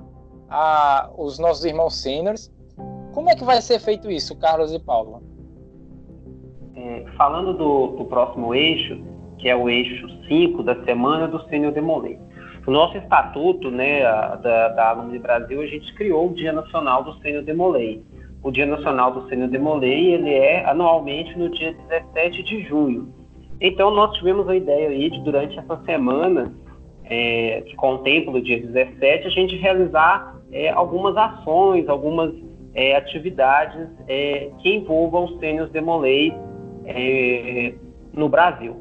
[0.51, 2.53] a, os nossos irmãos sêniores.
[3.15, 5.23] Como é que vai ser feito isso, Carlos e Paulo?
[6.75, 9.01] É, falando do, do próximo eixo,
[9.39, 12.19] que é o eixo 5 da Semana do Sênior Demolei.
[12.67, 17.19] O nosso estatuto, né, da, da Alumni Brasil, a gente criou o Dia Nacional do
[17.21, 18.03] Sênior Demolei.
[18.43, 23.20] O Dia Nacional do Sênior Demolei, ele é anualmente no dia 17 de junho.
[23.61, 26.53] Então, nós tivemos a ideia aí de, durante essa semana,
[27.05, 32.33] é, que contempla o dia 17, a gente realizar é, algumas ações, algumas
[32.75, 36.33] é, atividades é, que envolvam os sênios demolei
[36.87, 37.75] é,
[38.13, 38.77] no Brasil.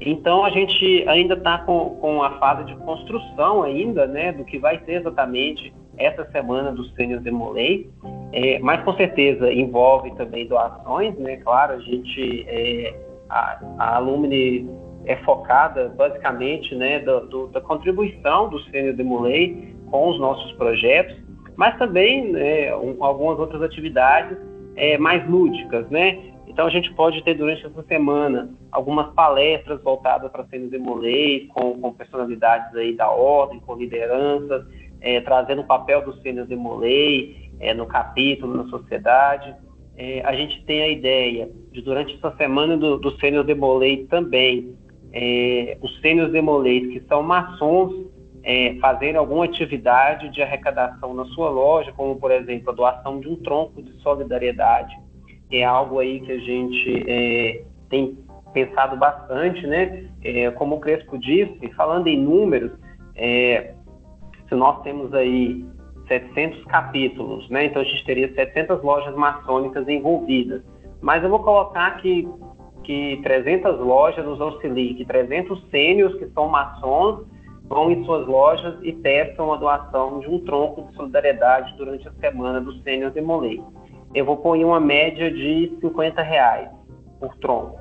[0.00, 4.58] Então a gente ainda está com, com a fase de construção ainda, né, do que
[4.58, 7.90] vai ser exatamente essa semana do Sênior Demolei,
[8.32, 12.46] é, mas com certeza envolve também doações, né, claro, a gente,
[13.30, 14.68] a, a Alumni
[15.06, 21.16] é focada basicamente, né, do, do, da contribuição do Sênior Demolei com os nossos projetos,
[21.56, 24.36] mas também né, um, algumas outras atividades
[24.76, 30.30] é, mais lúdicas, né, então a gente pode ter durante essa semana algumas palestras voltadas
[30.32, 34.66] para sendo demolei, com, com personalidades aí da ordem, com lideranças,
[35.00, 39.54] é, trazendo o papel do sênior demolei é, no capítulo, na sociedade.
[39.96, 44.74] É, a gente tem a ideia de durante essa semana do, do sênior demolei também,
[45.12, 48.06] é, os sêniors demoleis que são maçons
[48.42, 53.28] é, fazerem alguma atividade de arrecadação na sua loja, como por exemplo a doação de
[53.28, 54.96] um tronco de solidariedade
[55.50, 58.16] é algo aí que a gente é, tem
[58.52, 60.06] pensado bastante, né?
[60.22, 62.72] É, como o Crespo disse, falando em números,
[63.16, 63.74] é,
[64.48, 65.64] se nós temos aí
[66.06, 67.66] 700 capítulos, né?
[67.66, 70.62] Então a gente teria 700 lojas maçônicas envolvidas.
[71.00, 72.28] Mas eu vou colocar que,
[72.84, 77.26] que 300 lojas nos auxiliem, que 300 sênios que são maçons
[77.70, 82.12] vão em suas lojas e peçam a doação de um tronco de solidariedade durante a
[82.14, 83.62] semana do Sênior Demolei.
[84.12, 86.68] eu vou pôr uma média de 50 reais
[87.20, 87.80] por tronco.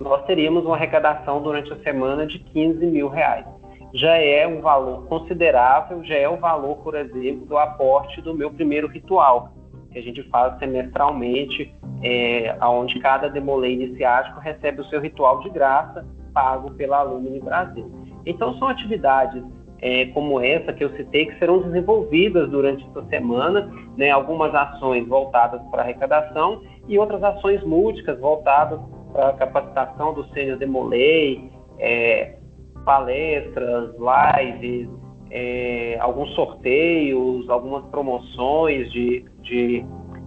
[0.00, 3.46] Nós teríamos uma arrecadação durante a semana de 15 mil reais.
[3.94, 8.50] Já é um valor considerável, já é o valor, por exemplo, do aporte do meu
[8.50, 9.52] primeiro ritual,
[9.98, 15.50] que a gente faz semestralmente, é, onde cada demolei iniciático recebe o seu ritual de
[15.50, 17.90] graça, pago pela Alumni Brasil.
[18.24, 19.42] Então, são atividades
[19.80, 25.06] é, como essa que eu citei, que serão desenvolvidas durante essa semana, né, algumas ações
[25.06, 28.80] voltadas para arrecadação e outras ações múltiplas voltadas
[29.12, 32.36] para capacitação do sênior Demolei, é,
[32.84, 34.88] palestras, lives,
[35.30, 39.84] é, alguns sorteios, algumas promoções de, de,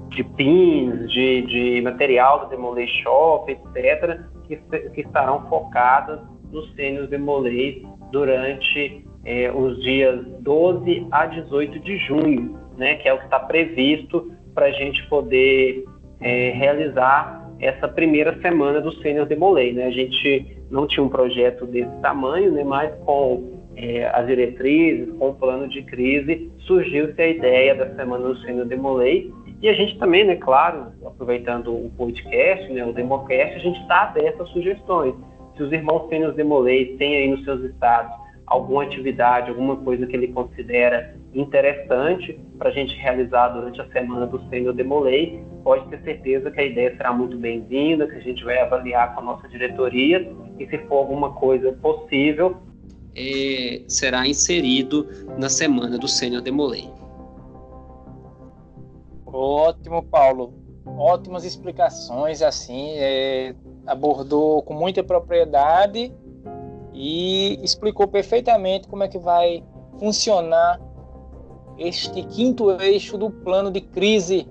[0.09, 4.57] de pins, de, de material do Demolei Shop, etc., que,
[4.89, 6.19] que estarão focadas
[6.51, 13.13] nos sênios Demolei durante é, os dias 12 a 18 de junho, né, que é
[13.13, 15.85] o que está previsto para a gente poder
[16.19, 19.71] é, realizar essa primeira semana do Sênior Demolei.
[19.71, 19.85] Né?
[19.85, 25.29] A gente não tinha um projeto desse tamanho, né, mas com é, as diretrizes, com
[25.29, 29.31] o plano de crise, surgiu-se a ideia da Semana do Sênior Demolei.
[29.61, 34.03] E a gente também, né, claro, aproveitando o podcast, né, o Democast, a gente está
[34.03, 35.13] aberto a sugestões.
[35.55, 38.11] Se os irmãos Sênior Demolei têm aí nos seus estados
[38.47, 44.27] alguma atividade, alguma coisa que ele considera interessante para a gente realizar durante a semana
[44.27, 48.43] do Sênior Demolei, pode ter certeza que a ideia será muito bem-vinda, que a gente
[48.43, 52.57] vai avaliar com a nossa diretoria e se for alguma coisa possível,
[53.15, 55.07] é, será inserido
[55.37, 56.89] na semana do Sênior Demolei.
[59.25, 60.53] Ótimo, Paulo.
[60.85, 63.55] Ótimas explicações, assim, é,
[63.85, 66.13] abordou com muita propriedade
[66.93, 69.63] e explicou perfeitamente como é que vai
[69.99, 70.81] funcionar
[71.77, 74.47] este quinto eixo do plano de crise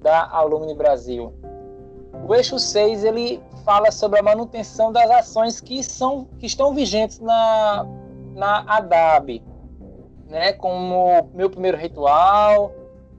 [0.00, 1.32] da Alumni Brasil.
[2.26, 7.18] O eixo 6 ele fala sobre a manutenção das ações que são que estão vigentes
[7.18, 7.86] na
[8.34, 9.42] na ADAB,
[10.28, 12.72] né, como meu primeiro ritual,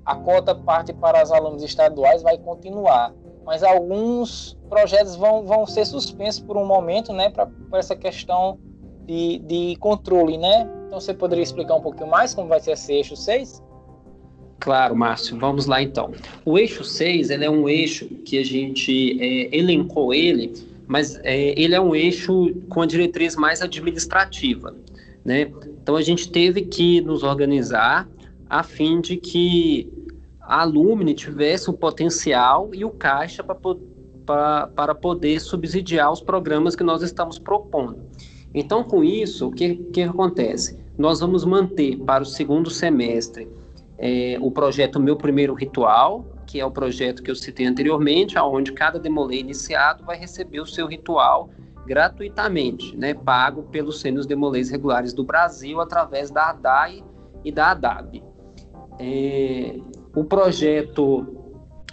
[0.06, 3.14] a cota parte para os alunos estaduais vai continuar
[3.46, 8.58] mas alguns projetos vão, vão ser suspensos por um momento, né, para essa questão
[9.06, 10.68] de, de controle, né?
[10.88, 13.64] Então você poderia explicar um pouquinho mais como vai ser esse eixo 6?
[14.66, 16.12] Claro, Márcio, vamos lá então.
[16.44, 20.54] O eixo 6 ele é um eixo que a gente é, elencou ele,
[20.88, 24.76] mas é, ele é um eixo com a diretriz mais administrativa,
[25.24, 25.52] né?
[25.84, 28.10] Então a gente teve que nos organizar
[28.50, 29.88] a fim de que
[30.42, 33.56] a Lumine tivesse o potencial e o caixa para
[34.76, 38.00] para poder subsidiar os programas que nós estamos propondo.
[38.52, 40.80] Então, com isso, o que, que acontece?
[40.98, 43.48] Nós vamos manter para o segundo semestre
[43.98, 48.72] é, o projeto Meu Primeiro Ritual, que é o projeto que eu citei anteriormente, onde
[48.72, 51.50] cada demolê iniciado vai receber o seu ritual
[51.86, 57.04] gratuitamente, né, pago pelos sênios demolês regulares do Brasil através da ADAI
[57.44, 58.24] e da ADAB.
[59.00, 59.78] É,
[60.16, 61.46] o projeto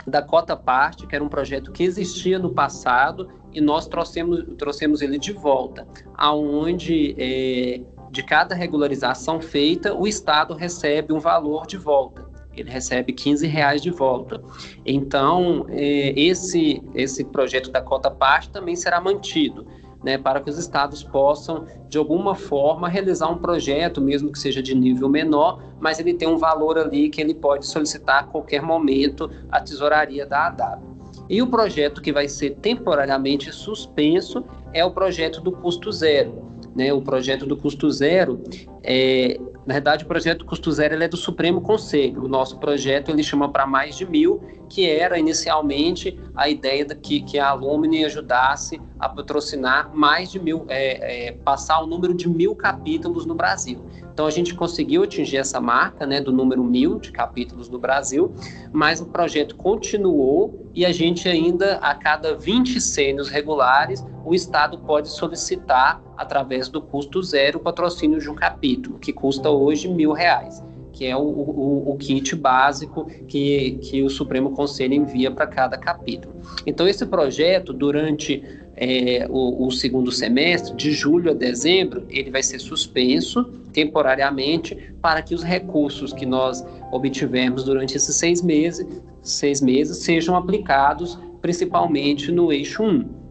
[0.06, 5.02] da cota parte, que era um projeto que existia no passado e nós trouxemos, trouxemos
[5.02, 7.80] ele de volta, aonde é,
[8.12, 12.30] de cada regularização feita o Estado recebe um valor de volta.
[12.54, 14.40] Ele recebe 15 reais de volta.
[14.84, 19.66] Então, é, esse, esse projeto da cota parte também será mantido
[20.02, 24.62] né, para que os estados possam, de alguma forma, realizar um projeto, mesmo que seja
[24.62, 28.60] de nível menor, mas ele tem um valor ali que ele pode solicitar a qualquer
[28.60, 30.82] momento a tesouraria da ADAB.
[31.28, 36.51] E o projeto que vai ser temporariamente suspenso é o projeto do custo zero.
[36.74, 36.92] Né?
[36.92, 38.42] O projeto do custo zero
[38.84, 42.24] é, na verdade, o projeto Custo Zero é do Supremo Conselho.
[42.24, 46.94] O nosso projeto ele chama para mais de mil, que era inicialmente a ideia de
[46.96, 52.12] que, que a Alumni ajudasse a patrocinar mais de mil, é, é, passar o número
[52.12, 53.84] de mil capítulos no Brasil.
[54.12, 58.34] Então a gente conseguiu atingir essa marca né, do número mil de capítulos no Brasil,
[58.72, 64.78] mas o projeto continuou e a gente ainda, a cada 20 sênios regulares, o Estado
[64.78, 70.12] pode solicitar, através do custo zero, o patrocínio de um capítulo, que custa hoje mil
[70.12, 70.62] reais
[70.92, 75.78] que é o, o, o, kit básico que, que o Supremo Conselho envia para cada
[75.78, 76.34] capítulo.
[76.66, 78.44] Então, esse projeto, durante
[78.76, 85.22] é, o, o, segundo semestre, de julho a dezembro, ele vai ser suspenso temporariamente para
[85.22, 88.86] que os recursos que nós obtivermos durante esses seis meses,
[89.22, 93.22] seis meses sejam aplicados principalmente no eixo 1.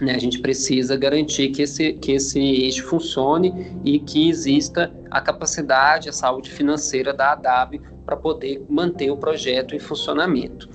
[0.00, 5.20] Né, a gente precisa garantir que esse, que esse eixo funcione e que exista a
[5.20, 10.68] capacidade, a saúde financeira da ADAB para poder manter o projeto em funcionamento.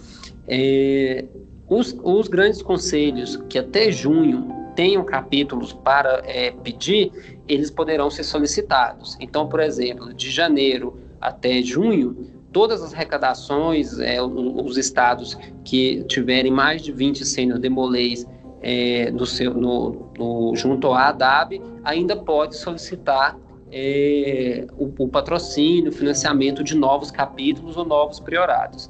[0.47, 1.25] É,
[1.69, 7.11] os, os, grandes conselhos que até junho tenham capítulos para é, pedir,
[7.47, 9.17] eles poderão ser solicitados.
[9.19, 12.15] Então, por exemplo, de janeiro até junho,
[12.51, 18.25] todas as arrecadações, é, os estados que tiverem mais de 20 sênior demolês
[18.61, 23.37] é, no seu, no, no, junto à ADAB, ainda pode solicitar
[23.71, 28.89] é, o, o, patrocínio, financiamento de novos capítulos ou novos priorados.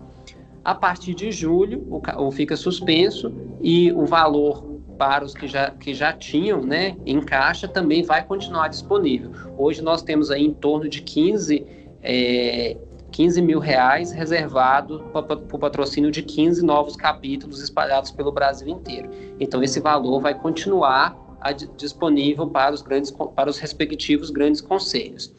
[0.67, 4.61] A partir de julho, o, o fica suspenso e o valor
[4.97, 9.31] para os que já, que já tinham né, em caixa também vai continuar disponível.
[9.57, 11.65] Hoje nós temos aí em torno de 15
[12.03, 12.75] é,
[13.11, 19.09] 15 mil reais reservado para o patrocínio de 15 novos capítulos espalhados pelo Brasil inteiro.
[19.39, 25.33] Então esse valor vai continuar a, disponível para os grandes para os respectivos grandes conselhos.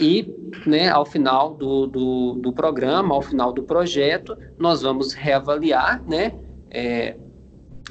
[0.00, 0.34] E,
[0.66, 6.32] né, ao final do, do, do programa, ao final do projeto, nós vamos reavaliar, né,
[6.70, 7.16] é,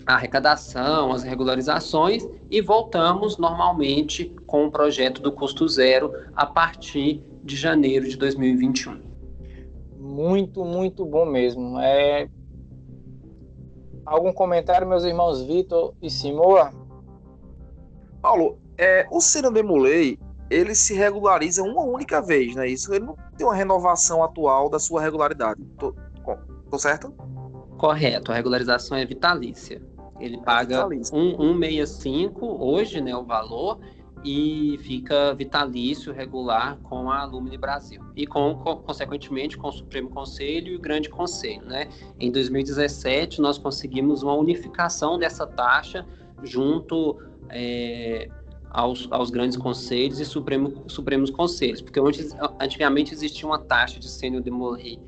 [0.06, 7.24] a arrecadação, as regularizações e voltamos normalmente com o projeto do custo zero a partir
[7.44, 9.02] de janeiro de 2021.
[9.98, 11.80] Muito, muito bom mesmo.
[11.80, 12.30] É...
[14.06, 16.74] Algum comentário, meus irmãos Vitor e Simoa?
[18.22, 19.20] Paulo, é, o
[19.52, 20.20] Demolei,
[20.50, 22.68] ele se regulariza uma única vez, né?
[22.68, 25.62] Isso ele não tem uma renovação atual da sua regularidade.
[25.78, 25.94] Tô,
[26.70, 27.12] tô certo?
[27.78, 29.82] Correto, a regularização é vitalícia.
[30.20, 33.80] Ele é paga é 165 hoje, né, o valor,
[34.24, 40.74] e fica vitalício regular com a Alumni Brasil e com, consequentemente com o Supremo Conselho
[40.74, 41.90] e o Grande Conselho, né?
[42.20, 46.06] Em 2017 nós conseguimos uma unificação dessa taxa
[46.42, 47.18] junto
[47.50, 48.30] é,
[48.74, 54.10] aos, aos, grandes conselhos e Supremo, Supremos Conselhos, porque antes, antigamente existia uma taxa de
[54.10, 55.00] sênior demolei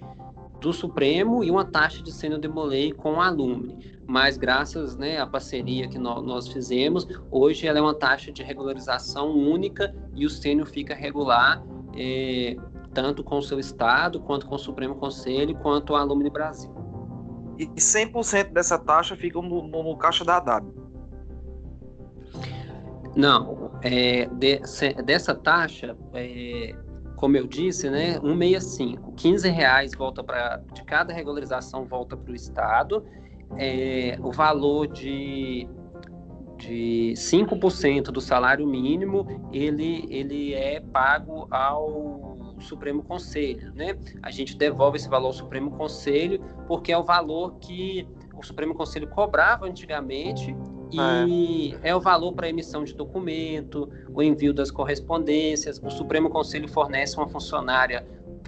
[0.61, 5.25] do Supremo e uma taxa de sênior demolei com a Alumni mas graças né, à
[5.25, 10.29] parceria que nós, nós fizemos, hoje ela é uma taxa de regularização única e o
[10.29, 11.63] sênior fica regular
[11.95, 12.55] é,
[12.93, 16.73] tanto com o seu estado, quanto com o Supremo Conselho, quanto o Alumni Brasil.
[17.57, 20.84] E 100% dessa taxa fica no, no, no caixa da ADAB?
[23.15, 24.59] Não, é, de,
[25.05, 26.75] dessa taxa, é,
[27.15, 32.35] como eu disse, né, 165, 15 reais volta para de cada regularização volta para o
[32.35, 33.05] estado
[33.57, 35.67] é, o valor de,
[36.57, 43.97] de 5% do salário mínimo, ele, ele é pago ao Supremo Conselho, né?
[44.23, 48.73] A gente devolve esse valor ao Supremo Conselho porque é o valor que o Supremo
[48.73, 50.55] Conselho cobrava antigamente
[50.91, 55.81] e é, é o valor para emissão de documento, o envio das correspondências.
[55.83, 58.05] O Supremo Conselho fornece uma funcionária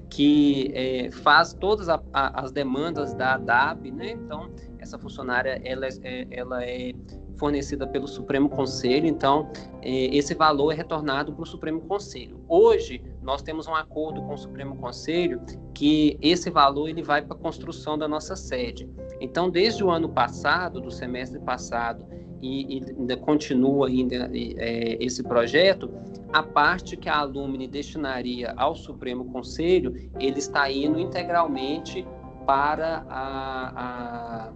[0.09, 4.11] que é, faz todas a, a, as demandas da ADAB, né?
[4.11, 4.49] Então,
[4.79, 6.93] essa funcionária ela é, ela é
[7.37, 9.49] fornecida pelo Supremo Conselho, então
[9.81, 12.43] é, esse valor é retornado para o Supremo Conselho.
[12.47, 15.41] Hoje nós temos um acordo com o Supremo Conselho
[15.73, 18.89] que esse valor ele vai para a construção da nossa sede.
[19.21, 22.05] Então desde o ano passado, do semestre passado
[22.41, 25.89] e, e ainda continua ainda é, esse projeto,
[26.31, 32.05] a parte que a Alumni destinaria ao Supremo Conselho, ele está indo integralmente
[32.45, 34.53] para a, a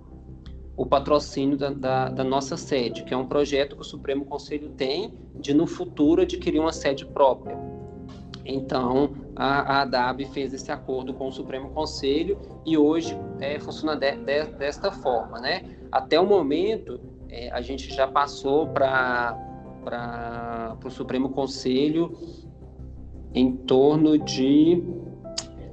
[0.75, 4.69] o patrocínio da, da, da, nossa sede, que é um projeto que o Supremo Conselho
[4.69, 7.55] tem de no futuro adquirir uma sede própria.
[8.43, 13.95] Então, a, a ADAB fez esse acordo com o Supremo Conselho e hoje é, funciona
[13.95, 15.63] de, de, desta forma, né?
[15.91, 16.99] Até o momento,
[17.31, 19.37] é, a gente já passou para
[20.83, 22.17] o Supremo Conselho
[23.33, 24.83] em torno de...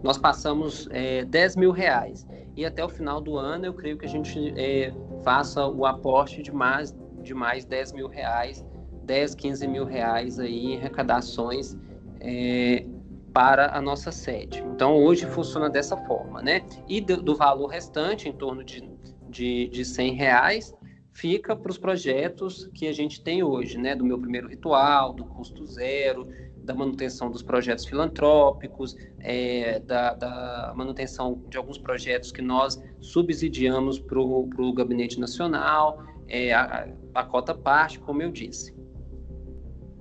[0.02, 2.26] Nós passamos é, 10 mil reais
[2.56, 6.40] e até o final do ano eu creio que a gente é, faça o aporte
[6.40, 8.64] de mais de mais 10 mil reais,
[9.04, 11.76] 10, 15 mil reais aí em arrecadações
[12.20, 12.86] é,
[13.32, 14.64] para a nossa sede.
[14.74, 16.62] Então hoje funciona dessa forma, né?
[16.88, 18.88] E do, do valor restante, em torno de,
[19.28, 20.74] de, de 100 reais,
[21.18, 23.94] fica para os projetos que a gente tem hoje, né?
[23.94, 26.28] Do meu primeiro ritual, do custo zero,
[26.58, 33.98] da manutenção dos projetos filantrópicos, é, da, da, manutenção de alguns projetos que nós subsidiamos
[33.98, 38.72] para o Gabinete Nacional, é, a, a cota parte, como eu disse.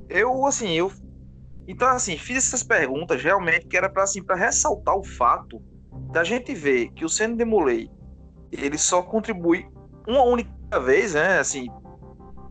[0.08, 0.92] Eu, assim, eu.
[1.68, 5.62] Então, assim, fiz essas perguntas realmente que era para assim, ressaltar o fato
[6.12, 7.90] da gente ver que o Sendo Demolei
[8.52, 9.68] ele só contribui
[10.08, 11.40] uma única vez, né?
[11.40, 11.68] Assim,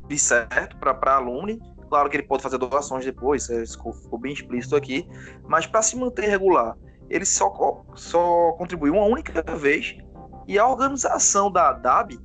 [0.09, 4.33] de certo, para aluno Claro que ele pode fazer doações depois, é, isso ficou bem
[4.33, 5.09] explícito aqui,
[5.49, 6.77] mas para se manter regular,
[7.09, 9.97] ele só, só contribui uma única vez
[10.49, 12.19] e a organização da ADAB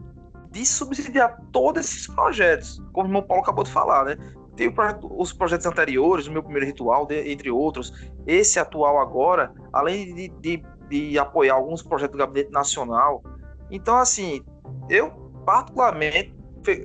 [0.51, 4.18] de subsidiar todos esses projetos, como o Paulo acabou de falar, né?
[4.55, 4.73] Tem
[5.18, 7.93] os projetos anteriores, o meu primeiro ritual, entre outros,
[8.27, 13.23] esse atual agora, além de, de, de apoiar alguns projetos do Gabinete Nacional.
[13.72, 14.43] Então, assim,
[14.89, 16.34] eu particularmente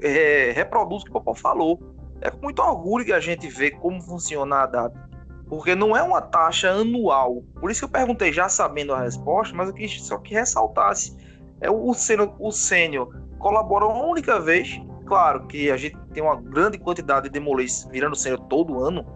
[0.02, 1.80] é, reproduzo o que o Paulo falou.
[2.20, 5.06] É com muito orgulho que a gente vê como funciona a ADAB
[5.48, 7.42] porque não é uma taxa anual.
[7.60, 11.16] Por isso que eu perguntei, já sabendo a resposta, mas eu quis só que ressaltasse.
[11.60, 14.80] É o sênior, o sênior colabora uma única vez.
[15.06, 19.06] Claro que a gente tem uma grande quantidade de demolês virando sênior todo ano,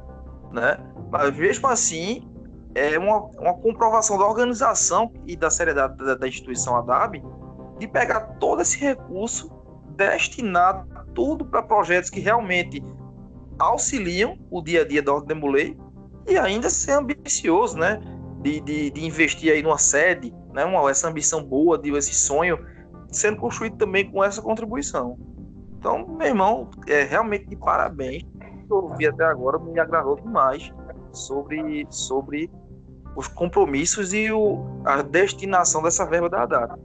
[0.52, 0.78] né?
[1.10, 2.28] Mas mesmo assim,
[2.74, 7.22] é uma, uma comprovação da organização e da seriedade da, da instituição ADAB
[7.80, 9.50] de pegar todo esse recurso
[9.96, 12.82] destinado tudo para projetos que realmente
[13.58, 15.76] auxiliam o dia a dia da Ordem Demolei
[16.28, 18.00] e ainda ser ambicioso, né?
[18.42, 20.64] De, de, de, investir aí numa sede, né?
[20.64, 22.58] Uma, essa ambição boa, de, esse sonho
[23.10, 25.18] sendo construído também com essa contribuição.
[25.78, 28.22] Então, meu irmão, é realmente de parabéns.
[28.70, 30.72] Eu ouvi até agora me agradou demais
[31.12, 32.50] sobre, sobre
[33.16, 36.78] os compromissos e o, a destinação dessa verba da data.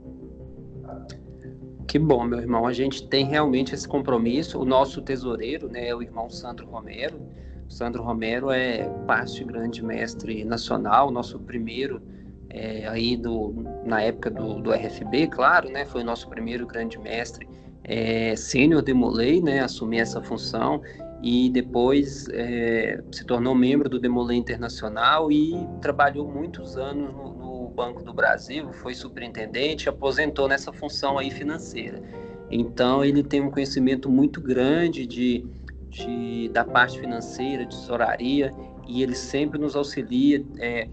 [1.86, 2.66] Que bom, meu irmão.
[2.66, 4.58] A gente tem realmente esse compromisso.
[4.58, 7.20] O nosso tesoureiro, né, o irmão Sandro Romero,
[7.68, 12.00] Sandro Romero é parte grande mestre nacional, nosso primeiro
[12.48, 13.54] é, aí do,
[13.84, 15.84] na época do, do RFB, claro, né?
[15.84, 17.48] Foi o nosso primeiro grande mestre
[17.82, 19.60] é, sênior de Molay, né?
[19.60, 20.80] Assumir essa função
[21.22, 27.45] e depois é, se tornou membro do Demolay Internacional e trabalhou muitos anos no, no
[27.76, 32.02] Banco do Brasil, foi superintendente, aposentou nessa função aí financeira.
[32.50, 35.46] Então ele tem um conhecimento muito grande de
[35.96, 38.54] de, da parte financeira, de tesouraria,
[38.86, 40.88] e ele sempre nos auxilia é,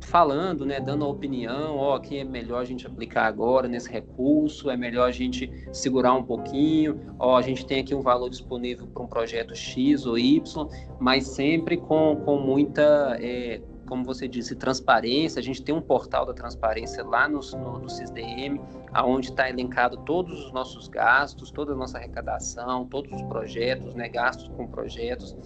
[0.00, 3.90] falando, né, dando a opinião, ó, oh, que é melhor a gente aplicar agora nesse
[3.90, 8.00] recurso, é melhor a gente segurar um pouquinho, ó, oh, a gente tem aqui um
[8.00, 10.68] valor disponível para um projeto X ou Y,
[10.98, 15.40] mas sempre com, com muita é, como você disse, transparência.
[15.40, 18.60] A gente tem um portal da transparência lá no, no, no CISDM,
[18.92, 24.08] aonde está elencado todos os nossos gastos, toda a nossa arrecadação, todos os projetos, né,
[24.08, 25.36] gastos com projetos.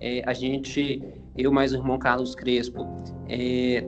[0.00, 1.02] É, a gente,
[1.36, 2.86] eu mais o irmão Carlos Crespo,
[3.28, 3.86] é,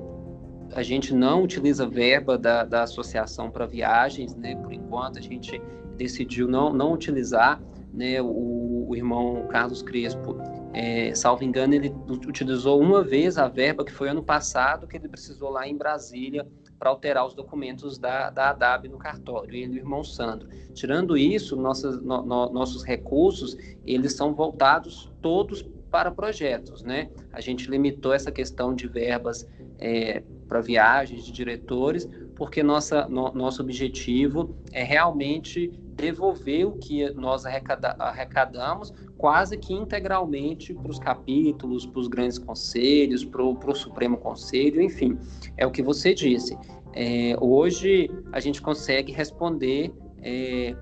[0.75, 4.57] a gente não utiliza verba da, da associação para viagens, né?
[4.57, 5.61] Por enquanto a gente
[5.97, 7.61] decidiu não, não utilizar,
[7.93, 8.21] né?
[8.21, 10.37] O, o irmão Carlos Crespo
[10.77, 15.09] é, salvo engano, ele utilizou uma vez a verba que foi ano passado, que ele
[15.09, 16.47] precisou lá em Brasília
[16.79, 20.51] para alterar os documentos da, da ADAB no cartório, ele e o irmão Sandro.
[20.75, 27.09] Tirando isso, nossas, no, no, nossos recursos, eles são voltados todos para projetos, né?
[27.33, 29.49] A gente limitou essa questão de verbas
[29.79, 37.11] é, para viagens de diretores, porque nossa, no, nosso objetivo é realmente devolver o que
[37.15, 43.75] nós arrecada, arrecadamos quase que integralmente para os capítulos, para os grandes conselhos, para o
[43.75, 45.19] Supremo Conselho, enfim,
[45.57, 46.57] é o que você disse.
[46.93, 49.93] É, hoje a gente consegue responder
[50.23, 50.75] é,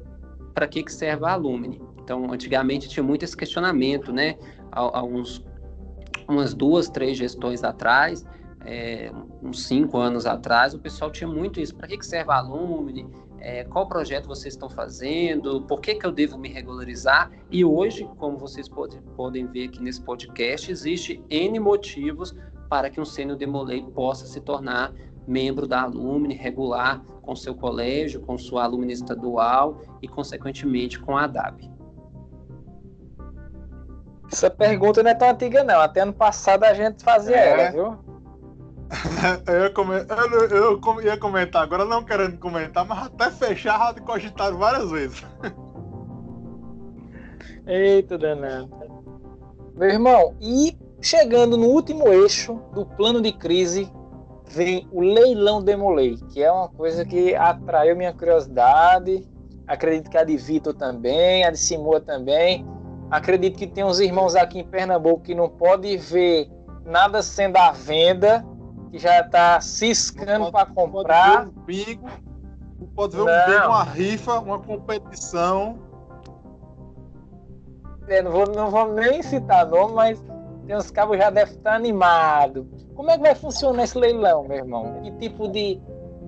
[0.52, 1.80] para que, que serve a Alumni.
[2.02, 4.36] Então, antigamente tinha muito esse questionamento, né?
[4.70, 5.44] Há, há uns,
[6.28, 8.24] umas duas, três gestões atrás,
[8.64, 9.10] é,
[9.42, 11.74] uns cinco anos atrás, o pessoal tinha muito isso.
[11.74, 13.06] Para que, que serve a Alumni?
[13.44, 17.30] é, qual projeto vocês estão fazendo, por que, que eu devo me regularizar.
[17.50, 22.34] E hoje, como vocês pode, podem ver aqui nesse podcast, existe N motivos
[22.70, 24.94] para que um sênior demolei possa se tornar
[25.26, 31.24] membro da Alumni regular com seu colégio, com sua alumna estadual e, consequentemente, com a
[31.24, 31.70] ADAB.
[34.32, 35.80] Essa pergunta não é tão antiga, não.
[35.80, 37.50] Até ano passado a gente fazia é.
[37.50, 38.13] ela, viu?
[39.46, 44.90] eu, eu, eu, ia comentar, agora não querendo comentar, mas até fechar rádio cogitado várias
[44.90, 45.24] vezes.
[47.66, 48.70] Eita, danado.
[49.74, 53.90] Meu irmão, e chegando no último eixo do plano de crise,
[54.46, 59.26] vem o leilão Demolei, que é uma coisa que atraiu minha curiosidade.
[59.66, 62.66] Acredito que a de Vitor também, a de Simua também.
[63.10, 66.50] Acredito que tem uns irmãos aqui em Pernambuco que não podem ver
[66.84, 68.44] nada sendo à venda
[68.94, 71.46] que já está ciscando para comprar.
[71.46, 72.08] Pode ver um bingo,
[72.94, 75.80] pode ver um bingo, uma rifa, uma competição.
[78.06, 80.24] É, não, vou, não vou nem citar nome, mas
[80.64, 82.64] tem uns cabos já devem estar animados.
[82.94, 85.00] Como é que vai funcionar esse leilão, meu irmão?
[85.02, 85.80] Que tipo de,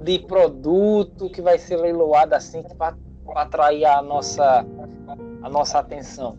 [0.03, 2.97] de produto que vai ser leiloado assim para
[3.37, 4.67] atrair a nossa,
[5.41, 6.37] a nossa atenção?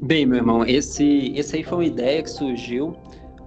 [0.00, 2.96] Bem, meu irmão, esse, esse aí foi uma ideia que surgiu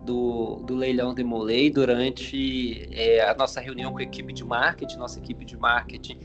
[0.06, 5.20] do, do leilão Demolei durante é, a nossa reunião com a equipe de marketing, nossa
[5.20, 6.20] equipe de marketing,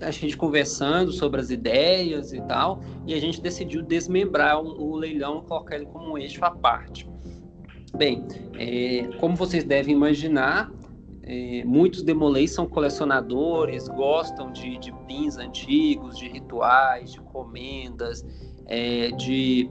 [0.00, 4.96] a gente conversando sobre as ideias e tal, e a gente decidiu desmembrar o, o
[4.96, 7.08] leilão e colocar ele como um eixo à parte.
[7.96, 8.26] Bem,
[8.58, 10.70] é, como vocês devem imaginar,
[11.22, 18.24] é, muitos demolês são colecionadores, gostam de, de pins antigos, de rituais, de comendas,
[18.66, 19.70] é, de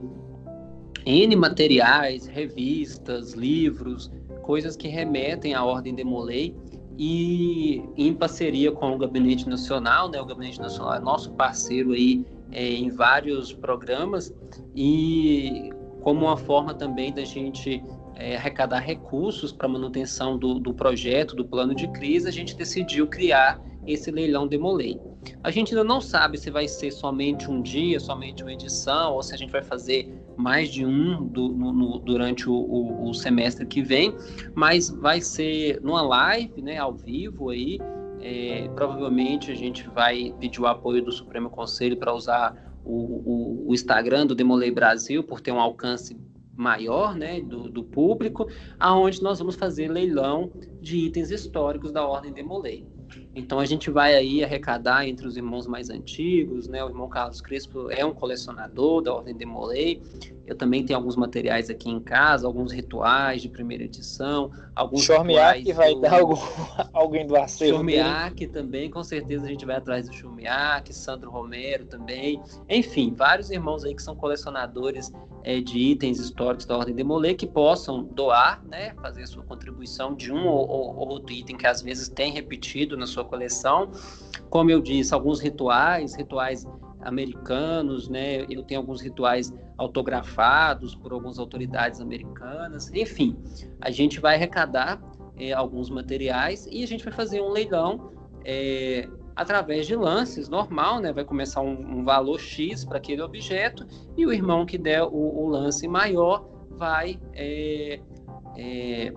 [1.06, 4.10] N materiais, revistas, livros,
[4.42, 6.52] coisas que remetem à Ordem Demolei
[6.98, 10.20] e em parceria com o Gabinete Nacional, né?
[10.20, 14.34] O Gabinete Nacional é nosso parceiro aí é, em vários programas
[14.74, 15.70] e
[16.00, 17.82] como uma forma também da gente
[18.16, 23.06] é, arrecadar recursos para manutenção do, do projeto, do plano de crise, a gente decidiu
[23.06, 25.00] criar esse leilão Demolei.
[25.44, 29.22] A gente ainda não sabe se vai ser somente um dia, somente uma edição, ou
[29.22, 33.14] se a gente vai fazer mais de um do, no, no, durante o, o, o,
[33.14, 34.14] semestre que vem,
[34.54, 37.78] mas vai ser numa live, né, ao vivo aí.
[38.20, 43.74] É, provavelmente a gente vai pedir o apoio do Supremo Conselho para usar o, o,
[43.74, 46.16] Instagram do Demolei Brasil, por ter um alcance
[46.54, 48.48] maior né, do, do público,
[48.78, 50.50] aonde nós vamos fazer leilão
[50.80, 52.86] de itens históricos da Ordem Demolei.
[53.36, 56.82] Então a gente vai aí arrecadar entre os irmãos mais antigos, né?
[56.82, 60.00] O irmão Carlos Crespo é um colecionador da Ordem de Molay.
[60.46, 65.70] Eu também tenho alguns materiais aqui em casa, alguns rituais de primeira edição, alguns Chormiak
[65.72, 66.00] vai do...
[66.00, 66.36] dar algum,
[66.94, 71.84] alguém do acervo Chormiak também, com certeza a gente vai atrás do Chormiak, Sandro Romero
[71.84, 72.40] também.
[72.70, 77.34] Enfim, vários irmãos aí que são colecionadores é, de itens históricos da Ordem de Molay
[77.34, 78.94] que possam doar, né?
[79.02, 83.06] Fazer sua contribuição de um ou, ou outro item que às vezes tem repetido na
[83.06, 83.90] sua coleção.
[84.48, 86.66] Como eu disse, alguns rituais, rituais
[87.00, 88.46] americanos, né?
[88.48, 92.90] Eu tenho alguns rituais autografados por algumas autoridades americanas.
[92.92, 93.36] Enfim,
[93.80, 95.00] a gente vai arrecadar
[95.36, 98.10] é, alguns materiais e a gente vai fazer um leilão
[98.44, 101.12] é, através de lances normal, né?
[101.12, 103.86] Vai começar um, um valor X para aquele objeto
[104.16, 108.00] e o irmão que der o, o lance maior vai é,
[108.56, 109.12] é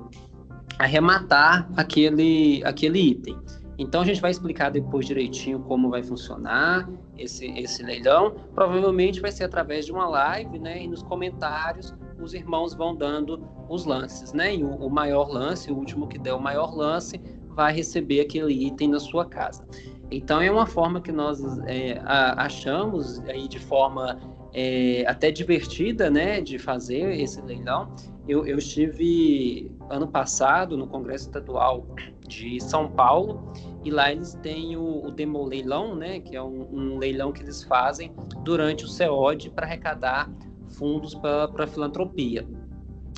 [0.77, 3.37] arrematar aquele, aquele item.
[3.79, 6.87] Então a gente vai explicar depois direitinho como vai funcionar
[7.17, 8.35] esse, esse leilão.
[8.53, 10.83] Provavelmente vai ser através de uma live, né?
[10.83, 14.53] E nos comentários os irmãos vão dando os lances, né?
[14.53, 17.21] E o, o maior lance, o último que der o maior lance,
[17.55, 19.65] vai receber aquele item na sua casa.
[20.11, 24.19] Então é uma forma que nós é, achamos aí de forma
[24.53, 27.93] é, até divertida, né, de fazer esse leilão.
[28.27, 31.85] Eu, eu estive ano passado no Congresso Estadual
[32.27, 33.51] de São Paulo
[33.83, 37.41] e lá eles têm o, o Demo Leilão, né, que é um, um leilão que
[37.41, 40.29] eles fazem durante o CEOD para arrecadar
[40.69, 42.45] fundos para filantropia.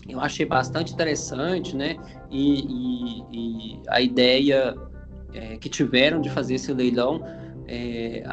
[0.08, 1.96] Eu achei bastante interessante, né,
[2.30, 4.76] e, e, e a ideia
[5.34, 7.22] é, que tiveram de fazer esse leilão
[7.68, 8.24] é,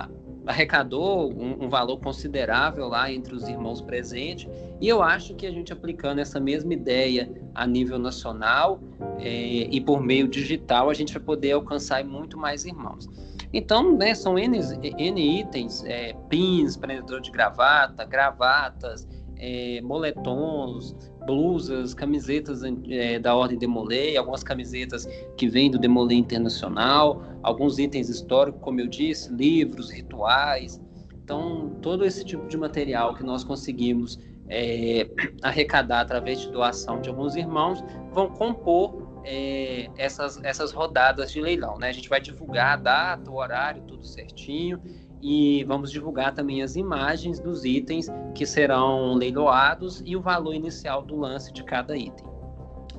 [0.49, 4.49] arrecadou um, um, valor considerável lá entre os irmãos presentes,
[4.81, 8.81] e eu acho que a gente aplicando essa mesma ideia a nível nacional
[9.19, 13.07] é, e por meio digital, a gente vai poder alcançar muito mais irmãos.
[13.53, 19.07] Então, né, são N, N itens, é, pins, prendedor de gravata, gravatas,
[19.37, 20.97] é, moletons,
[21.29, 25.07] blusas, camisetas é, da Ordem Demolei, algumas camisetas
[25.37, 30.81] que vêm do Demolei Internacional, alguns itens históricos, como eu disse, livros, rituais.
[31.23, 34.19] Então, todo esse tipo de material que nós conseguimos
[34.49, 35.07] é,
[35.43, 41.79] arrecadar através de doação de alguns irmãos vão compor é, essas, essas rodadas de leilão.
[41.79, 41.91] Né?
[41.91, 44.81] A gente vai divulgar a data, o horário, tudo certinho
[45.21, 51.03] e vamos divulgar também as imagens dos itens que serão leiloados e o valor inicial
[51.03, 52.27] do lance de cada item.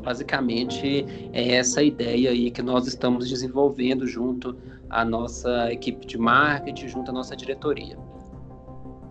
[0.03, 4.55] Basicamente é essa ideia aí que nós estamos desenvolvendo junto
[4.89, 7.97] à nossa equipe de marketing, junto à nossa diretoria.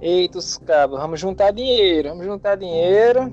[0.01, 3.33] Eita, os cabos, vamos juntar dinheiro, vamos juntar dinheiro,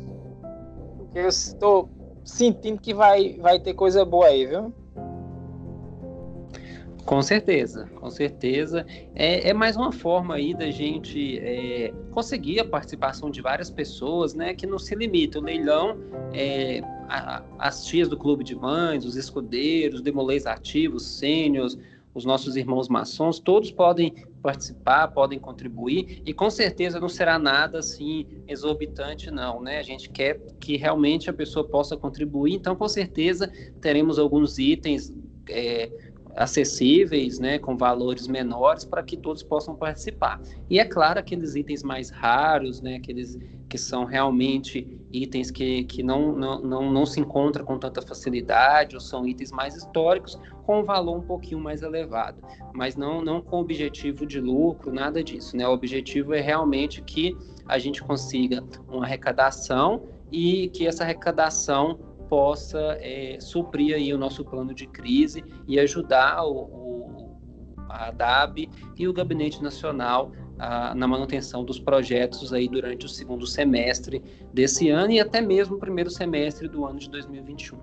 [1.14, 1.90] eu estou
[2.24, 4.74] sentindo que vai, vai ter coisa boa aí, viu?
[7.06, 8.84] Com certeza, com certeza.
[9.14, 14.34] É, é, mais uma forma aí da gente é, conseguir a participação de várias pessoas,
[14.34, 14.56] né?
[14.56, 15.38] Que não se limita.
[15.38, 16.00] O leilão,
[16.34, 21.78] é, a, as tias do clube de mães, os escudeiros, demolês ativos, sênios,
[22.16, 24.12] os nossos irmãos maçons, todos podem
[24.42, 29.78] participar, podem contribuir e com certeza não será nada assim exorbitante não, né?
[29.78, 33.52] A gente quer que realmente a pessoa possa contribuir, então com certeza
[33.82, 35.14] teremos alguns itens
[35.50, 35.92] é,
[36.36, 40.42] acessíveis, né, com valores menores, para que todos possam participar.
[40.70, 43.38] E é claro, aqueles itens mais raros, né, aqueles
[43.70, 48.96] que são realmente itens que, que não, não, não, não se encontra com tanta facilidade,
[48.96, 52.42] ou são itens mais históricos, com um valor um pouquinho mais elevado,
[52.74, 55.56] mas não, não com objetivo de lucro, nada disso.
[55.56, 55.68] Né?
[55.68, 57.36] O objetivo é realmente que
[57.68, 64.44] a gente consiga uma arrecadação e que essa arrecadação possa é, suprir aí o nosso
[64.44, 67.40] plano de crise e ajudar o, o
[67.88, 73.48] a DAB e o Gabinete Nacional a, na manutenção dos projetos aí durante o segundo
[73.48, 74.22] semestre
[74.54, 77.80] desse ano e até mesmo o primeiro semestre do ano de 2021.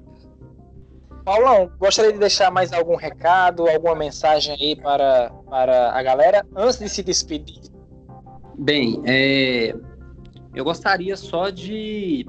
[1.25, 6.79] Paulão, gostaria de deixar mais algum recado, alguma mensagem aí para, para a galera antes
[6.79, 7.63] de se despedir?
[8.59, 9.75] Bem, é,
[10.55, 12.27] eu gostaria só de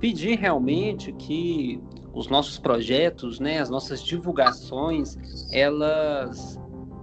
[0.00, 1.80] pedir realmente que
[2.12, 5.16] os nossos projetos, né, as nossas divulgações,
[5.52, 6.58] elas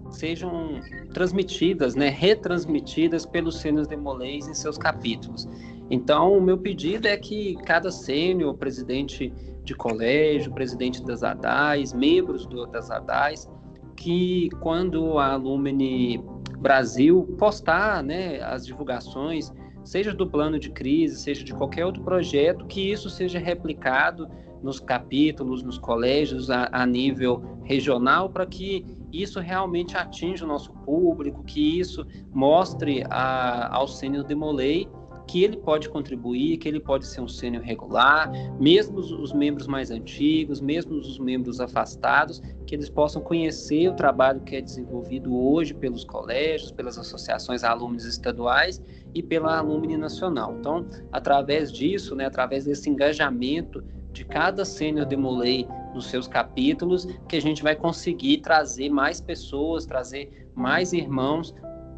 [0.09, 0.79] sejam
[1.13, 5.47] transmitidas, né, retransmitidas pelos sênios demolês em seus capítulos.
[5.89, 9.31] Então, o meu pedido é que cada sênior, presidente
[9.63, 13.49] de colégio, presidente das ADAIs, membros do, das ADAIs,
[13.95, 16.23] que quando a Alumni
[16.59, 19.51] Brasil postar né, as divulgações,
[19.85, 24.27] seja do plano de crise, seja de qualquer outro projeto, que isso seja replicado
[24.61, 28.83] nos capítulos, nos colégios a, a nível regional, para que
[29.13, 34.89] isso realmente atinja o nosso público, que isso mostre a, ao sênior Demolei
[35.27, 39.67] que ele pode contribuir, que ele pode ser um sênior regular, mesmo os, os, membros
[39.67, 45.35] mais antigos, mesmo os membros afastados, que eles possam conhecer o trabalho que é desenvolvido
[45.35, 48.81] hoje pelos colégios, pelas associações alunos estaduais
[49.13, 50.55] e pela Alumni Nacional.
[50.59, 57.35] Então, através disso, né, através desse engajamento de cada sênior Demolei nos seus capítulos, que
[57.35, 61.53] a gente vai conseguir trazer mais pessoas, trazer mais irmãos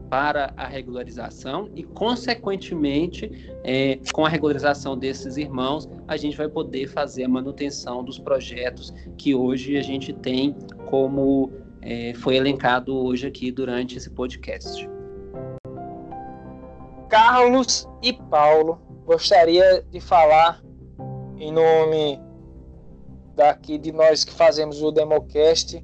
[0.09, 6.87] para a regularização e, consequentemente, é, com a regularização desses irmãos, a gente vai poder
[6.87, 10.55] fazer a manutenção dos projetos que hoje a gente tem
[10.89, 11.51] como
[11.81, 14.89] é, foi elencado hoje aqui durante esse podcast.
[17.09, 20.61] Carlos e Paulo, gostaria de falar
[21.37, 22.19] em nome
[23.35, 25.81] daqui de nós que fazemos o Democast,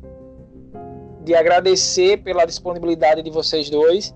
[1.24, 4.14] de agradecer pela disponibilidade de vocês dois,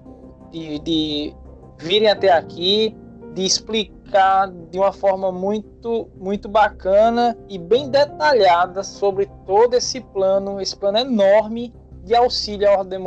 [0.52, 1.36] de, de
[1.80, 2.96] virem até aqui,
[3.34, 10.60] de explicar de uma forma muito, muito bacana e bem detalhada sobre todo esse plano,
[10.62, 11.74] esse plano enorme
[12.04, 13.00] de auxílio ao Ordem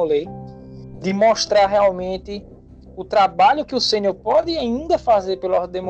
[1.01, 2.45] de mostrar realmente
[2.97, 5.83] o trabalho que o Sênior pode ainda fazer pelo Ordem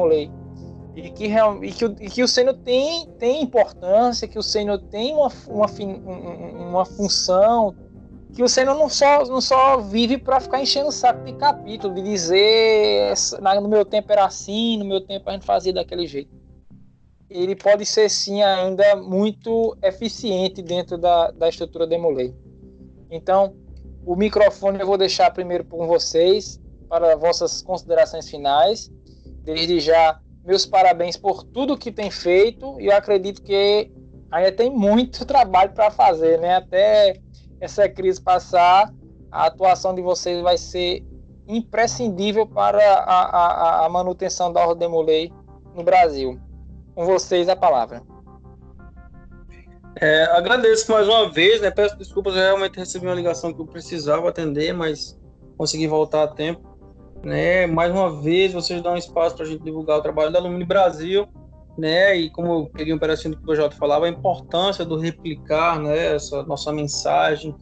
[0.94, 2.28] e que, e que, e que o
[2.64, 5.66] tem, tem importância, que o Senhor tem uma, uma,
[6.68, 7.74] uma função,
[8.34, 11.94] que o Senhor não só, não só vive para ficar enchendo o saco de capítulo,
[11.94, 13.14] de dizer
[13.60, 16.30] no meu tempo era assim, no meu tempo a gente fazia daquele jeito.
[17.28, 22.34] Ele pode ser sim ainda muito eficiente dentro da, da estrutura Demolei.
[23.10, 23.54] Então,
[24.04, 28.90] o microfone eu vou deixar primeiro com vocês para vossas considerações finais.
[29.44, 33.90] Desde já meus parabéns por tudo que tem feito e eu acredito que
[34.30, 36.56] ainda tem muito trabalho para fazer, né?
[36.56, 37.20] Até
[37.60, 38.92] essa crise passar,
[39.30, 41.04] a atuação de vocês vai ser
[41.46, 45.32] imprescindível para a, a, a manutenção da ordem Mulei
[45.74, 46.40] no Brasil.
[46.94, 48.02] Com vocês a palavra.
[50.00, 51.70] É, agradeço mais uma vez, né?
[51.70, 55.18] Peço desculpas, eu realmente recebi uma ligação que eu precisava atender, mas
[55.56, 56.68] consegui voltar a tempo.
[57.22, 57.66] Né?
[57.66, 61.28] Mais uma vez, vocês dão espaço para a gente divulgar o trabalho da Alumni Brasil,
[61.78, 62.16] né?
[62.16, 65.78] E como eu peguei um pedacinho do que o Projota falava, a importância do replicar,
[65.80, 66.14] né?
[66.14, 67.54] Essa nossa mensagem,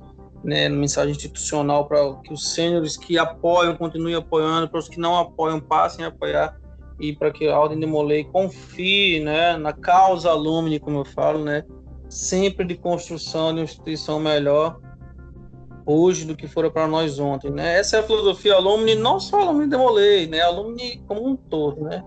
[0.43, 0.69] né?
[0.69, 5.61] Mensagem institucional para que os sêniores que apoiam continuem apoiando, para os que não apoiam
[5.61, 6.59] passem a apoiar
[7.01, 9.57] e para que a Ordem de Molay confie, né?
[9.57, 11.65] Na causa Alumni, como eu falo, né?
[12.09, 14.81] Sempre de construção de uma instituição melhor
[15.89, 17.79] hoje do que fora para nós ontem, né?
[17.79, 20.41] Essa é a filosofia alumni, não só alumni Demolei, né?
[20.43, 22.05] Alumni como um todo, né?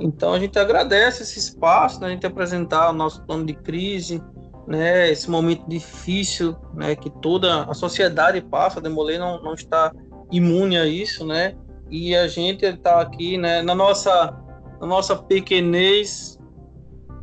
[0.00, 2.08] Então a gente agradece esse espaço, né?
[2.08, 4.22] A gente apresentar o nosso plano de crise,
[4.66, 5.10] né?
[5.10, 6.96] Esse momento difícil, né?
[6.96, 9.92] Que toda a sociedade passa, a Demolei não, não está
[10.32, 11.54] imune a isso, né?
[11.90, 13.62] E a gente está aqui, né?
[13.62, 14.34] Na nossa,
[14.80, 16.38] na nossa pequenez,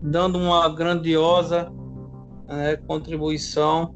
[0.02, 1.72] dando uma grandiosa
[2.48, 3.94] né, contribuição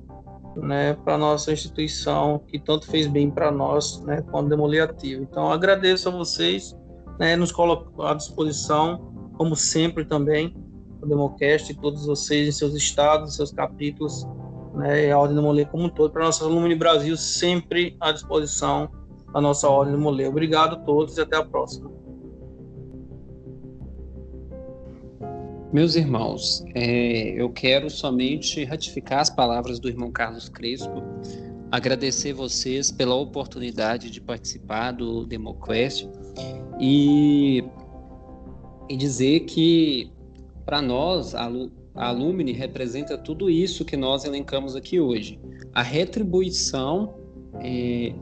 [0.55, 5.23] né, para nossa instituição que tanto fez bem para nós, né, quando demolir ativo.
[5.23, 6.75] Então agradeço a vocês,
[7.21, 10.55] né, nos colocam à disposição, como sempre também,
[10.99, 14.27] o Democast, todos vocês em seus estados, em seus capítulos,
[14.73, 18.89] né, e a Ordem Demoler como um todo, para nossa Alumni Brasil sempre à disposição
[19.35, 20.29] a nossa Ordem Demoler.
[20.29, 21.91] Obrigado a todos e até a próxima.
[25.71, 31.03] Meus irmãos, é, eu quero somente ratificar as palavras do irmão Carlos Crespo,
[31.71, 36.09] agradecer vocês pela oportunidade de participar do DemoQuest
[36.79, 37.63] e,
[38.89, 40.11] e dizer que,
[40.65, 41.49] para nós, a,
[41.95, 42.11] a
[42.53, 45.39] representa tudo isso que nós elencamos aqui hoje.
[45.73, 47.15] A retribuição
[47.59, 48.13] é,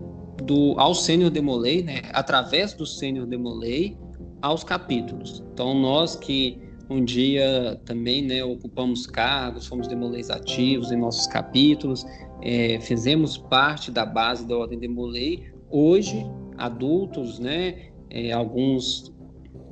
[0.44, 3.98] do, ao Sênior Demolei, né, através do Sênior Demolei,
[4.42, 5.44] aos capítulos.
[5.54, 6.58] Então, nós que
[6.90, 12.06] um dia também né, ocupamos cargos, fomos demoleis ativos em nossos capítulos,
[12.42, 15.52] é, fizemos parte da base da Ordem Demolei.
[15.70, 16.26] Hoje,
[16.58, 19.14] adultos, né, é, alguns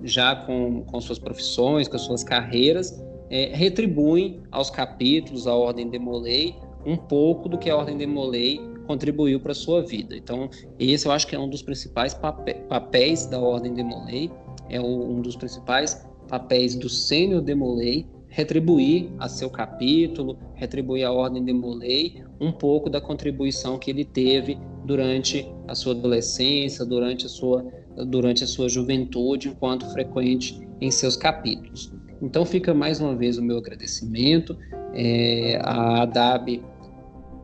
[0.04, 6.56] já com, com suas profissões, com suas carreiras, é, retribuem aos capítulos, à Ordem Demolei,
[6.86, 10.16] um pouco do que a Ordem Demolei contribuiu para a sua vida.
[10.16, 10.50] Então,
[10.80, 14.32] esse eu acho que é um dos principais papéis da Ordem Demolei,
[14.70, 21.44] é um dos principais papéis do sênior Demolei retribuir a seu capítulo, retribuir a ordem
[21.44, 27.66] Demolei um pouco da contribuição que ele teve durante a sua adolescência, durante a sua,
[28.06, 31.92] durante a sua juventude, enquanto frequente em seus capítulos.
[32.22, 34.58] Então fica mais uma vez o meu agradecimento.
[34.94, 36.64] É, a ADAB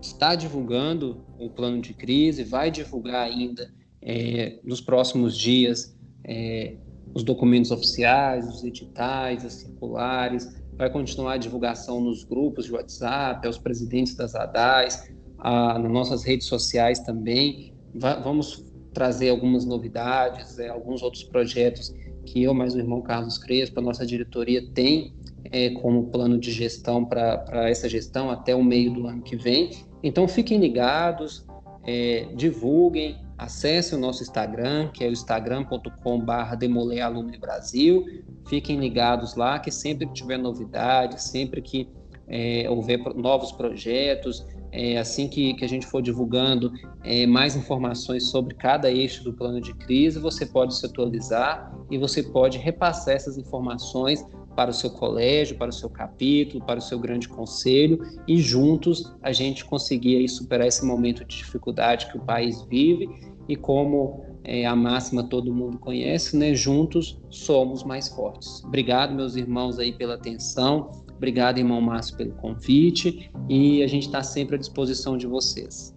[0.02, 3.72] está divulgando o plano de crise, vai divulgar ainda
[4.02, 6.76] é, nos próximos dias é,
[7.14, 13.46] os documentos oficiais, os editais, as circulares, vai continuar a divulgação nos grupos de WhatsApp,
[13.46, 17.74] aos presidentes das ADAIs, a, nas nossas redes sociais também.
[17.94, 21.94] Va vamos trazer algumas novidades, é, alguns outros projetos
[22.26, 25.14] que eu, mais o irmão Carlos Crespo, a nossa diretoria tem
[25.52, 29.72] é, como plano de gestão para essa gestão até o meio do ano que vem.
[30.02, 31.45] Então fiquem ligados,
[31.86, 38.06] é, divulguem, Acesse o nosso Instagram, que é o instagram.com.br Brasil.
[38.48, 41.90] Fiquem ligados lá, que sempre que tiver novidades, sempre que
[42.28, 46.74] é, houver novos projetos, é, assim que, que a gente for divulgando
[47.04, 51.98] é, mais informações sobre cada eixo do plano de crise, você pode se atualizar e
[51.98, 54.26] você pode repassar essas informações
[54.56, 59.14] para o seu colégio, para o seu capítulo, para o seu grande conselho e juntos
[59.22, 63.08] a gente conseguir aí superar esse momento de dificuldade que o país vive
[63.48, 66.54] e como é, a máxima todo mundo conhece, né?
[66.54, 68.64] Juntos somos mais fortes.
[68.64, 71.03] Obrigado, meus irmãos, aí pela atenção.
[71.18, 73.31] Obrigado, irmão Márcio, pelo convite.
[73.49, 75.95] E a gente está sempre à disposição de vocês.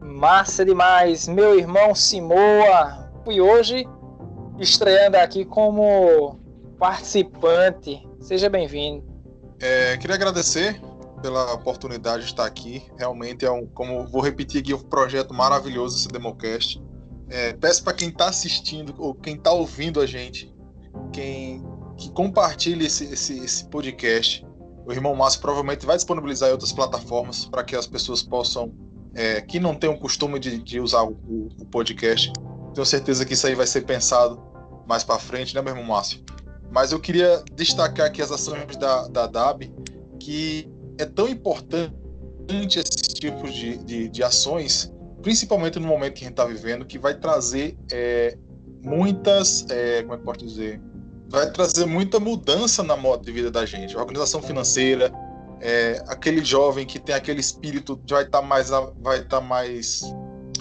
[0.00, 3.10] Massa demais, meu irmão Simoa.
[3.28, 3.86] E hoje
[4.58, 6.38] estreando aqui como
[6.78, 8.06] participante.
[8.20, 9.04] Seja bem-vindo.
[9.60, 10.80] É, queria agradecer
[11.22, 12.84] pela oportunidade de estar aqui.
[12.98, 16.82] Realmente é um, como vou repetir aqui, um projeto maravilhoso esse Democast.
[17.28, 20.51] É, peço para quem está assistindo ou quem está ouvindo a gente,
[21.12, 21.62] quem
[21.96, 24.44] que compartilhe esse, esse, esse podcast.
[24.84, 28.74] O irmão Márcio provavelmente vai disponibilizar em outras plataformas para que as pessoas possam,
[29.14, 31.16] é, que não tenham o costume de, de usar o,
[31.60, 32.32] o, podcast.
[32.74, 34.42] Tenho certeza que isso aí vai ser pensado
[34.86, 36.20] mais para frente, né, meu irmão Márcio?
[36.70, 39.72] Mas eu queria destacar aqui as ações da, da DAB,
[40.18, 44.92] que é tão importante esses tipos de, de, de ações,
[45.22, 48.36] principalmente no momento que a gente está vivendo, que vai trazer é,
[48.82, 50.80] muitas, é, como é que posso dizer,
[51.28, 53.96] vai trazer muita mudança na moda de vida da gente.
[53.96, 55.12] A organização financeira,
[55.60, 60.02] é, aquele jovem que tem aquele espírito vai estar tá mais, vai estar tá mais,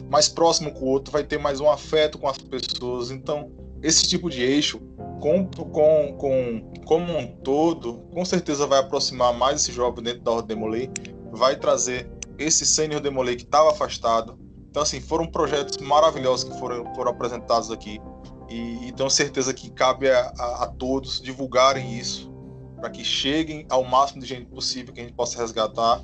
[0.10, 3.12] mais próximo com o outro, vai ter mais um afeto com as pessoas.
[3.12, 4.80] Então, esse tipo de eixo
[5.20, 10.32] com, com, com, como um todo, com certeza vai aproximar mais esse jovem dentro da
[10.32, 10.90] Ordem Demolei,
[11.32, 14.38] vai trazer esse sênior Demolei que estava afastado.
[14.72, 18.02] Então, assim, foram projetos maravilhosos que foram, foram apresentados aqui.
[18.50, 22.34] E, e tenho certeza que cabe a, a, a todos divulgarem isso,
[22.78, 26.02] para que cheguem ao máximo de gente possível que a gente possa resgatar.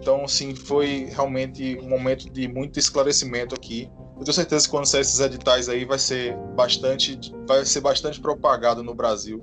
[0.00, 4.86] Então, assim, foi realmente um momento de muito esclarecimento aqui eu tenho certeza que quando
[4.86, 9.40] sair esses editais aí vai ser bastante, vai ser bastante propagado no Brasil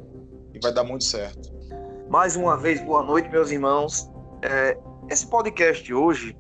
[0.54, 1.50] e vai dar muito certo.
[2.10, 4.10] Mais uma vez, boa noite, meus irmãos.
[4.42, 4.78] É,
[5.10, 6.36] esse podcast de hoje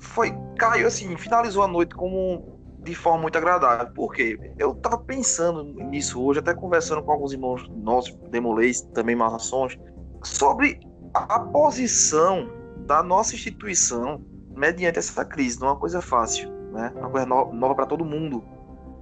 [0.00, 3.92] foi caiu assim, finalizou a noite como de forma muito agradável.
[3.92, 4.38] Por quê?
[4.58, 9.76] Eu tava pensando nisso hoje, até conversando com alguns irmãos nossos, demolês, também maçons,
[10.22, 10.78] sobre
[11.12, 12.48] a posição
[12.86, 14.24] da nossa instituição
[14.54, 15.58] mediante essa crise.
[15.58, 16.92] Não é uma coisa fácil né?
[16.94, 18.44] Uma coisa no nova para todo mundo.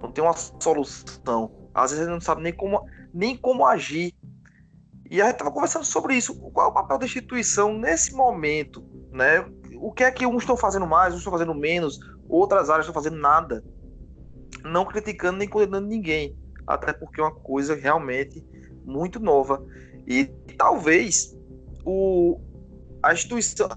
[0.00, 1.50] Não tem uma solução.
[1.74, 4.14] Às vezes a gente não sabe nem como, nem como agir.
[5.10, 6.34] E a gente estava conversando sobre isso.
[6.52, 9.44] Qual é o papel da instituição nesse momento, né?
[9.80, 11.98] O que é que uns estão fazendo mais, uns estão fazendo menos,
[12.28, 13.64] outras áreas estão fazendo nada.
[14.62, 16.36] Não criticando nem condenando ninguém,
[16.66, 18.44] até porque é uma coisa realmente
[18.84, 19.64] muito nova.
[20.06, 20.26] E
[20.56, 21.36] talvez
[21.84, 22.40] o,
[23.02, 23.68] a instituição,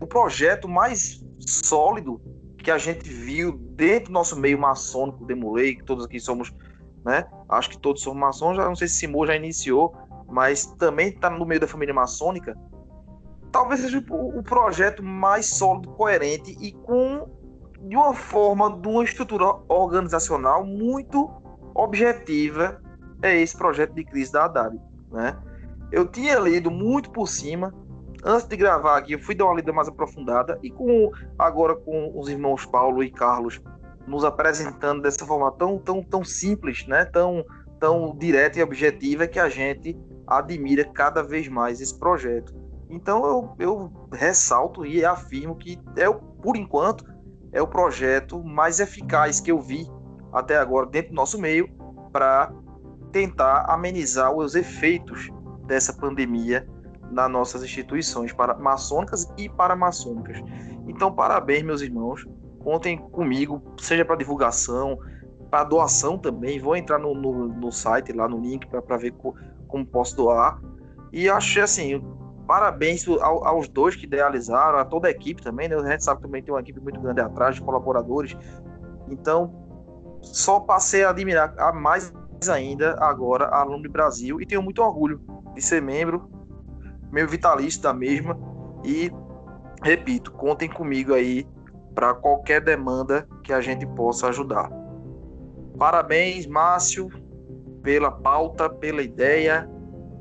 [0.00, 2.20] o projeto mais sólido
[2.58, 6.52] que a gente viu dentro do nosso meio maçônico, Demolei, que todos aqui somos,
[7.04, 7.24] né?
[7.48, 9.94] Acho que todos somos maçons, já não sei se Simô já iniciou,
[10.26, 12.56] mas também está no meio da família maçônica.
[13.54, 17.28] Talvez seja o, o projeto mais sólido, coerente e com
[17.82, 21.30] de uma forma, de uma estrutura organizacional muito
[21.72, 22.82] objetiva
[23.22, 24.76] é esse projeto de crise da Haddad,
[25.12, 25.38] né?
[25.92, 27.72] Eu tinha lido muito por cima,
[28.24, 32.10] antes de gravar aqui, eu fui dar uma lida mais aprofundada e com agora com
[32.18, 33.62] os irmãos Paulo e Carlos
[34.04, 37.04] nos apresentando dessa forma tão tão tão simples, né?
[37.04, 37.44] Tão
[37.78, 42.63] tão direta e objetiva que a gente admira cada vez mais esse projeto.
[42.94, 47.04] Então eu, eu ressalto e afirmo que é por enquanto
[47.52, 49.86] é o projeto mais eficaz que eu vi
[50.32, 51.68] até agora dentro do nosso meio
[52.12, 52.52] para
[53.12, 55.28] tentar amenizar os efeitos
[55.66, 56.66] dessa pandemia
[57.10, 60.38] nas nossas instituições para maçônicas e paramaçônicas.
[60.86, 62.26] Então, parabéns, meus irmãos.
[62.60, 64.98] Contem comigo, seja para divulgação,
[65.50, 66.58] para doação também.
[66.58, 69.34] Vou entrar no, no, no site, lá no link, para ver co,
[69.68, 70.58] como posso doar.
[71.12, 72.02] E achei assim,
[72.46, 75.76] parabéns ao, aos dois que idealizaram, a toda a equipe também, né?
[75.76, 78.36] A gente sabe que também tem uma equipe muito grande atrás de colaboradores.
[79.08, 79.54] Então,
[80.22, 82.12] só passei a admirar a mais
[82.48, 85.20] ainda agora a Alumni Brasil e tenho muito orgulho
[85.54, 86.28] de ser membro,
[87.10, 88.36] meio vitalício da mesma
[88.84, 89.10] e
[89.82, 91.46] repito, contem comigo aí
[91.94, 94.70] para qualquer demanda que a gente possa ajudar.
[95.78, 97.08] Parabéns, Márcio,
[97.82, 99.68] pela pauta, pela ideia,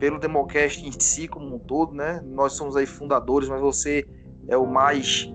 [0.04, 2.22] pelo Democast em si como um todo, né?
[2.26, 4.06] Nós somos aí fundadores, mas você
[4.50, 5.34] é o mais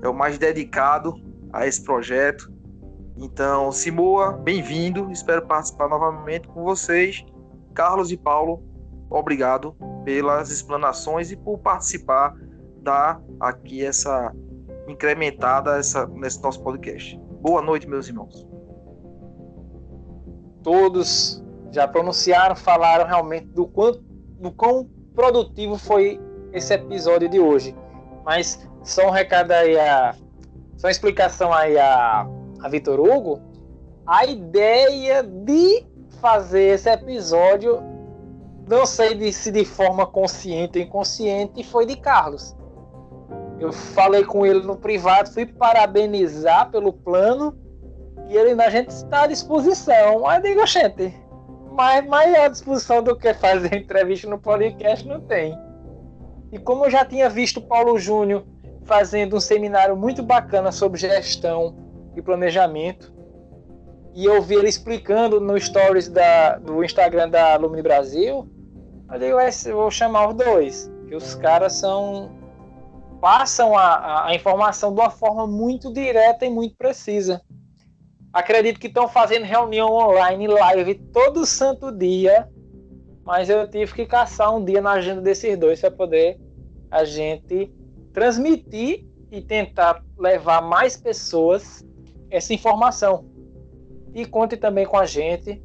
[0.00, 1.12] é o mais dedicado
[1.52, 2.48] a esse projeto.
[3.16, 5.10] Então, Simoa, bem-vindo.
[5.10, 7.26] Espero participar novamente com vocês.
[7.74, 8.62] Carlos e Paulo,
[9.10, 12.32] obrigado pelas explanações e por participar
[12.80, 14.32] da aqui essa
[14.86, 17.20] incrementada essa, nesse nosso podcast.
[17.42, 18.46] Boa noite, meus irmãos.
[20.62, 24.04] Todos já pronunciaram, falaram realmente do quanto
[24.38, 26.20] do quão produtivo foi
[26.52, 27.74] esse episódio de hoje.
[28.24, 30.14] Mas só um recado aí a
[30.76, 32.26] só uma explicação aí a
[32.62, 33.40] a Vitor Hugo,
[34.06, 35.84] a ideia de
[36.20, 37.82] fazer esse episódio,
[38.68, 42.56] não sei se de forma consciente ou inconsciente, foi de Carlos.
[43.58, 47.56] Eu falei com ele no privado, fui parabenizar pelo plano
[48.28, 50.26] e ele a gente está à disposição.
[50.26, 51.14] Aí eu digo, gente,
[51.76, 55.56] mais maior disposição do que fazer entrevista no podcast não tem.
[56.50, 58.44] E como eu já tinha visto Paulo Júnior
[58.86, 61.76] fazendo um seminário muito bacana sobre gestão
[62.16, 63.12] e planejamento.
[64.14, 68.48] E eu vi ele explicando no stories da, do Instagram da Alumni Brasil.
[69.12, 69.38] Eu digo,
[69.68, 72.34] eu vou chamar os dois, que os caras são
[73.20, 77.42] passam a, a informação de uma forma muito direta e muito precisa.
[78.36, 82.46] Acredito que estão fazendo reunião online, live todo santo dia,
[83.24, 86.38] mas eu tive que caçar um dia na agenda desses dois para poder
[86.90, 87.72] a gente
[88.12, 91.82] transmitir e tentar levar mais pessoas
[92.30, 93.24] essa informação.
[94.14, 95.62] E conte também com a gente,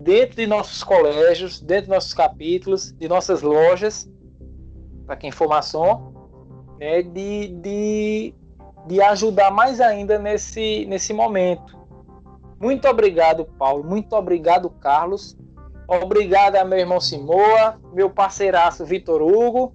[0.00, 4.10] dentro de nossos colégios, dentro de nossos capítulos, de nossas lojas,
[5.04, 6.14] para quem for maçom,
[6.80, 8.34] né, de, de,
[8.86, 11.73] de ajudar mais ainda nesse, nesse momento.
[12.64, 13.84] Muito obrigado, Paulo.
[13.84, 15.36] Muito obrigado, Carlos.
[15.86, 19.74] Obrigado a meu irmão Simoa, meu parceiraço Vitor Hugo,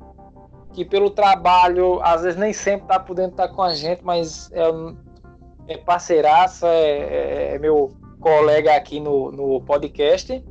[0.73, 5.73] que pelo trabalho, às vezes nem sempre está podendo estar com a gente, mas é,
[5.73, 10.43] é parceiraça, é, é, é meu colega aqui no, no podcast.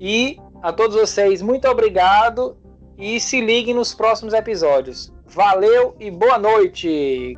[0.00, 2.56] E a todos vocês, muito obrigado
[2.96, 5.12] e se liguem nos próximos episódios.
[5.26, 7.36] Valeu e boa noite!